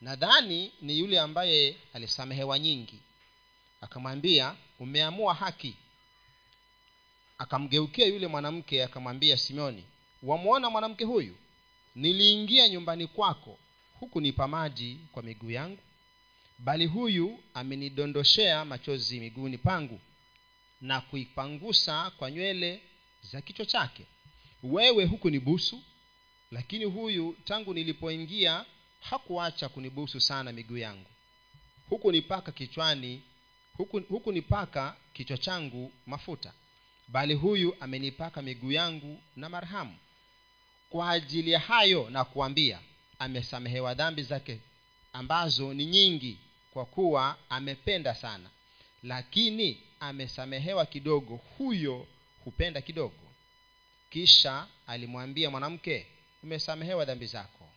nadhani 0.00 0.72
ni 0.82 0.98
yule 0.98 1.20
ambaye 1.20 1.76
alisamehewa 1.92 2.58
nyingi. 2.58 2.98
Akamwambia 3.80 4.54
umeamua 4.78 5.34
haki 5.34 5.76
akamgeukia 7.40 8.06
yule 8.06 8.26
mwanamke 8.26 8.84
akamwambia 8.84 9.36
simeoni 9.36 9.84
wamwona 10.22 10.70
mwanamke 10.70 11.04
huyu? 11.04 11.36
Niliingia 11.94 12.68
nyumbani 12.68 13.06
kwako 13.06 13.58
huku 14.00 14.20
nipa 14.20 14.48
maji 14.48 14.98
kwa 15.12 15.22
miguu 15.22 15.50
yangu 15.50 15.78
bali 16.58 16.86
huyu 16.86 17.38
amenidondoshea 17.54 18.64
machozi 18.64 19.20
miguuni 19.20 19.58
pangu 19.58 20.00
na 20.80 21.00
kuipangusa 21.00 22.10
kwa 22.10 22.30
nywele 22.30 22.80
za 23.22 23.40
kichwa 23.40 23.66
chake. 23.66 24.06
Wewe 24.62 25.04
huku 25.04 25.30
ni 25.30 25.38
busu 25.40 25.82
lakini 26.50 26.84
huyu 26.84 27.36
tangu 27.44 27.74
nilipoingia 27.74 28.64
hakuacha 29.00 29.68
kunibusu 29.68 30.20
sana 30.20 30.52
miguu 30.52 30.76
yangu. 30.78 31.10
Huku 31.88 32.12
nipaka 32.12 32.52
kichwani 32.52 33.22
huku, 33.76 34.00
huku 34.08 34.32
nipaka 34.32 34.96
kichwa 35.12 35.38
changu 35.38 35.92
mafuta 36.06 36.52
bali 37.12 37.34
huyu 37.34 37.76
amenipaka 37.80 38.42
miguu 38.42 38.72
yangu 38.72 39.20
na 39.36 39.48
marhamu. 39.48 39.96
Kwa 40.90 41.10
ajili 41.10 41.50
ya 41.50 41.60
hayo 41.60 42.10
na 42.10 42.24
kuambia 42.24 42.80
amesamehewa 43.18 43.94
dhambi 43.94 44.22
zake 44.22 44.60
ambazo 45.12 45.74
ni 45.74 45.86
nyingi 45.86 46.38
kwa 46.72 46.84
kuwa 46.84 47.36
amependa 47.48 48.14
sana. 48.14 48.50
Lakini 49.02 49.82
amesamehewa 50.00 50.86
kidogo 50.86 51.40
huyo 51.58 52.06
hupenda 52.44 52.80
kidogo. 52.80 53.14
Kisha 54.10 54.66
alimwambia 54.86 55.50
mwanamke 55.50 56.06
umesamehewa 56.42 57.04
dhambi 57.04 57.26
zako. 57.26 57.68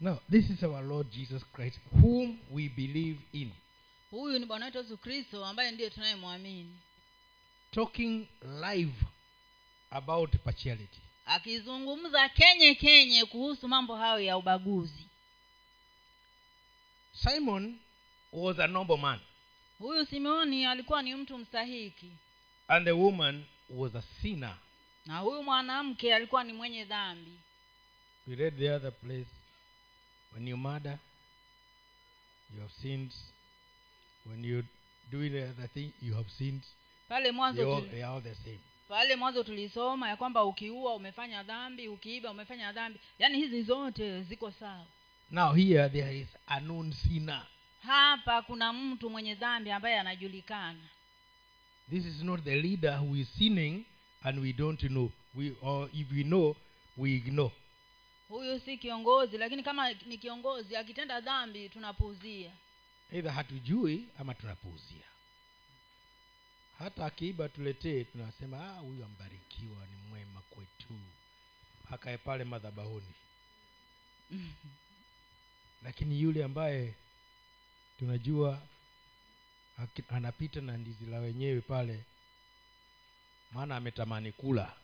Now, 0.00 0.18
this 0.30 0.50
is 0.50 0.62
our 0.62 0.82
Lord 0.84 1.10
Jesus 1.10 1.42
Christ, 1.52 1.78
whom 2.02 2.38
we 2.50 2.68
believe 2.68 3.18
in, 3.32 3.50
huyu 4.10 4.38
ni 4.38 4.46
bwana 4.46 4.64
wetu 4.66 4.78
yesu 4.78 4.96
kristo 4.98 5.44
ambaye 5.46 5.70
ndiye 5.70 5.90
tunayemwamini 5.90 6.76
talking 7.74 8.26
live 8.60 8.94
about 9.90 10.36
partiality. 10.44 11.00
akizungumza 11.26 12.28
kenye 12.28 12.74
kenye 12.74 13.24
kuhusu 13.24 13.68
mambo 13.68 13.96
hayo 13.96 14.20
ya 14.20 14.36
ubaguzi 14.36 15.06
Simon 17.12 17.78
was 18.32 18.58
a 18.58 18.66
noble 18.66 18.96
man, 18.96 19.20
huyu 19.78 20.06
simeoni 20.06 20.66
alikuwa 20.66 21.02
ni 21.02 21.14
mtu 21.14 21.38
mstahiki 21.38 22.12
and 22.68 22.86
the 22.86 22.92
woman 22.92 23.44
was 23.70 23.94
a 23.94 24.02
sinner. 24.02 24.56
na 25.06 25.18
huyu 25.18 25.42
mwanamke 25.42 26.14
alikuwa 26.14 26.44
ni 26.44 26.52
mwenye 26.52 26.84
dhambi 26.84 27.32
We 28.26 28.34
read 28.36 28.58
the 28.58 28.70
other 28.70 28.92
place 28.92 29.30
when 30.32 30.48
you 30.48 30.56
murder, 30.56 30.98
you 32.54 32.60
have 32.60 32.72
sinned. 32.82 33.12
When 34.26 34.44
you 34.44 34.62
do 35.10 35.28
the 35.28 35.42
other 35.44 35.68
thing, 35.68 35.92
you 36.02 36.14
have 36.14 36.30
sinned. 36.30 36.62
Pale 37.14 37.24
They 37.24 37.32
mwanzo 37.32 37.76
all, 37.76 37.90
they 37.90 38.04
all 38.04 38.22
pale 38.88 39.16
mwanzo 39.16 39.42
tulisoma 39.42 40.08
ya 40.08 40.16
kwamba 40.16 40.44
ukiua 40.44 40.94
umefanya 40.94 41.42
dhambi 41.42 41.88
ukiiba 41.88 42.30
umefanya 42.30 42.72
dhambi 42.72 43.00
yaani 43.18 43.38
hizi 43.38 43.62
zote 43.62 44.22
ziko 44.22 44.50
sawa 44.50 44.86
Now, 45.30 45.52
here 45.54 45.88
there 45.88 46.18
is 46.20 46.28
a 46.46 46.60
known 46.60 46.92
sinner. 46.92 47.46
hapa 47.82 48.42
kuna 48.42 48.72
mtu 48.72 49.10
mwenye 49.10 49.34
dhambi 49.34 49.70
ambaye 49.70 49.98
anajulikana 50.00 50.88
This 51.90 52.04
is 52.06 52.22
not 52.22 52.44
the 52.44 52.56
leader 52.56 52.98
who 52.98 53.16
is 53.16 53.28
sinning 53.38 53.84
and 54.22 54.38
we 54.38 54.52
don't 54.52 54.80
know. 54.80 55.10
We, 55.34 55.52
or 55.62 55.88
if 55.92 56.10
we 56.12 56.22
know, 56.22 56.56
we 56.96 57.14
ignore. 57.14 57.52
huyu 58.28 58.60
si 58.60 58.78
kiongozi 58.78 59.38
lakini 59.38 59.62
kama 59.62 59.92
ni 59.92 60.18
kiongozi 60.18 60.76
akitenda 60.76 61.20
dhambi 61.20 61.68
tunapuuzia 61.68 62.50
Either 63.12 63.32
hatujui 63.32 64.08
ama 64.18 64.34
tunapuuzia. 64.34 65.13
Hata 66.84 67.06
akiiba 67.06 67.48
tuletee, 67.48 68.04
tunasema 68.04 68.58
ah, 68.68 68.78
huyu 68.78 69.04
ambarikiwa, 69.04 69.86
ni 69.86 69.96
mwema 70.08 70.40
kwetu, 70.50 70.94
akae 71.90 72.18
pale 72.18 72.44
madhabahuni. 72.44 73.14
Lakini 75.84 76.20
yule 76.20 76.44
ambaye 76.44 76.94
tunajua 77.98 78.62
anapita 80.08 80.60
na 80.60 80.76
ndizi 80.76 81.06
la 81.06 81.18
wenyewe 81.18 81.60
pale, 81.60 82.04
maana 83.52 83.76
ametamani 83.76 84.32
kula, 84.32 84.76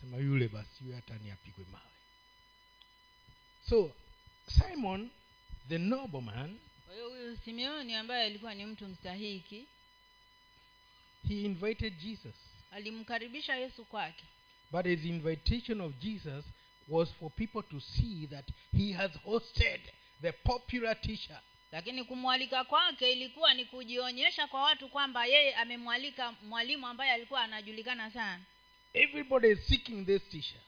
sema 0.00 0.16
yule 0.16 0.48
basi, 0.48 0.84
yule 0.84 0.96
hata 0.96 1.18
ni 1.18 1.30
apigwe 1.30 1.64
mawe. 1.72 1.90
So 3.68 3.92
Simon 4.48 5.10
the 5.68 5.78
nobleman 5.78 6.58
kwa 6.86 6.94
hiyo 6.94 7.08
huyu 7.10 7.36
simeoni 7.36 7.94
ambaye 7.94 8.26
alikuwa 8.26 8.54
ni 8.54 8.66
mtu 8.66 8.88
mstahiki 8.88 9.66
he 11.28 11.44
invited 11.44 11.98
jesus. 11.98 12.34
Alimkaribisha 12.70 13.56
yesu 13.56 13.84
kwake. 13.84 14.24
But 14.70 14.86
his 14.86 15.04
invitation 15.04 15.80
of 15.80 15.92
jesus 15.98 16.44
was 16.88 17.08
for 17.20 17.30
people 17.30 17.62
to 17.62 17.80
see 17.80 18.26
that 18.26 18.44
he 18.76 18.92
has 18.92 19.10
hosted 19.24 19.80
the 20.22 20.32
popular 20.32 21.00
teacher 21.00 21.40
lakini 21.72 22.04
kumwalika 22.04 22.64
kwake 22.64 23.12
ilikuwa 23.12 23.54
ni 23.54 23.64
kujionyesha 23.64 24.46
kwa 24.46 24.62
watu 24.62 24.88
kwamba 24.88 25.26
yeye 25.26 25.54
amemwalika 25.54 26.32
mwalimu 26.32 26.86
ambaye 26.86 27.12
alikuwa 27.12 27.40
anajulikana 27.42 28.10
sana. 28.10 28.40
Everybody 28.94 29.48
is 29.50 29.66
seeking 29.66 30.06
this 30.06 30.28
teacher 30.28 30.60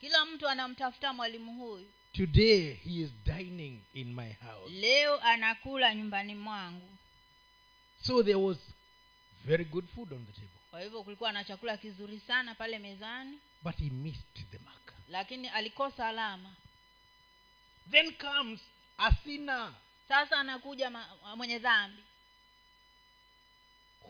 kila 0.00 0.24
mtu 0.24 0.48
anamtafuta 0.48 1.12
mwalimu 1.12 1.52
huyu. 1.54 1.90
Today 2.12 2.72
he 2.74 2.90
is 3.00 3.10
dining 3.24 3.80
in 3.94 4.14
my 4.14 4.32
house. 4.32 4.72
Leo 4.72 5.20
anakula 5.20 5.94
nyumbani 5.94 6.34
mwangu. 6.34 6.88
So 8.02 8.22
there 8.22 8.34
was 8.38 8.58
very 9.44 9.64
good 9.64 9.84
food 9.94 10.12
on 10.12 10.26
the 10.26 10.32
table. 10.32 10.58
Kwa 10.70 10.80
hivyo 10.80 11.02
kulikuwa 11.02 11.32
na 11.32 11.44
chakula 11.44 11.76
kizuri 11.76 12.20
sana 12.20 12.54
pale 12.54 12.78
mezani. 12.78 13.38
But 13.62 13.76
he 13.76 13.90
missed 13.90 14.50
the 14.50 14.58
mark. 14.58 14.92
Lakini 15.08 15.48
alikosa 15.48 16.08
alama. 16.08 16.50
Then 17.90 18.12
comes 18.12 18.60
a 18.98 19.12
sinner 19.24 19.72
sasa 20.08 20.36
anakuja 20.38 20.90
mwenye 21.36 21.58
dhambi. 21.58 22.02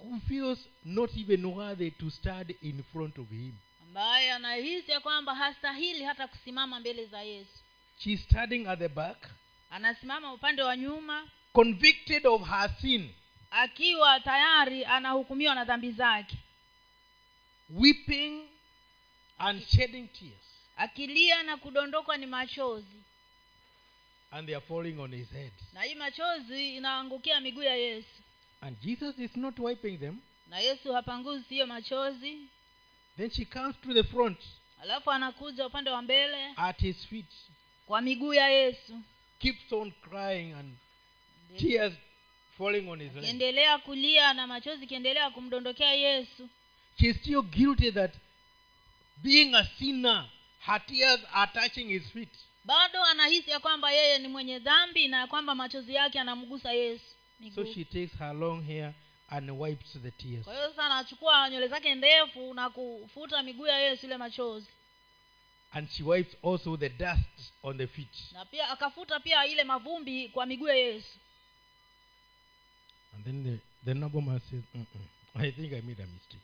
Who 0.05 0.21
feels 0.29 0.59
not 0.85 1.17
even 1.17 1.45
worthy 1.45 1.91
to 1.91 2.11
stand 2.11 2.55
in 2.63 2.83
front 2.93 3.19
of 3.19 3.29
him. 3.31 3.53
Ambaye 3.83 4.33
anahisi 4.33 4.91
ya 4.91 5.01
kwamba 5.01 5.35
hastahili 5.35 6.05
hata 6.05 6.29
kusimama 6.29 6.81
mbele 6.81 7.07
za 7.07 7.23
yesu. 7.23 7.59
She's 7.99 8.23
standing 8.25 8.67
at 8.67 8.79
the 8.79 8.89
back 8.89 9.31
anasimama 9.71 10.33
upande 10.33 10.63
wa 10.63 10.77
nyuma. 10.77 11.29
convicted 11.53 12.27
of 12.27 12.49
her 12.49 12.71
sin 12.81 13.11
akiwa 13.53 14.21
tayari 14.21 14.85
anahukumiwa 14.85 15.55
na 15.55 15.65
dhambi 15.65 15.91
zake. 15.93 16.37
Weeping 17.71 18.49
and 19.39 19.63
shedding 19.67 20.09
tears. 20.09 20.43
Akilia 20.77 21.43
na 21.43 21.57
kudondokwa 21.57 22.17
ni 22.17 22.27
machozi. 22.27 23.03
And 24.31 24.47
they 24.47 24.57
are 24.57 24.65
falling 24.67 24.99
on 24.99 25.13
his 25.15 25.31
head. 25.31 25.53
Na 25.73 25.83
hii 25.83 25.95
machozi 25.95 26.77
inaangukia 26.77 27.41
miguu 27.41 27.63
ya 27.63 27.75
yesu. 27.77 28.23
And 28.61 28.81
jesus 28.81 29.19
is 29.19 29.37
not 29.37 29.59
wiping 29.59 29.99
them. 29.99 30.19
Na 30.49 30.59
yesu 30.59 30.93
hapanguzi 30.93 31.45
hiyo 31.49 31.67
machozi. 31.67 32.39
Then 33.17 33.31
she 33.31 33.45
comes 33.45 33.77
to 33.81 33.95
the 33.95 34.03
front. 34.05 34.39
Alafu 34.83 35.11
anakuja 35.11 35.67
upande 35.67 35.91
wa 35.91 36.03
mbele. 36.03 36.53
At 36.57 36.81
his 36.81 37.07
feet. 37.07 37.33
Kwa 37.87 38.01
miguu 38.01 38.35
ya 38.35 38.49
yesu. 38.49 38.99
Keeps 39.39 39.73
on 39.73 39.93
crying 39.93 40.53
and 40.53 40.77
tears 41.59 41.93
falling 42.59 42.89
on 42.89 43.01
his 43.03 43.17
akiendelea 43.17 43.79
kulia 43.79 44.35
na 44.35 44.47
machozi 44.47 44.85
ikiendelea 44.85 45.31
kumdondokea 45.31 45.95
yesu. 45.95 46.49
She 47.01 47.07
is 47.09 47.17
still 47.17 47.43
guilty 47.43 47.91
that 47.93 48.15
being 49.23 49.55
a 49.55 49.65
sinner 49.65 50.29
her 50.67 50.87
tears 50.87 51.21
are 51.33 51.51
touching 51.55 51.89
his 51.89 52.03
feet. 52.13 52.29
Bado 52.65 53.05
anahisi 53.05 53.51
ya 53.51 53.61
kwamba 53.61 53.93
yeye 53.93 54.19
ni 54.19 54.29
mwenye 54.29 54.59
dhambi 54.59 55.09
na 55.09 55.19
ya 55.19 55.27
kwamba 55.27 55.55
machozi 55.55 55.95
yake 55.95 56.21
anamgusa 56.21 56.73
yesu 56.73 57.05
so 57.55 57.65
she 57.65 57.85
takes 57.85 58.19
her 58.19 58.33
long 58.35 58.63
hair 58.67 58.93
and 59.31 59.51
wipes 59.51 59.99
the 60.03 60.11
tears. 60.11 60.45
Kwa 60.45 60.55
hiyo 60.55 60.69
sasa 60.69 60.85
anachukua 60.87 61.51
nywele 61.51 61.69
zake 61.69 61.95
ndefu 61.95 62.55
na 62.55 62.71
kufuta 62.71 63.43
miguu 63.43 63.67
ya 63.67 63.79
yesu 63.79 64.07
ile 64.07 64.17
machozi. 64.17 64.67
And 65.73 65.89
she 65.91 66.03
wipes 66.03 66.37
also 66.45 66.77
the 66.77 66.89
dust 66.89 67.53
on 67.63 67.79
the 67.79 67.87
feet. 67.87 68.33
Na 68.33 68.45
pia 68.45 68.69
akafuta 68.71 69.21
pia 69.21 69.47
ile 69.47 69.65
mavumbi 69.65 70.29
kwa 70.29 70.47
miguu 70.47 70.69
ya 70.69 70.75
yesu 70.75 71.19
and 73.25 73.25
then 73.25 73.45
the, 73.45 73.59
the 73.85 73.95
nobleman 73.95 74.41
says 74.51 74.63
Mm-mm, 74.75 75.07
i 75.35 75.51
think 75.53 75.73
i 75.73 75.81
made 75.81 76.03
a 76.03 76.07
mistake. 76.07 76.43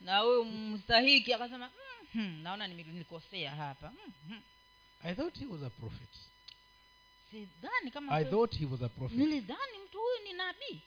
Na 0.00 0.18
huyu 0.18 0.44
mstahiki 0.44 1.34
akasema 1.34 1.70
"Mhm, 2.14 2.42
naona 2.42 2.66
nilikosea 2.66 3.50
hapa. 3.50 3.92
Mhm. 4.28 4.40
i 5.04 5.14
thought 5.14 5.38
he 5.38 5.46
was 5.46 5.62
a 5.62 5.70
prophet. 5.70 6.08
Sidhani 7.30 7.90
kama 7.90 8.12
i 8.12 8.24
thought 8.24 8.58
he 8.58 8.66
was 8.66 8.82
a 8.82 8.88
prophet. 8.88 9.18
Nilidhani 9.18 9.78
mtu 9.86 9.98
huyu 9.98 10.24
ni 10.24 10.32
nabii. 10.32 10.80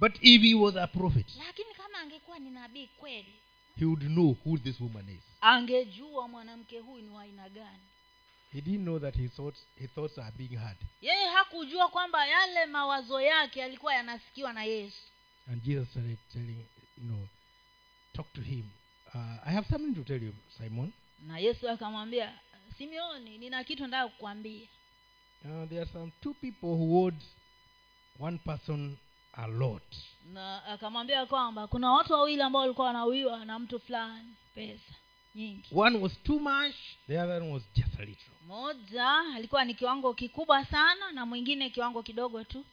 But 0.00 0.12
if 0.20 0.42
he 0.42 0.54
was 0.54 0.76
a 0.76 0.86
prophet 0.86 1.26
lakini 1.38 1.74
kama 1.74 1.98
angekuwa 1.98 2.38
ni 2.38 2.50
nabii 2.50 2.86
kweli 2.86 3.34
he 3.78 3.84
would 3.84 4.02
know 4.02 4.36
who 4.44 4.58
this 4.58 4.80
woman 4.80 5.08
is. 5.08 5.22
angejua 5.40 6.28
mwanamke 6.28 6.78
huyu 6.78 7.02
ni 7.02 7.10
wa 7.10 7.22
aina 7.22 7.48
gani 7.48 7.82
he 8.58 8.62
didn't 8.62 8.84
know 8.84 8.98
that 8.98 9.14
his 9.14 9.30
thoughts, 9.36 9.60
his 9.76 9.88
thoughts 9.94 10.18
are 10.18 10.32
being 10.36 10.56
heard. 10.58 10.76
Yeye 11.02 11.28
hakujua 11.28 11.88
kwamba 11.88 12.26
yale 12.26 12.66
mawazo 12.66 13.20
yake 13.20 13.60
yalikuwa 13.60 13.94
yanasikiwa 13.94 14.52
na 14.52 14.64
yesu. 14.64 15.02
And 15.52 15.62
jesus 15.62 15.88
started 15.90 16.18
telling 16.32 16.66
you 16.98 17.04
know 17.08 17.28
talk 18.12 18.32
to 18.32 18.40
him. 18.40 18.64
Uh, 19.14 19.48
i 19.48 19.52
have 19.52 19.66
something 19.68 19.94
to 19.94 20.04
tell 20.04 20.22
you 20.22 20.32
simon. 20.58 20.92
Na 21.26 21.38
yesu 21.38 21.68
akamwambia 21.70 22.32
simeoni 22.78 23.38
nina 23.38 23.64
kitu 23.64 23.82
nataka 23.82 24.08
kukwambia. 24.08 24.66
Uh, 25.44 25.68
there 25.68 25.80
are 25.80 25.90
some 25.92 26.12
two 26.22 26.34
people 26.34 26.66
who 26.76 27.04
owed 27.04 27.16
one 28.20 28.38
person 28.38 28.96
a 29.32 29.46
lot. 29.46 29.96
Na 30.32 30.64
akamwambia 30.64 31.26
kwamba 31.26 31.66
kuna 31.66 31.92
watu 31.92 32.12
wawili 32.12 32.42
ambao 32.42 32.62
walikuwa 32.62 32.86
wanawiwa 32.86 33.44
na 33.44 33.58
mtu 33.58 33.80
fulani 33.80 34.34
pesa 34.54 34.94
nyingi. 35.38 35.68
One 35.74 35.98
was 35.98 36.12
too 36.22 36.38
much 36.40 36.74
the 37.06 37.18
other 37.20 37.42
one 37.42 37.52
was 37.52 37.62
just 37.74 37.94
a 37.98 38.04
little. 38.04 38.32
Moja 38.46 39.18
alikuwa 39.36 39.64
ni 39.64 39.74
kiwango 39.74 40.14
kikubwa 40.14 40.64
sana 40.64 41.12
na 41.12 41.26
mwingine 41.26 41.70
kiwango 41.70 42.02
kidogo 42.02 42.44
tu. 42.44 42.64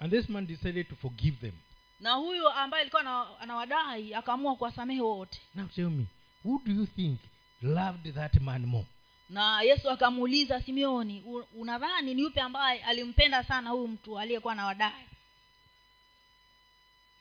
And 0.00 0.12
this 0.12 0.28
man 0.28 0.46
decided 0.46 0.88
to 0.88 0.96
forgive 0.96 1.36
them. 1.36 1.54
Na 2.00 2.12
huyu 2.12 2.48
ambaye 2.48 2.80
alikuwa 2.80 3.00
ana- 3.02 3.38
anawadai 3.40 4.14
akaamua 4.14 4.56
kuwasamehe 4.56 5.00
wote. 5.00 5.40
Now 5.54 5.66
tell 5.68 5.90
me 5.90 6.06
who 6.44 6.60
do 6.64 6.72
you 6.72 6.86
think 6.86 7.20
loved 7.62 8.14
that 8.14 8.34
man 8.40 8.66
more? 8.66 8.86
Na 9.30 9.62
yesu 9.62 9.90
akamuuliza 9.90 10.62
simeoni 10.62 11.24
unadhani 11.54 12.14
ni 12.14 12.22
yupe 12.22 12.40
ambaye 12.40 12.84
alimpenda 12.84 13.44
sana 13.44 13.70
huyu 13.70 13.88
mtu 13.88 14.18
aliyekuwa 14.18 14.52
anawadai? 14.52 15.04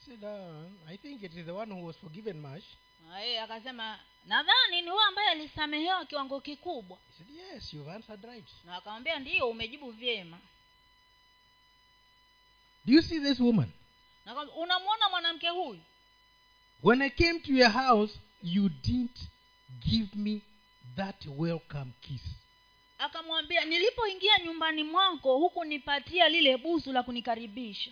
Said 0.06 0.24
uh, 0.24 0.90
i 0.90 0.98
think 0.98 1.24
it 1.24 1.34
is 1.36 1.46
the 1.46 1.52
one 1.52 1.72
who 1.74 1.86
was 1.88 1.98
forgiven 1.98 2.40
much. 2.42 2.64
Na 3.10 3.20
yeye 3.20 3.42
akasema 3.42 4.00
nadhani 4.26 4.82
ni 4.82 4.90
huyo 4.90 5.02
ambaye 5.02 5.30
alisamehewa 5.30 6.06
kiwango 6.06 6.42
kikubwa. 6.42 6.98
He 6.98 7.18
said 7.18 7.30
yes 7.54 7.74
you've 7.74 7.92
answered 7.92 8.24
right. 8.26 8.48
Na 8.66 8.76
akamwambia 8.76 9.20
ndiyo 9.20 9.50
umejibu 9.50 9.92
vyema. 9.92 10.38
Do 12.86 12.94
you 12.94 13.02
see 13.02 13.20
this 13.20 13.40
woman? 13.40 13.72
Unamwona 14.58 15.10
mwanamke 15.10 15.50
huyu? 15.50 15.80
When 16.84 17.02
i 17.02 17.10
came 17.10 17.40
to 17.40 17.54
your 17.54 17.72
house 17.72 18.20
you 18.44 18.70
didn't 18.70 19.20
give 19.80 20.10
me 20.16 20.42
that 20.96 21.26
welcome 21.38 21.92
kiss. 22.02 22.22
Akamwambia 23.00 23.66
nilipoingia 23.66 24.38
nyumbani 24.46 24.84
mwako 24.84 25.38
huku 25.38 25.64
nipatia 25.66 26.30
lile 26.30 26.58
busu 26.58 26.92
la 26.94 27.04
kunikaribisha 27.04 27.92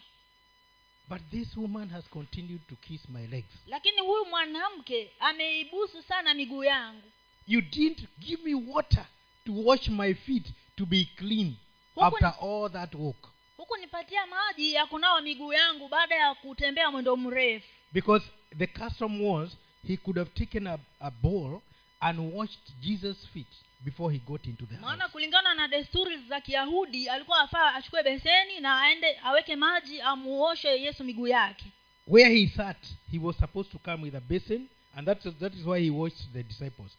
but 1.09 1.21
this 1.31 1.57
woman 1.57 1.89
has 1.89 2.03
continued 2.09 2.61
to 2.67 2.75
kiss 2.75 3.09
my 3.09 3.27
legs. 3.27 3.53
Lakini 3.67 4.01
huyu 4.01 4.25
mwanamke 4.25 5.11
ameibusu 5.19 6.03
sana 6.03 6.33
miguu 6.33 6.63
yangu. 6.63 7.11
You 7.47 7.61
didn't 7.61 8.07
give 8.19 8.43
me 8.43 8.53
water 8.53 9.05
to 9.45 9.53
wash 9.65 9.87
my 9.89 10.13
feet 10.13 10.45
to 10.75 10.85
be 10.85 11.05
clean 11.15 11.55
Huku 11.95 12.05
after 12.05 12.33
all 12.41 12.69
that 12.71 12.95
walk 12.95 13.31
huku 13.57 13.77
nipatia 13.77 14.27
maji 14.27 14.73
ya 14.73 14.85
kunawa 14.85 15.21
miguu 15.21 15.53
yangu 15.53 15.87
baada 15.87 16.15
ya 16.15 16.35
kutembea 16.35 16.91
mwendo 16.91 17.17
mrefu. 17.17 17.67
Because 17.93 18.25
the 18.57 18.67
custom 18.67 19.21
was 19.25 19.57
he 19.87 19.97
could 19.97 20.17
have 20.17 20.29
taken 20.33 20.67
a, 20.67 20.79
a 20.99 21.11
bowl 21.11 21.61
and 21.99 22.33
washed 22.33 22.71
jesus 22.79 23.27
feet 23.33 23.47
before 23.85 24.13
he 24.13 24.19
got 24.19 24.45
into 24.45 24.65
the 24.65 24.75
maana 24.77 25.07
kulingana 25.09 25.53
na 25.53 25.67
desturi 25.67 26.17
za 26.17 26.41
kiyahudi 26.41 27.09
alikuwa 27.09 27.39
afaa 27.39 27.73
achukue 27.73 28.03
beseni 28.03 28.59
na 28.59 28.81
aende 28.81 29.19
aweke 29.23 29.55
maji 29.55 30.01
amuoshe 30.01 30.81
yesu 30.81 31.03
miguu 31.03 31.27
yake. 31.27 31.65
Where 32.07 32.35
he 32.35 32.47
sat 32.47 32.77
he 33.11 33.19
was 33.19 33.37
supposed 33.37 33.71
to 33.71 33.77
come 33.79 34.03
with 34.03 34.15
a 34.15 34.19
basin 34.19 34.67
and 34.95 35.07
that 35.07 35.25
is, 35.25 35.33
that 35.39 35.53
is 35.53 35.65
why 35.65 35.79
he 35.83 35.89
washed 35.89 36.33
the 36.33 36.43
disciples. 36.43 36.91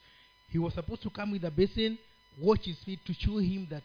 He 0.52 0.58
was 0.58 0.74
supposed 0.74 1.02
to 1.02 1.10
come 1.10 1.32
with 1.32 1.44
a 1.44 1.50
basin 1.50 1.98
wash 2.38 2.64
his 2.64 2.78
feet 2.84 3.00
to 3.04 3.12
show 3.14 3.38
him 3.38 3.66
that 3.70 3.82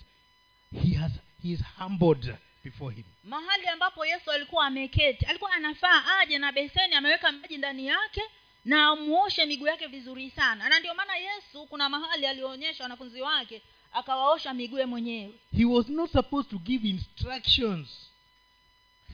he 0.71 0.93
has 0.95 1.11
he 1.41 1.53
is 1.53 1.61
humbled 1.77 2.33
before 2.63 2.91
him. 2.91 3.03
Mahali 3.23 3.67
ambapo 3.67 4.05
yesu 4.05 4.31
alikuwa 4.31 4.65
ameketi 4.65 5.25
alikuwa 5.25 5.51
anafaa 5.51 6.03
aje 6.19 6.37
na 6.37 6.51
beseni 6.51 6.95
ameweka 6.95 7.31
maji 7.31 7.57
ndani 7.57 7.87
yake 7.87 8.21
na 8.67 8.87
amuoshe 8.87 9.45
miguu 9.45 9.67
yake 9.67 9.87
vizuri 9.87 10.31
sana. 10.35 10.69
Na 10.69 10.79
ndio 10.79 10.93
maana 10.93 11.15
yesu 11.15 11.65
kuna 11.65 11.89
mahali 11.89 12.25
alionyesha 12.25 12.83
wanafunzi 12.83 13.21
wake 13.21 13.61
akawaosha 13.93 14.53
miguu 14.53 14.87
mwenyewe. 14.87 15.33
He 15.57 15.65
was 15.65 15.89
not 15.89 16.11
supposed 16.11 16.51
to 16.51 16.57
give 16.57 16.87
instructions 16.89 17.87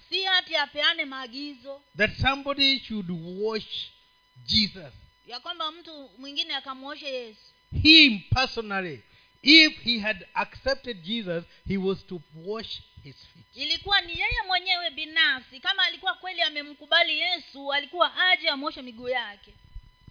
si 0.10 0.24
hati 0.24 0.56
apeane 0.56 1.06
maagizo. 1.06 1.82
that 1.98 2.12
somebody 2.22 2.80
should 2.80 3.10
wash 3.42 3.92
jesus. 4.46 4.94
Ya 5.28 5.40
kwamba 5.40 5.72
mtu 5.72 6.10
mwingine 6.18 6.56
akamwoshe 6.56 7.08
yesu. 7.14 7.40
Him 7.84 8.20
personally 8.30 9.04
if 9.44 9.80
he 9.84 10.00
had 10.00 10.26
accepted 10.34 11.04
jesus 11.04 11.44
he 11.68 11.78
was 11.78 12.06
to 12.08 12.22
wash 12.36 12.82
his 13.04 13.16
feet. 13.16 13.46
Ilikuwa 13.56 14.02
ni 14.02 14.12
yeye 14.20 14.42
mwenyewe 14.48 14.90
binafsi. 14.90 15.60
Kama 15.60 15.84
alikuwa 15.84 16.14
kweli 16.14 16.42
amemkubali 16.42 17.20
yesu 17.20 17.74
alikuwa 17.74 18.30
aje 18.30 18.50
amwoshe 18.50 18.82
miguu 18.82 19.10
yake. 19.10 19.54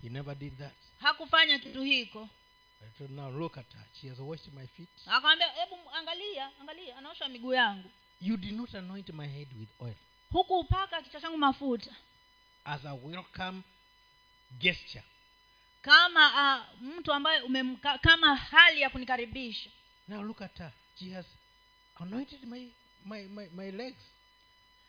He 0.03 0.09
never 0.09 0.35
did 0.35 0.59
that. 0.59 0.75
Hakufanya 1.01 1.59
kitu 1.59 1.83
hiko. 1.83 2.29
Now 3.09 3.31
look 3.31 3.59
at 3.59 3.73
her. 3.73 3.85
She 4.01 4.09
has 4.09 4.19
washed 4.19 4.53
my 4.55 4.67
feet. 4.67 4.89
Akamwambia 5.07 5.49
hebu 5.49 5.77
angalia 5.95 6.51
angalia 6.61 6.97
anaosha 6.97 7.29
miguu 7.29 7.55
yangu. 7.55 7.91
You 8.21 8.37
did 8.37 8.53
not 8.53 8.75
anoint 8.75 9.09
my 9.09 9.27
head 9.29 9.49
with 9.61 9.69
oil. 9.81 9.95
Huku 10.33 10.59
upaka 10.59 11.03
kichwa 11.03 11.21
changu 11.21 11.39
mafuta. 11.39 11.91
As 12.65 12.85
a 12.85 12.95
welcome 12.95 13.63
gesture 14.59 15.05
kama 15.83 16.27
uh, 16.57 16.83
mtu 16.89 17.13
ambaye 17.13 17.41
umemka, 17.41 17.99
kama 17.99 18.37
hali 18.37 18.81
ya 18.81 18.91
kunikaribisha. 18.91 19.71
Now 20.09 20.23
look 20.23 20.43
at 20.43 20.59
her. 20.59 20.73
She 20.99 21.11
has 21.11 21.27
anointed 22.01 22.45
my 22.45 22.69
my 23.05 23.23
my, 23.29 23.49
my 23.55 23.71
legs. 23.71 24.03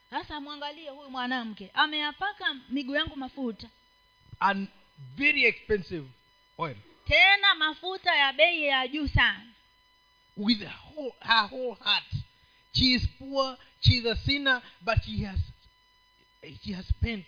Sasa 0.10 0.40
mwangalie 0.42 0.90
huyu 0.90 1.10
mwanamke. 1.10 1.72
Ameyapaka 1.74 2.54
miguu 2.70 2.96
yangu 2.96 3.16
mafuta. 3.16 3.70
And 4.40 4.68
very 5.16 5.46
expensive 5.46 6.08
oil. 6.58 6.76
Tena 7.06 7.56
mafuta 7.56 8.16
ya 8.16 8.34
bei 8.34 8.64
ya 8.64 8.88
juu 8.88 9.08
sana. 9.08 9.46
With 10.38 10.60
her 10.60 10.76
whole, 10.96 11.14
her 11.20 11.48
whole 11.50 11.76
heart. 11.84 12.14
She 12.74 12.86
is 12.94 13.08
poor 13.20 13.58
she 13.82 13.98
is 13.98 14.06
a 14.06 14.16
sinner 14.16 14.62
but 14.84 14.98
she 15.04 15.24
has 15.24 15.40
she 16.64 16.72
has 16.74 16.86
spent 16.88 17.26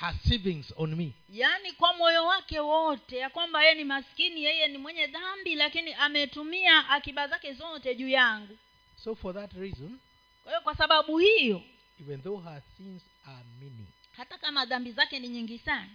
her 0.00 0.14
savings 0.28 0.72
on 0.76 0.94
me. 0.96 1.12
Yaani 1.32 1.72
kwa 1.72 1.92
moyo 1.92 2.26
wake 2.26 2.60
wote 2.60 3.16
ya 3.16 3.30
kwamba 3.30 3.62
yeye 3.62 3.74
ni 3.74 3.84
maskini 3.84 4.44
yeye 4.44 4.68
ni 4.68 4.78
mwenye 4.78 5.06
dhambi 5.06 5.54
lakini 5.54 5.94
ametumia 5.94 6.88
akiba 6.88 7.28
zake 7.28 7.52
zote 7.52 7.94
juu 7.94 8.08
yangu. 8.08 8.58
So 9.04 9.14
for 9.14 9.34
that 9.34 9.52
reason 9.52 9.98
kwa 10.42 10.52
hiyo 10.52 10.60
kwa 10.62 10.76
sababu 10.76 11.18
hiyo 11.18 11.62
even 12.00 12.22
though 12.22 12.44
her 12.44 12.62
sins 12.76 13.02
are 13.26 13.44
many 13.60 13.86
hata 14.16 14.38
kama 14.38 14.66
dhambi 14.66 14.92
zake 14.92 15.18
ni 15.18 15.28
nyingi 15.28 15.58
sana 15.58 15.90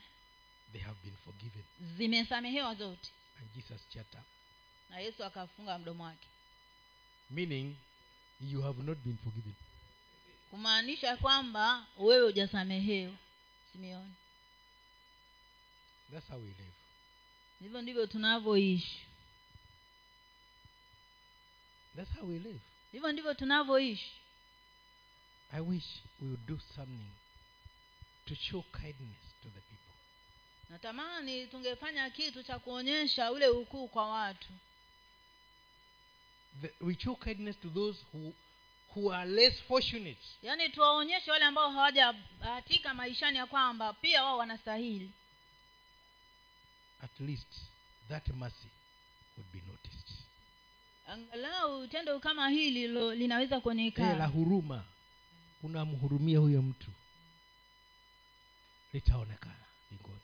they 0.73 0.81
have 0.81 0.97
been 1.03 1.15
forgiven. 1.25 1.63
zimesamehewa 1.97 2.75
zote. 2.75 3.09
And 3.39 3.47
jesus 3.55 3.81
shut 3.93 4.13
up 4.13 4.25
na 4.89 4.99
yesu 4.99 5.23
akafunga 5.25 5.79
mdomo 5.79 6.03
wake. 6.03 6.27
Meaning 7.29 7.75
you 8.51 8.61
have 8.61 8.83
not 8.83 8.97
been 8.97 9.17
forgiven. 9.17 9.53
Kumaanisha 10.51 11.17
kwamba 11.17 11.85
wewe 11.97 12.25
hujasamehewa 12.25 13.13
simeoni. 13.71 14.13
That's 16.11 16.27
how 16.27 16.37
we 16.37 16.45
live. 16.47 16.73
Hivyo 17.61 17.81
ndivyo 17.81 18.07
tunavyoishi. 18.07 19.05
That's 21.95 22.11
how 22.19 22.27
we 22.29 22.39
live. 22.39 22.59
Hivyo 22.91 23.11
ndivyo 23.11 23.33
tunavyoishi. 23.33 24.11
I 25.51 25.61
wish 25.61 25.85
we 26.21 26.27
would 26.27 26.45
do 26.45 26.59
something 26.75 27.11
to 28.25 28.35
show 28.35 28.63
kindness 28.63 29.21
to 29.43 29.49
the 29.49 29.61
people. 29.61 29.93
Natamani 30.69 31.47
tungefanya 31.47 32.09
kitu 32.09 32.43
cha 32.43 32.59
kuonyesha 32.59 33.31
ule 33.31 33.47
ukuu 33.47 33.87
kwa 33.87 34.09
watu. 34.09 34.47
The, 36.61 36.73
we 36.81 36.95
show 36.99 37.15
kindness 37.15 37.59
to 37.59 37.69
those 37.69 38.05
who 38.13 38.33
who 38.99 39.13
are 39.13 39.25
less 39.29 39.53
fortunate. 39.67 40.19
Yaani 40.43 40.69
tuwaonyeshe 40.69 41.31
wale 41.31 41.45
ambao 41.45 41.71
hawajabahatika 41.71 42.93
maishani 42.93 43.37
ya 43.37 43.45
kwamba 43.45 43.93
pia 43.93 44.23
wao 44.23 44.37
wanastahili. 44.37 45.11
At 47.03 47.19
least 47.19 47.47
that 48.09 48.27
mercy 48.27 48.67
would 49.37 49.51
be 49.53 49.61
noticed. 49.67 50.09
Angalau 51.07 51.87
tendo 51.87 52.19
kama 52.19 52.49
hili 52.49 52.87
lo, 52.87 53.15
linaweza 53.15 53.61
kuonekana 53.61 54.15
la 54.17 54.25
huruma. 54.27 54.83
Unamhurumia 55.63 56.39
huyo 56.39 56.61
mtu 56.61 56.91
litaonekana 58.93 59.65
mbinguni. 59.87 60.19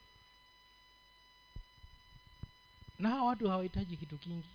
Na 2.98 3.08
hawa 3.08 3.24
watu 3.24 3.48
hawahitaji 3.48 3.96
kitu 3.96 4.18
kingi. 4.18 4.48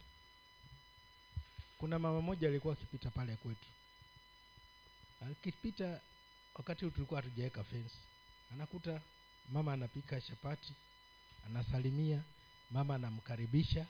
Kuna 1.78 1.99
mama 1.99 2.22
moja 2.22 2.47
alikuwa 2.47 2.74
akipita 2.74 3.09
pale 3.09 3.36
kwetu 3.36 3.65
akipita 5.22 5.99
wakati 6.55 6.89
tulikuwa 6.91 7.22
hatujaweka 7.22 7.63
fence. 7.63 7.95
Anakuta 8.53 9.01
mama 9.49 9.74
anapika 9.74 10.22
chapati 10.22 10.74
anasalimia 11.45 12.22
mama 12.72 12.95
anamkaribisha 12.95 13.86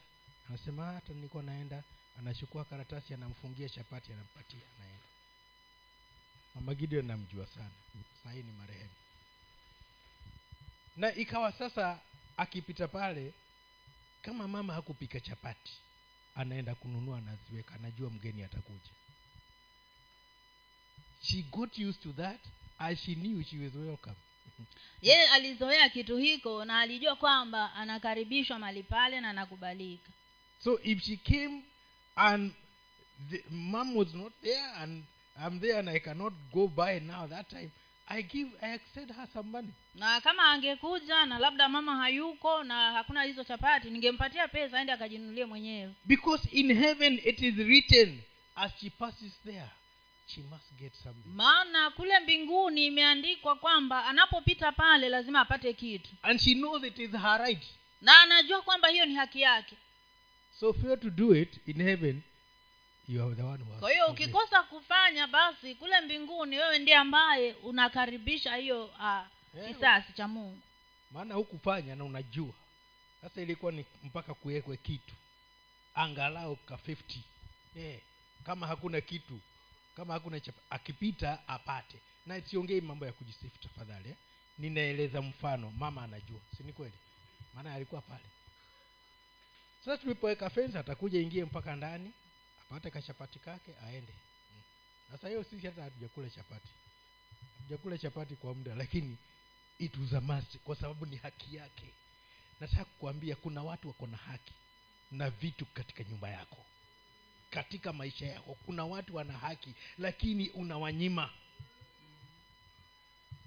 anasema 0.50 0.90
"Ah, 0.90 0.94
hata 0.94 1.14
nilikuwa 1.14 1.44
naenda. 1.44 1.84
Anachukua 2.20 2.66
karatasi 2.66 3.14
anamfungia 3.14 3.70
chapati 3.70 4.14
anampatia 4.14 4.60
anaenda. 4.80 5.04
Mama 6.56 6.76
gideon 6.76 7.06
namjua 7.06 7.46
sana. 7.48 7.70
Sahii 8.24 8.44
ni 8.44 8.52
marehemu. 8.52 8.90
Na 10.98 11.16
ikawa 11.16 11.52
sasa 11.52 12.00
akipita 12.38 12.88
pale 12.88 13.34
kama 14.22 14.48
mama 14.48 14.74
hakupika 14.74 15.20
chapati 15.20 15.72
anaenda 16.36 16.76
kununua 16.76 17.18
anaziweka. 17.18 17.76
Anajua 17.76 18.10
mgeni 18.10 18.44
atakuja 18.44 18.90
she 21.22 21.46
got 21.52 21.78
used 21.78 22.02
to 22.04 22.14
that 22.14 22.40
as 22.80 23.00
she 23.00 23.16
knew 23.16 23.44
she 23.44 23.58
was 23.58 23.76
welcome. 23.76 24.16
Yeye 25.02 25.28
alizoea 25.28 25.90
kitu 25.90 26.18
hiko 26.18 26.66
na 26.66 26.80
alijua 26.80 27.16
kwamba 27.16 27.74
anakaribishwa 27.74 28.60
mali 28.60 28.84
pale 28.84 29.22
na 29.22 29.30
anakubalika. 29.30 30.10
So 30.64 30.80
if 30.84 31.04
she 31.04 31.18
came 31.18 31.62
and 32.16 32.52
the 33.30 33.44
mom 33.52 33.96
was 33.96 34.14
not 34.14 34.34
there 34.42 34.66
and 34.78 35.04
i'm 35.46 35.60
there 35.60 35.80
and 35.80 35.90
i 35.90 36.00
cannot 36.00 36.34
go 36.54 36.68
by 36.68 37.00
now 37.00 37.28
that 37.28 37.50
time 37.50 37.72
i 38.08 38.22
give 38.24 38.50
i 38.62 38.74
extend 38.74 39.12
her 39.12 39.28
some 39.34 39.50
money. 39.50 39.74
Na 39.96 40.22
kama 40.22 40.44
angekuja 40.44 41.26
na 41.26 41.40
labda 41.40 41.70
mama 41.70 41.96
hayuko 41.96 42.64
na 42.64 42.92
hakuna 42.92 43.24
hizo 43.24 43.44
chapati 43.44 43.90
ningempatia 43.90 44.48
pesa 44.48 44.78
aende 44.78 44.94
akajinunulie 44.94 45.46
mwenyewe. 45.46 45.94
Because 46.06 46.50
in 46.52 46.74
heaven 46.74 47.22
it 47.26 47.42
is 47.42 47.56
written 47.58 48.22
as 48.56 48.72
she 48.82 48.90
passes 48.90 49.34
there 49.46 49.70
she 50.36 50.42
must 50.42 50.74
get 50.80 50.94
something. 51.04 51.30
Maana 51.30 51.90
kule 51.92 52.20
mbinguni 52.20 52.86
imeandikwa 52.86 53.56
kwamba 53.56 54.06
anapopita 54.06 54.72
pale 54.72 55.10
lazima 55.10 55.40
apate 55.42 55.74
kitu. 55.74 56.10
And 56.22 56.40
she 56.40 56.54
knows 56.54 56.84
it 56.84 57.00
is 57.00 57.12
her 57.12 57.38
right. 57.40 57.64
Na 58.02 58.22
anajua 58.22 58.62
kwamba 58.62 58.88
hiyo 58.88 59.06
ni 59.06 59.16
haki 59.16 59.42
yake. 59.42 59.76
So 60.60 60.74
fail 60.74 60.98
to 61.00 61.10
do 61.10 61.36
it 61.36 61.68
in 61.68 61.82
heaven 61.84 62.22
you 63.08 63.24
are 63.26 63.36
the 63.36 63.42
one 63.44 63.64
who 63.64 63.72
has 63.72 63.80
kwa 63.80 63.92
hiyo 63.92 64.06
ukikosa 64.08 64.64
kufanya 64.64 65.28
basi 65.28 65.76
kule 65.76 66.02
mbinguni 66.02 66.58
wewe 66.58 66.80
ndiye 66.80 66.98
ambaye 66.98 67.54
unakaribisha 67.54 68.56
hiyo 68.56 68.86
uh, 68.86 69.22
Eh, 69.58 69.68
kisasi 69.68 70.14
cha 70.14 70.28
mungu. 70.28 70.60
Maana 71.12 71.36
hukufanya 71.36 71.96
na 71.96 72.04
unajua. 72.04 72.54
Sasa 73.22 73.42
ilikuwa 73.42 73.72
ni 73.72 73.86
mpaka 74.04 74.34
kuwekwe 74.34 74.78
kitu. 74.78 75.14
Angalau 75.96 76.56
ka 76.56 76.76
50 76.76 76.96
eh, 77.78 78.00
kama 78.46 78.68
hakuna 78.68 79.02
kitu 79.02 79.40
kama 79.96 80.14
hakuna 80.14 80.42
akipita 80.70 81.48
apate. 81.48 81.98
Na 82.26 82.42
siongei 82.42 82.82
mambo 82.82 83.06
ya 83.06 83.14
kujisifu 83.14 83.58
tafadhali 83.62 84.10
eh. 84.10 84.16
ninaeleza 84.58 85.22
mfano 85.22 85.72
mama 85.72 86.04
anajua. 86.04 86.40
Si 86.58 86.64
ni 86.64 86.74
kweli? 86.74 86.94
Maana 87.54 87.74
alikuwa 87.74 88.02
pale. 88.02 88.24
Sasa 89.86 89.98
tulipoweka 89.98 90.50
fensi 90.50 90.78
atakuja 90.78 91.20
ingie 91.22 91.46
mpaka 91.46 91.76
ndani 91.76 92.12
apate 92.62 92.90
kachapati 92.92 93.40
kake 93.40 93.72
aende. 93.86 94.14
Sasa 95.12 95.28
hiyo 95.30 95.44
sisi 95.44 95.66
hata 95.68 95.84
hatujakula 95.84 96.30
chapati. 96.30 96.70
Hatujakula 97.58 97.98
chapati 97.98 98.36
kwa 98.36 98.54
muda 98.56 98.76
lakini 98.76 99.18
it 99.80 99.98
was 99.98 100.14
a 100.14 100.22
must 100.22 100.58
kwa 100.58 100.76
sababu 100.76 101.06
ni 101.06 101.16
haki 101.18 101.56
yake. 101.56 101.86
Nataka 102.60 102.86
kukuambia 102.86 103.36
kuna 103.36 103.64
watu 103.64 103.88
wako 103.88 104.08
na 104.08 104.18
haki 104.18 104.54
na 105.12 105.30
vitu 105.30 105.66
katika 105.66 106.04
nyumba 106.04 106.30
yako 106.30 106.66
katika 107.52 107.94
maisha 107.94 108.26
yako. 108.28 108.58
Kuna 108.66 108.86
watu 108.86 109.16
wana 109.16 109.34
haki 109.34 109.74
lakini 109.98 110.50
unawanyima. 110.50 111.30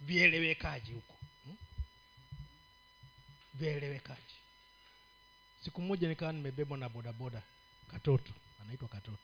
Vielewekaji 0.01 0.93
huko. 0.93 1.15
Hmm? 1.45 1.57
vielewekaji. 3.55 4.35
Siku 5.65 5.83
moja 5.83 6.09
nikawa 6.09 6.33
nimebebwa 6.33 6.79
na 6.79 6.89
bodaboda 6.89 7.43
katoto 7.91 8.33
anaitwa 8.63 8.89
katoto. 8.89 9.19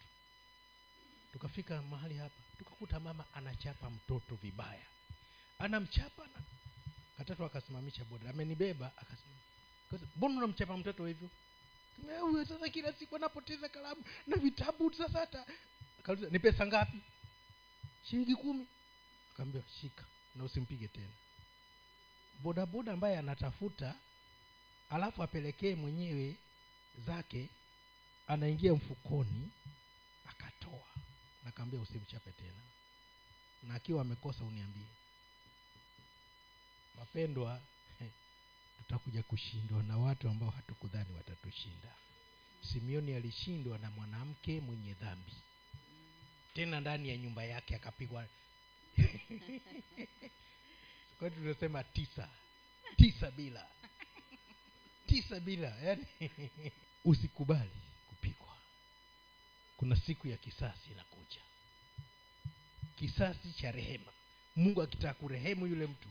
Tukafika 1.32 1.82
mahali 1.82 2.16
hapa 2.16 2.34
tukakuta 2.58 3.00
mama 3.00 3.24
anachapa 3.34 3.90
mtoto 3.90 4.34
vibaya. 4.34 4.86
Anamchapa 5.58 6.22
na 6.22 6.42
katoto 7.18 7.44
akasimamisha 7.44 8.04
boda 8.04 8.30
amenibeba 8.30 8.86
akasimama 8.96 9.40
mbona 10.16 10.36
unamchapa 10.36 10.76
mtoto 10.76 11.06
hivyo 11.06 11.28
"Eh, 12.08 12.20
huyo 12.20 12.44
sasa 12.44 12.68
kila 12.68 12.92
siku 12.92 13.16
anapoteza 13.16 13.68
kalamu 13.68 14.04
na 14.26 14.36
vitabu 14.36 14.94
sasa 14.94 15.18
hata. 15.20 15.46
Akauliza 16.00 16.30
ni 16.30 16.38
pesa 16.38 16.66
ngapi? 16.66 16.98
Shilingi 18.04 18.34
kumi. 18.36 18.66
Akaambia 19.34 19.62
shika 19.80 20.04
na 20.34 20.44
usimpige 20.44 20.88
tena. 20.88 21.12
Bodaboda 22.42 22.92
ambaye 22.92 23.18
anatafuta 23.18 23.94
alafu 24.90 25.22
apelekee 25.22 25.74
mwenyewe 25.74 26.36
zake 27.06 27.48
anaingia 28.26 28.74
mfukoni 28.74 29.50
akatoa. 30.30 30.86
Nakaambia 31.44 31.80
usimchape 31.80 32.32
tena. 32.32 32.60
Na 33.62 33.74
akiwa 33.74 34.00
amekosa 34.02 34.44
uniambie. 34.44 34.86
Wapendwa 36.98 37.60
tutakuja 38.90 39.22
kushindwa 39.22 39.82
na 39.82 39.96
watu 39.98 40.28
ambao 40.28 40.50
hatukudhani 40.50 41.12
watatushinda. 41.16 41.88
Simeoni 42.72 43.14
alishindwa 43.14 43.78
na 43.78 43.90
mwanamke 43.90 44.60
mwenye 44.60 44.94
dhambi. 44.94 45.32
Tena 46.54 46.80
ndani 46.80 47.08
ya 47.08 47.16
nyumba 47.16 47.44
yake 47.44 47.76
akapigwa. 47.76 48.26
Kwa 51.18 51.30
tunasema 51.30 51.84
tisa? 51.84 52.28
Tisa 52.96 53.30
bila. 53.30 53.66
Tisa 55.06 55.40
bila 55.40 55.68
yani 55.68 56.06
usikubali 57.04 57.80
kupigwa. 58.08 58.56
Kuna 59.76 59.96
siku 59.96 60.28
ya 60.28 60.36
kisasi 60.36 60.90
inakuja. 60.92 61.40
Kisasi 62.96 63.52
cha 63.52 63.72
rehema. 63.72 64.12
Mungu 64.56 64.82
akitaka 64.82 65.14
kurehemu 65.14 65.66
yule 65.66 65.86
mtu 65.86 66.08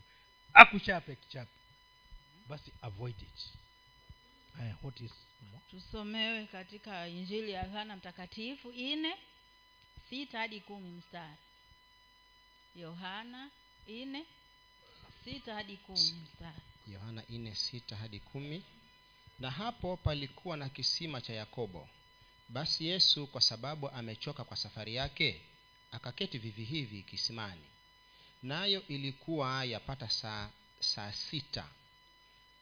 akuchape 0.53 1.15
kichape 1.15 1.58
basi 2.49 2.71
avoid 2.81 3.21
it. 3.21 3.39
Haya 4.57 4.75
what 4.83 5.01
is 5.01 5.11
more? 5.51 5.63
tusomewe 5.71 6.45
katika 6.45 7.07
injili 7.07 7.51
ya 7.51 7.63
yohana 7.63 7.95
mtakatifu 7.95 8.71
ine 8.71 9.15
sita 10.09 10.39
hadi 10.39 10.59
kumi 10.59 10.89
mstari. 10.89 11.35
Yohana 12.75 13.49
ine 13.87 14.25
sita 15.23 15.53
hadi 15.53 15.77
kumi 15.77 16.13
mstari. 16.23 16.61
Yohana 16.93 17.23
ine 17.29 17.55
sita 17.55 17.95
hadi 17.95 18.19
kumi. 18.19 18.63
Na 19.39 19.51
hapo 19.51 19.97
palikuwa 19.97 20.57
na 20.57 20.69
kisima 20.69 21.21
cha 21.21 21.33
yakobo. 21.33 21.89
Basi 22.49 22.85
yesu 22.87 23.27
kwa 23.27 23.41
sababu 23.41 23.89
amechoka 23.89 24.43
kwa 24.43 24.57
safari 24.57 24.95
yake 24.95 25.41
akaketi 25.91 26.37
vivi 26.37 26.63
hivi 26.63 27.03
kisimani. 27.03 27.61
Nayo 28.43 28.87
ilikuwa 28.87 29.65
yapata 29.65 30.09
saa, 30.09 30.49
saa 30.79 31.11
sita 31.11 31.67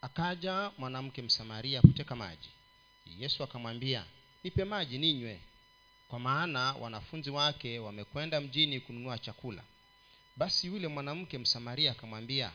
akaja 0.02 0.72
mwanamke 0.78 1.22
msamaria 1.22 1.82
kuteka 1.82 2.16
maji. 2.16 2.50
Yesu 3.20 3.44
akamwambia 3.44 4.06
nipe 4.44 4.64
maji 4.66 4.98
ninywe. 4.98 5.40
Kwa 6.08 6.20
maana 6.20 6.74
wanafunzi 6.74 7.30
wake 7.30 7.80
wamekwenda 7.80 8.42
mjini 8.42 8.80
kununua 8.80 9.18
chakula. 9.18 9.64
Basi 10.36 10.68
yule 10.68 10.88
mwanamke 10.88 11.38
msamaria 11.38 11.92
akamwambia 11.92 12.52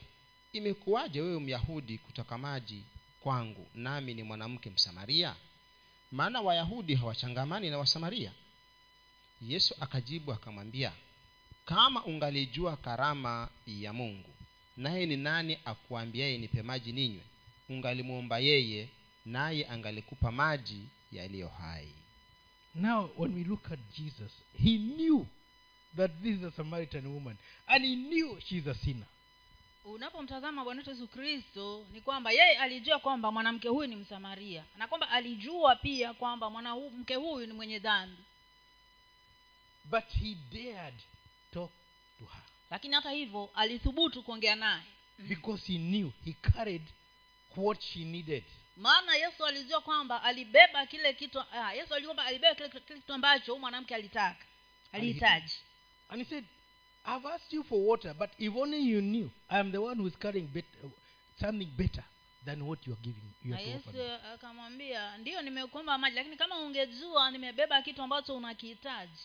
imekuwaje 0.53 1.21
wewe 1.21 1.41
myahudi 1.41 1.99
kutaka 1.99 2.39
maji 2.39 2.83
kwangu 3.21 3.67
nami 3.75 4.15
ni 4.15 4.23
mwanamke 4.23 4.71
msamaria? 4.71 5.37
Maana 6.13 6.41
wayahudi 6.41 6.95
hawachangamani 6.95 7.71
na 7.71 7.79
wasamaria. 7.79 8.33
Yesu 9.43 9.75
akajibu 9.81 10.33
akamwambia 10.33 10.93
kama 11.65 12.05
ungalijua 12.05 12.77
karama 12.77 13.49
ya 13.67 13.93
mungu 13.93 14.31
naye 14.77 15.07
ni 15.07 15.17
nani 15.17 15.59
akuambiaye 15.65 16.39
nipe 16.39 16.63
maji 16.63 16.93
ninywe 16.93 17.23
ungalimwomba 17.69 18.39
yeye 18.39 18.89
naye 19.27 19.67
angalikupa 19.69 20.33
maji 20.33 20.89
yaliyo 21.13 21.49
hai. 21.49 21.89
Now, 22.75 23.11
when 23.17 23.35
we 23.35 23.45
look 23.45 23.71
at 23.73 23.79
Jesus, 23.97 24.33
he 24.55 24.79
knew 24.79 25.27
that 25.97 26.11
this 26.23 26.39
is 26.39 26.45
a 26.45 26.51
Samaritan 26.53 27.07
woman, 27.15 27.37
and 27.69 27.85
he 27.85 27.97
knew 27.97 28.41
she's 28.41 28.67
a 28.67 28.75
sinner. 28.75 29.07
unapomtazama 29.85 30.65
bwana 30.65 30.79
wetu 30.81 30.91
yesu 30.91 31.09
kristo 31.09 31.87
ni 31.93 32.01
kwamba 32.01 32.31
yeye 32.31 32.59
alijua 32.59 32.99
kwamba 32.99 33.33
mwanamke 33.33 33.69
huyu 33.69 33.89
ni 33.89 33.97
msamaria 33.97 34.65
na 34.77 34.89
kwamba 34.89 35.11
alijua 35.11 35.77
pia 35.77 36.15
kwamba 36.15 36.51
mwanamke 36.51 37.15
huyu 37.15 37.47
ni 37.47 37.53
mwenye 37.53 37.79
dhambi. 37.79 38.23
But 39.85 40.05
he 40.09 40.37
dared 40.53 40.95
talk 41.53 41.71
to 42.19 42.25
her. 42.25 42.43
Lakini 42.71 42.95
hata 42.95 43.11
hivyo 43.11 43.51
alithubutu 43.55 44.23
kuongea 44.23 44.57
naye. 44.57 44.83
Because 45.19 45.73
he 45.73 45.79
knew 45.79 46.11
he 46.25 46.33
carried 46.33 46.83
what 47.57 47.81
she 47.83 48.05
needed. 48.05 48.45
maana 48.77 49.15
yesu 49.17 49.47
alijua 49.47 49.81
kwamba 49.81 50.23
alibeba 50.23 50.87
kile 50.87 51.13
kitu 51.15 51.41
ah, 51.41 51.75
yesu 51.75 51.95
alijua 51.95 52.15
kwamba 52.15 52.25
alibeba 52.31 52.55
kile, 52.55 52.69
kile 52.69 53.01
kitu 53.01 53.13
ambacho 53.13 53.59
mwanamke 53.59 53.95
alitaka 53.95 54.45
alihitaji 54.93 55.55
And 56.09 56.23
he 56.23 56.29
said, 56.29 56.45
I've 57.07 57.27
asked 57.29 57.53
you 57.53 57.65
for 57.65 57.79
water, 57.89 58.15
but 58.15 58.31
if 58.39 58.55
only 58.55 58.79
you 58.79 59.01
knew, 59.01 59.31
I 59.49 59.59
am 59.61 59.73
the 59.73 59.79
one 59.79 59.97
who 59.99 60.07
is 60.09 60.15
carrying 60.19 60.47
bet- 60.47 60.91
something 61.41 61.69
better 61.77 62.05
than 62.45 62.63
what 62.67 62.87
you 62.87 62.93
are 62.93 63.01
giving. 63.03 63.33
You 63.45 63.55
are 63.55 63.63
yesu 63.65 63.91
akamwambia 64.35 65.19
ndiyo 65.19 65.43
nimekuomba 65.43 65.99
maji 65.99 66.17
lakini 66.17 66.37
kama 66.37 66.59
ungejua 66.59 67.31
nimebeba 67.31 67.83
kitu 67.83 68.03
ambacho 68.03 68.37
unakihitaji 68.37 69.23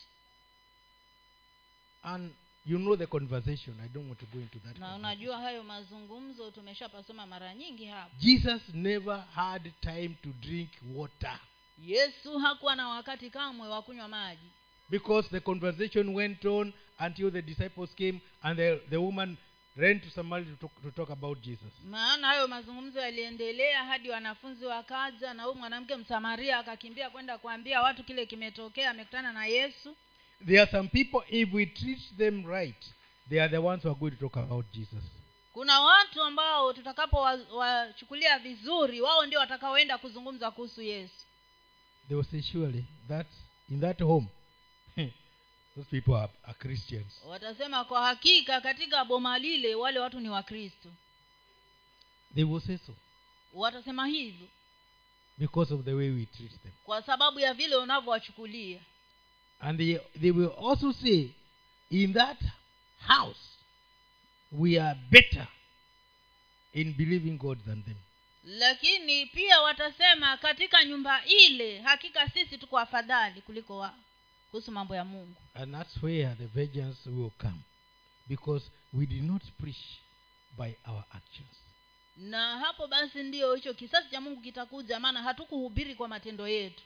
And 2.02 2.34
you 2.66 2.78
know 2.78 2.96
the 2.96 3.06
conversation. 3.06 3.74
I 3.84 3.88
don't 3.88 4.06
want 4.06 4.18
to 4.20 4.26
go 4.26 4.38
into 4.40 4.58
that. 4.58 4.78
na 4.78 4.94
unajua 4.96 5.38
hayo 5.40 5.62
mazungumzo 5.62 6.50
tumeshapasoma 6.50 7.26
mara 7.26 7.54
nyingi 7.54 7.84
hapo 7.86 8.10
Jesus 8.18 8.62
never 8.74 9.24
had 9.34 9.72
time 9.80 10.08
to 10.22 10.28
drink 10.40 10.70
water 10.94 11.38
yesu 11.82 12.38
hakuwa 12.38 12.76
na 12.76 12.88
wakati 12.88 13.30
kamwe 13.30 13.68
wa 13.68 13.82
kunywa 13.82 14.08
maji 14.08 14.48
because 14.90 15.28
the 15.28 15.40
conversation 15.40 16.08
went 16.14 16.44
on 16.44 16.72
until 17.06 17.30
the 17.32 17.42
disciples 17.42 17.94
came 17.94 18.20
and 18.42 18.56
the, 18.58 18.76
the 18.90 18.96
woman 18.96 19.36
ran 19.76 20.00
to 20.00 20.10
Samaria 20.10 20.46
to 20.50 20.56
talk, 20.56 20.82
to 20.82 20.90
talk 20.90 21.10
about 21.10 21.40
Jesus. 21.40 21.72
maana 21.84 22.26
hayo 22.26 22.48
mazungumzo 22.48 23.00
yaliendelea 23.00 23.84
hadi 23.84 24.10
wanafunzi 24.10 24.64
wakaja 24.64 25.34
na 25.34 25.42
huyu 25.42 25.54
mwanamke 25.54 25.96
msamaria 25.96 26.58
akakimbia 26.58 27.10
kwenda 27.10 27.38
kuambia 27.38 27.82
watu 27.82 28.04
kile 28.04 28.26
kimetokea 28.26 28.90
amekutana 28.90 29.32
na 29.32 29.46
yesu 29.46 29.96
There 30.46 30.60
are 30.62 30.70
some 30.70 30.88
people, 30.88 31.20
if 31.28 31.52
we 31.52 31.66
treat 31.66 32.16
them 32.16 32.46
right, 32.46 32.76
they 33.28 33.40
are 33.40 33.48
the 33.48 33.60
ones 33.60 33.82
who 33.82 33.90
are 33.90 33.98
going 33.98 34.12
to 34.12 34.16
talk 34.16 34.36
about 34.36 34.66
Jesus. 34.72 35.02
kuna 35.52 35.80
watu 35.80 36.22
ambao 36.22 36.72
tutakapowachukulia 36.72 38.38
vizuri 38.38 39.00
wao 39.00 39.26
ndio 39.26 39.38
watakaoenda 39.40 39.98
kuzungumza 39.98 40.50
kuhusu 40.50 40.82
yesu 40.82 41.14
They 42.08 42.16
will 42.16 42.26
say, 42.26 42.42
surely, 42.42 42.84
that 43.08 43.26
in 43.70 43.80
that 43.80 44.00
home, 44.00 44.26
those 45.76 45.88
people 45.90 46.14
are, 46.14 46.32
are 46.44 46.54
Christians. 46.58 47.20
watasema 47.26 47.84
kwa 47.84 48.06
hakika 48.06 48.60
katika 48.60 49.04
boma 49.04 49.38
lile 49.38 49.74
wale 49.74 49.98
watu 50.00 50.20
ni 50.20 50.28
wakristo 50.28 50.88
They 52.34 52.44
will 52.44 52.60
say 52.62 52.76
so 52.78 52.94
watasema 53.54 54.06
hivyo 54.06 54.46
because 55.38 55.74
of 55.74 55.84
the 55.84 55.92
way 55.94 56.10
we 56.10 56.26
treat 56.26 56.62
them. 56.62 56.72
kwa 56.84 57.02
sababu 57.02 57.40
ya 57.40 57.54
vile 57.54 57.76
unavyowachukulia 57.76 58.80
And 59.60 59.78
they, 59.78 59.98
they 60.20 60.30
will 60.30 60.52
also 60.56 60.92
say, 60.92 61.30
in 61.90 62.12
that 62.12 62.36
house, 63.00 63.56
we 64.52 64.78
are 64.78 64.96
better 65.10 65.48
in 66.74 66.92
believing 66.96 67.36
God 67.38 67.58
than 67.66 67.82
them. 67.84 67.96
lakini 68.44 69.26
pia 69.26 69.60
watasema 69.60 70.36
katika 70.36 70.84
nyumba 70.84 71.24
ile 71.24 71.80
hakika 71.82 72.28
sisi 72.28 72.58
tuko 72.58 72.78
afadhali 72.78 73.40
kuliko 73.42 73.78
wao 73.78 73.94
kuhusu 74.50 74.72
mambo 74.72 74.94
ya 74.96 75.04
mungu 75.04 75.34
And 75.54 75.74
that's 75.74 76.02
where 76.02 76.34
the 76.34 76.46
vengeance 76.46 77.10
will 77.10 77.30
come. 77.38 77.60
Because 78.28 78.66
we 78.92 79.06
did 79.06 79.22
not 79.24 79.42
preach 79.60 79.98
by 80.58 80.74
our 80.86 81.04
actions. 81.10 81.50
na 82.16 82.58
hapo 82.58 82.86
basi 82.86 83.22
ndiyo 83.22 83.54
hicho 83.54 83.74
kisasi 83.74 84.10
cha 84.10 84.20
mungu 84.20 84.40
kitakuja 84.40 85.00
maana 85.00 85.22
hatukuhubiri 85.22 85.94
kwa 85.94 86.08
matendo 86.08 86.48
yetu 86.48 86.82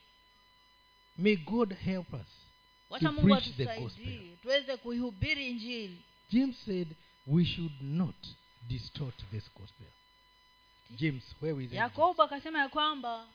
May 1.18 1.36
God 1.36 1.74
help 1.78 2.12
us. 2.14 2.26
Wacha 2.92 3.12
mungu 3.12 3.34
atusaidie. 3.34 4.36
tuweze 4.42 4.76
kuihubiri 4.76 5.50
injili. 5.50 6.02
James 6.30 6.56
said 6.64 6.88
we 7.26 7.44
should 7.44 7.82
not 7.82 8.16
distort 8.68 9.14
this 9.30 9.44
gospel. 9.58 9.86
James, 10.90 11.22
where 11.40 11.64
is 11.64 11.72
yakobo 11.72 12.22
akasema 12.22 12.58
ya 12.58 12.68
kwamba 12.68 13.26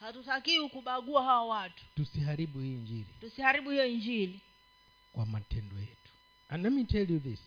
hatutakiwi 0.00 0.68
kubagua 0.68 1.24
hawa 1.24 1.46
watu. 1.46 1.84
Tusiharibu 1.96 2.60
hii 2.60 2.72
injili. 2.72 3.06
Tusiharibu 3.20 3.70
hiyo 3.70 3.86
injili. 3.86 4.40
Kwa 5.12 5.26
matendo 5.26 5.78
yetu. 5.80 5.92
And 6.48 6.64
let 6.64 6.72
me 6.72 6.84
tell 6.84 7.10
you 7.10 7.20
this. 7.20 7.40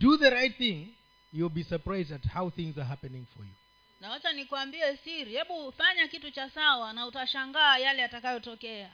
Do 0.00 0.16
the 0.16 0.30
right 0.30 0.56
thing, 0.56 0.86
you'll 1.32 1.54
be 1.54 1.64
surprised 1.64 2.12
at 2.12 2.32
how 2.32 2.50
things 2.50 2.78
are 2.78 2.86
happening 2.88 3.26
for 3.36 3.44
you. 3.46 3.52
na 4.00 4.10
wacha 4.10 4.32
nikwambie 4.32 4.96
siri. 4.96 5.32
Hebu 5.32 5.72
fanya 5.72 6.08
kitu 6.08 6.30
cha 6.30 6.50
sawa 6.50 6.92
na 6.92 7.06
utashangaa 7.06 7.78
yale 7.78 8.02
yatakayotokea 8.02 8.90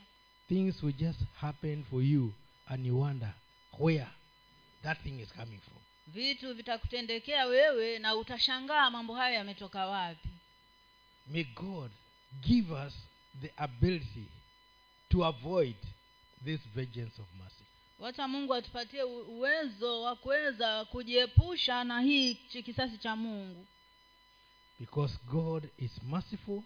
Things 0.51 0.83
will 0.83 0.91
just 0.99 1.19
happen 1.39 1.85
for 1.89 2.01
you 2.03 2.33
and 2.67 2.85
you 2.85 2.97
wonder 2.97 3.33
where 3.79 4.07
that 4.83 4.97
thing 5.03 5.19
is 5.21 5.31
coming 5.31 5.59
from. 5.59 5.77
vitu 6.13 6.53
vitakutendekea 6.53 7.45
wewe 7.45 7.99
na 7.99 8.15
utashangaa 8.15 8.89
mambo 8.89 9.15
hayo 9.15 9.35
yametoka 9.35 9.85
wapi 9.85 10.29
May 11.27 11.43
God 11.43 11.91
give 12.41 12.73
us 12.73 12.93
the 13.41 13.51
ability 13.57 14.25
to 15.09 15.25
avoid 15.25 15.75
this 16.45 16.59
vengeance 16.75 17.21
of 17.21 17.27
mercy. 17.43 17.63
wacha 17.99 18.27
mungu 18.27 18.53
atupatie 18.53 19.03
uwezo 19.03 20.01
wa 20.01 20.15
kuweza 20.15 20.85
kujiepusha 20.85 21.83
na 21.83 22.01
hii 22.01 22.35
kisasi 22.35 22.97
cha 22.97 23.15
mungu 23.15 23.65
Because 24.79 25.17
God 25.31 25.69
is 25.77 25.91
merciful 26.03 26.63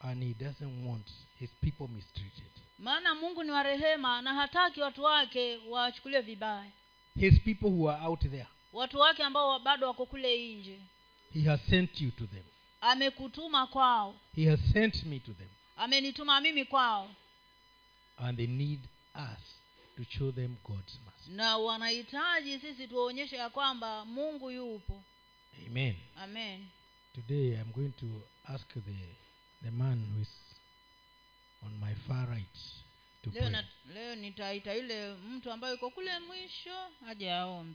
and 0.00 0.22
He 0.22 0.44
doesn't 0.44 0.86
want 0.86 1.06
His 1.38 1.50
people 1.60 1.88
mistreated. 1.94 2.52
Maana 2.82 3.14
mungu 3.14 3.44
ni 3.44 3.50
wa 3.50 3.62
rehema 3.62 4.22
na 4.22 4.34
hataki 4.34 4.80
watu 4.80 5.02
wake 5.02 5.56
wachukuliwe 5.68 6.20
vibaya 6.22 6.70
His 7.18 7.40
people 7.40 7.66
who 7.68 7.90
are 7.90 8.06
out 8.06 8.20
there, 8.20 8.46
watu 8.72 8.98
wake 8.98 9.22
ambao 9.22 9.58
bado 9.58 9.86
wako 9.86 10.06
kule 10.06 10.54
nje 10.54 10.80
He 11.34 11.42
has 11.42 11.60
sent 11.70 12.00
you 12.00 12.10
to 12.10 12.26
them. 12.26 12.44
amekutuma 12.80 13.66
kwao 13.66 14.16
He 14.34 14.50
has 14.50 14.60
sent 14.72 15.04
me 15.04 15.18
to 15.20 15.32
them. 15.32 15.48
amenituma 15.76 16.40
mimi 16.40 16.64
kwao 16.64 17.10
And 18.16 18.36
they 18.38 18.46
need 18.46 18.80
us 19.14 19.56
to 19.96 20.04
show 20.18 20.32
them 20.32 20.56
God's 20.64 20.98
mercy. 21.04 21.30
na 21.30 21.56
wanahitaji 21.58 22.58
sisi 22.58 22.88
tuwaonyeshe 22.88 23.36
ya 23.36 23.50
kwamba 23.50 24.04
mungu 24.04 24.50
yupo 24.50 25.02
Amen. 25.66 25.96
amen 26.16 26.66
Today 27.14 27.54
I'm 27.60 27.72
going 27.72 27.92
to 28.00 28.06
ask 28.54 28.66
the, 28.74 28.96
the 29.62 29.70
man 29.70 30.04
who 30.14 30.22
is 30.22 30.28
on 31.62 31.78
my 31.80 31.94
far 31.94 32.26
right 32.28 32.56
to 33.22 33.30
leo, 33.30 33.40
pray. 33.42 33.50
na, 33.52 33.64
leo 33.94 34.14
nitaita 34.14 34.74
yule 34.74 35.14
mtu 35.14 35.52
ambaye 35.52 35.72
yuko 35.74 35.90
kule 35.90 36.18
mwisho 36.18 36.76
aje 37.08 37.32
aombe 37.32 37.70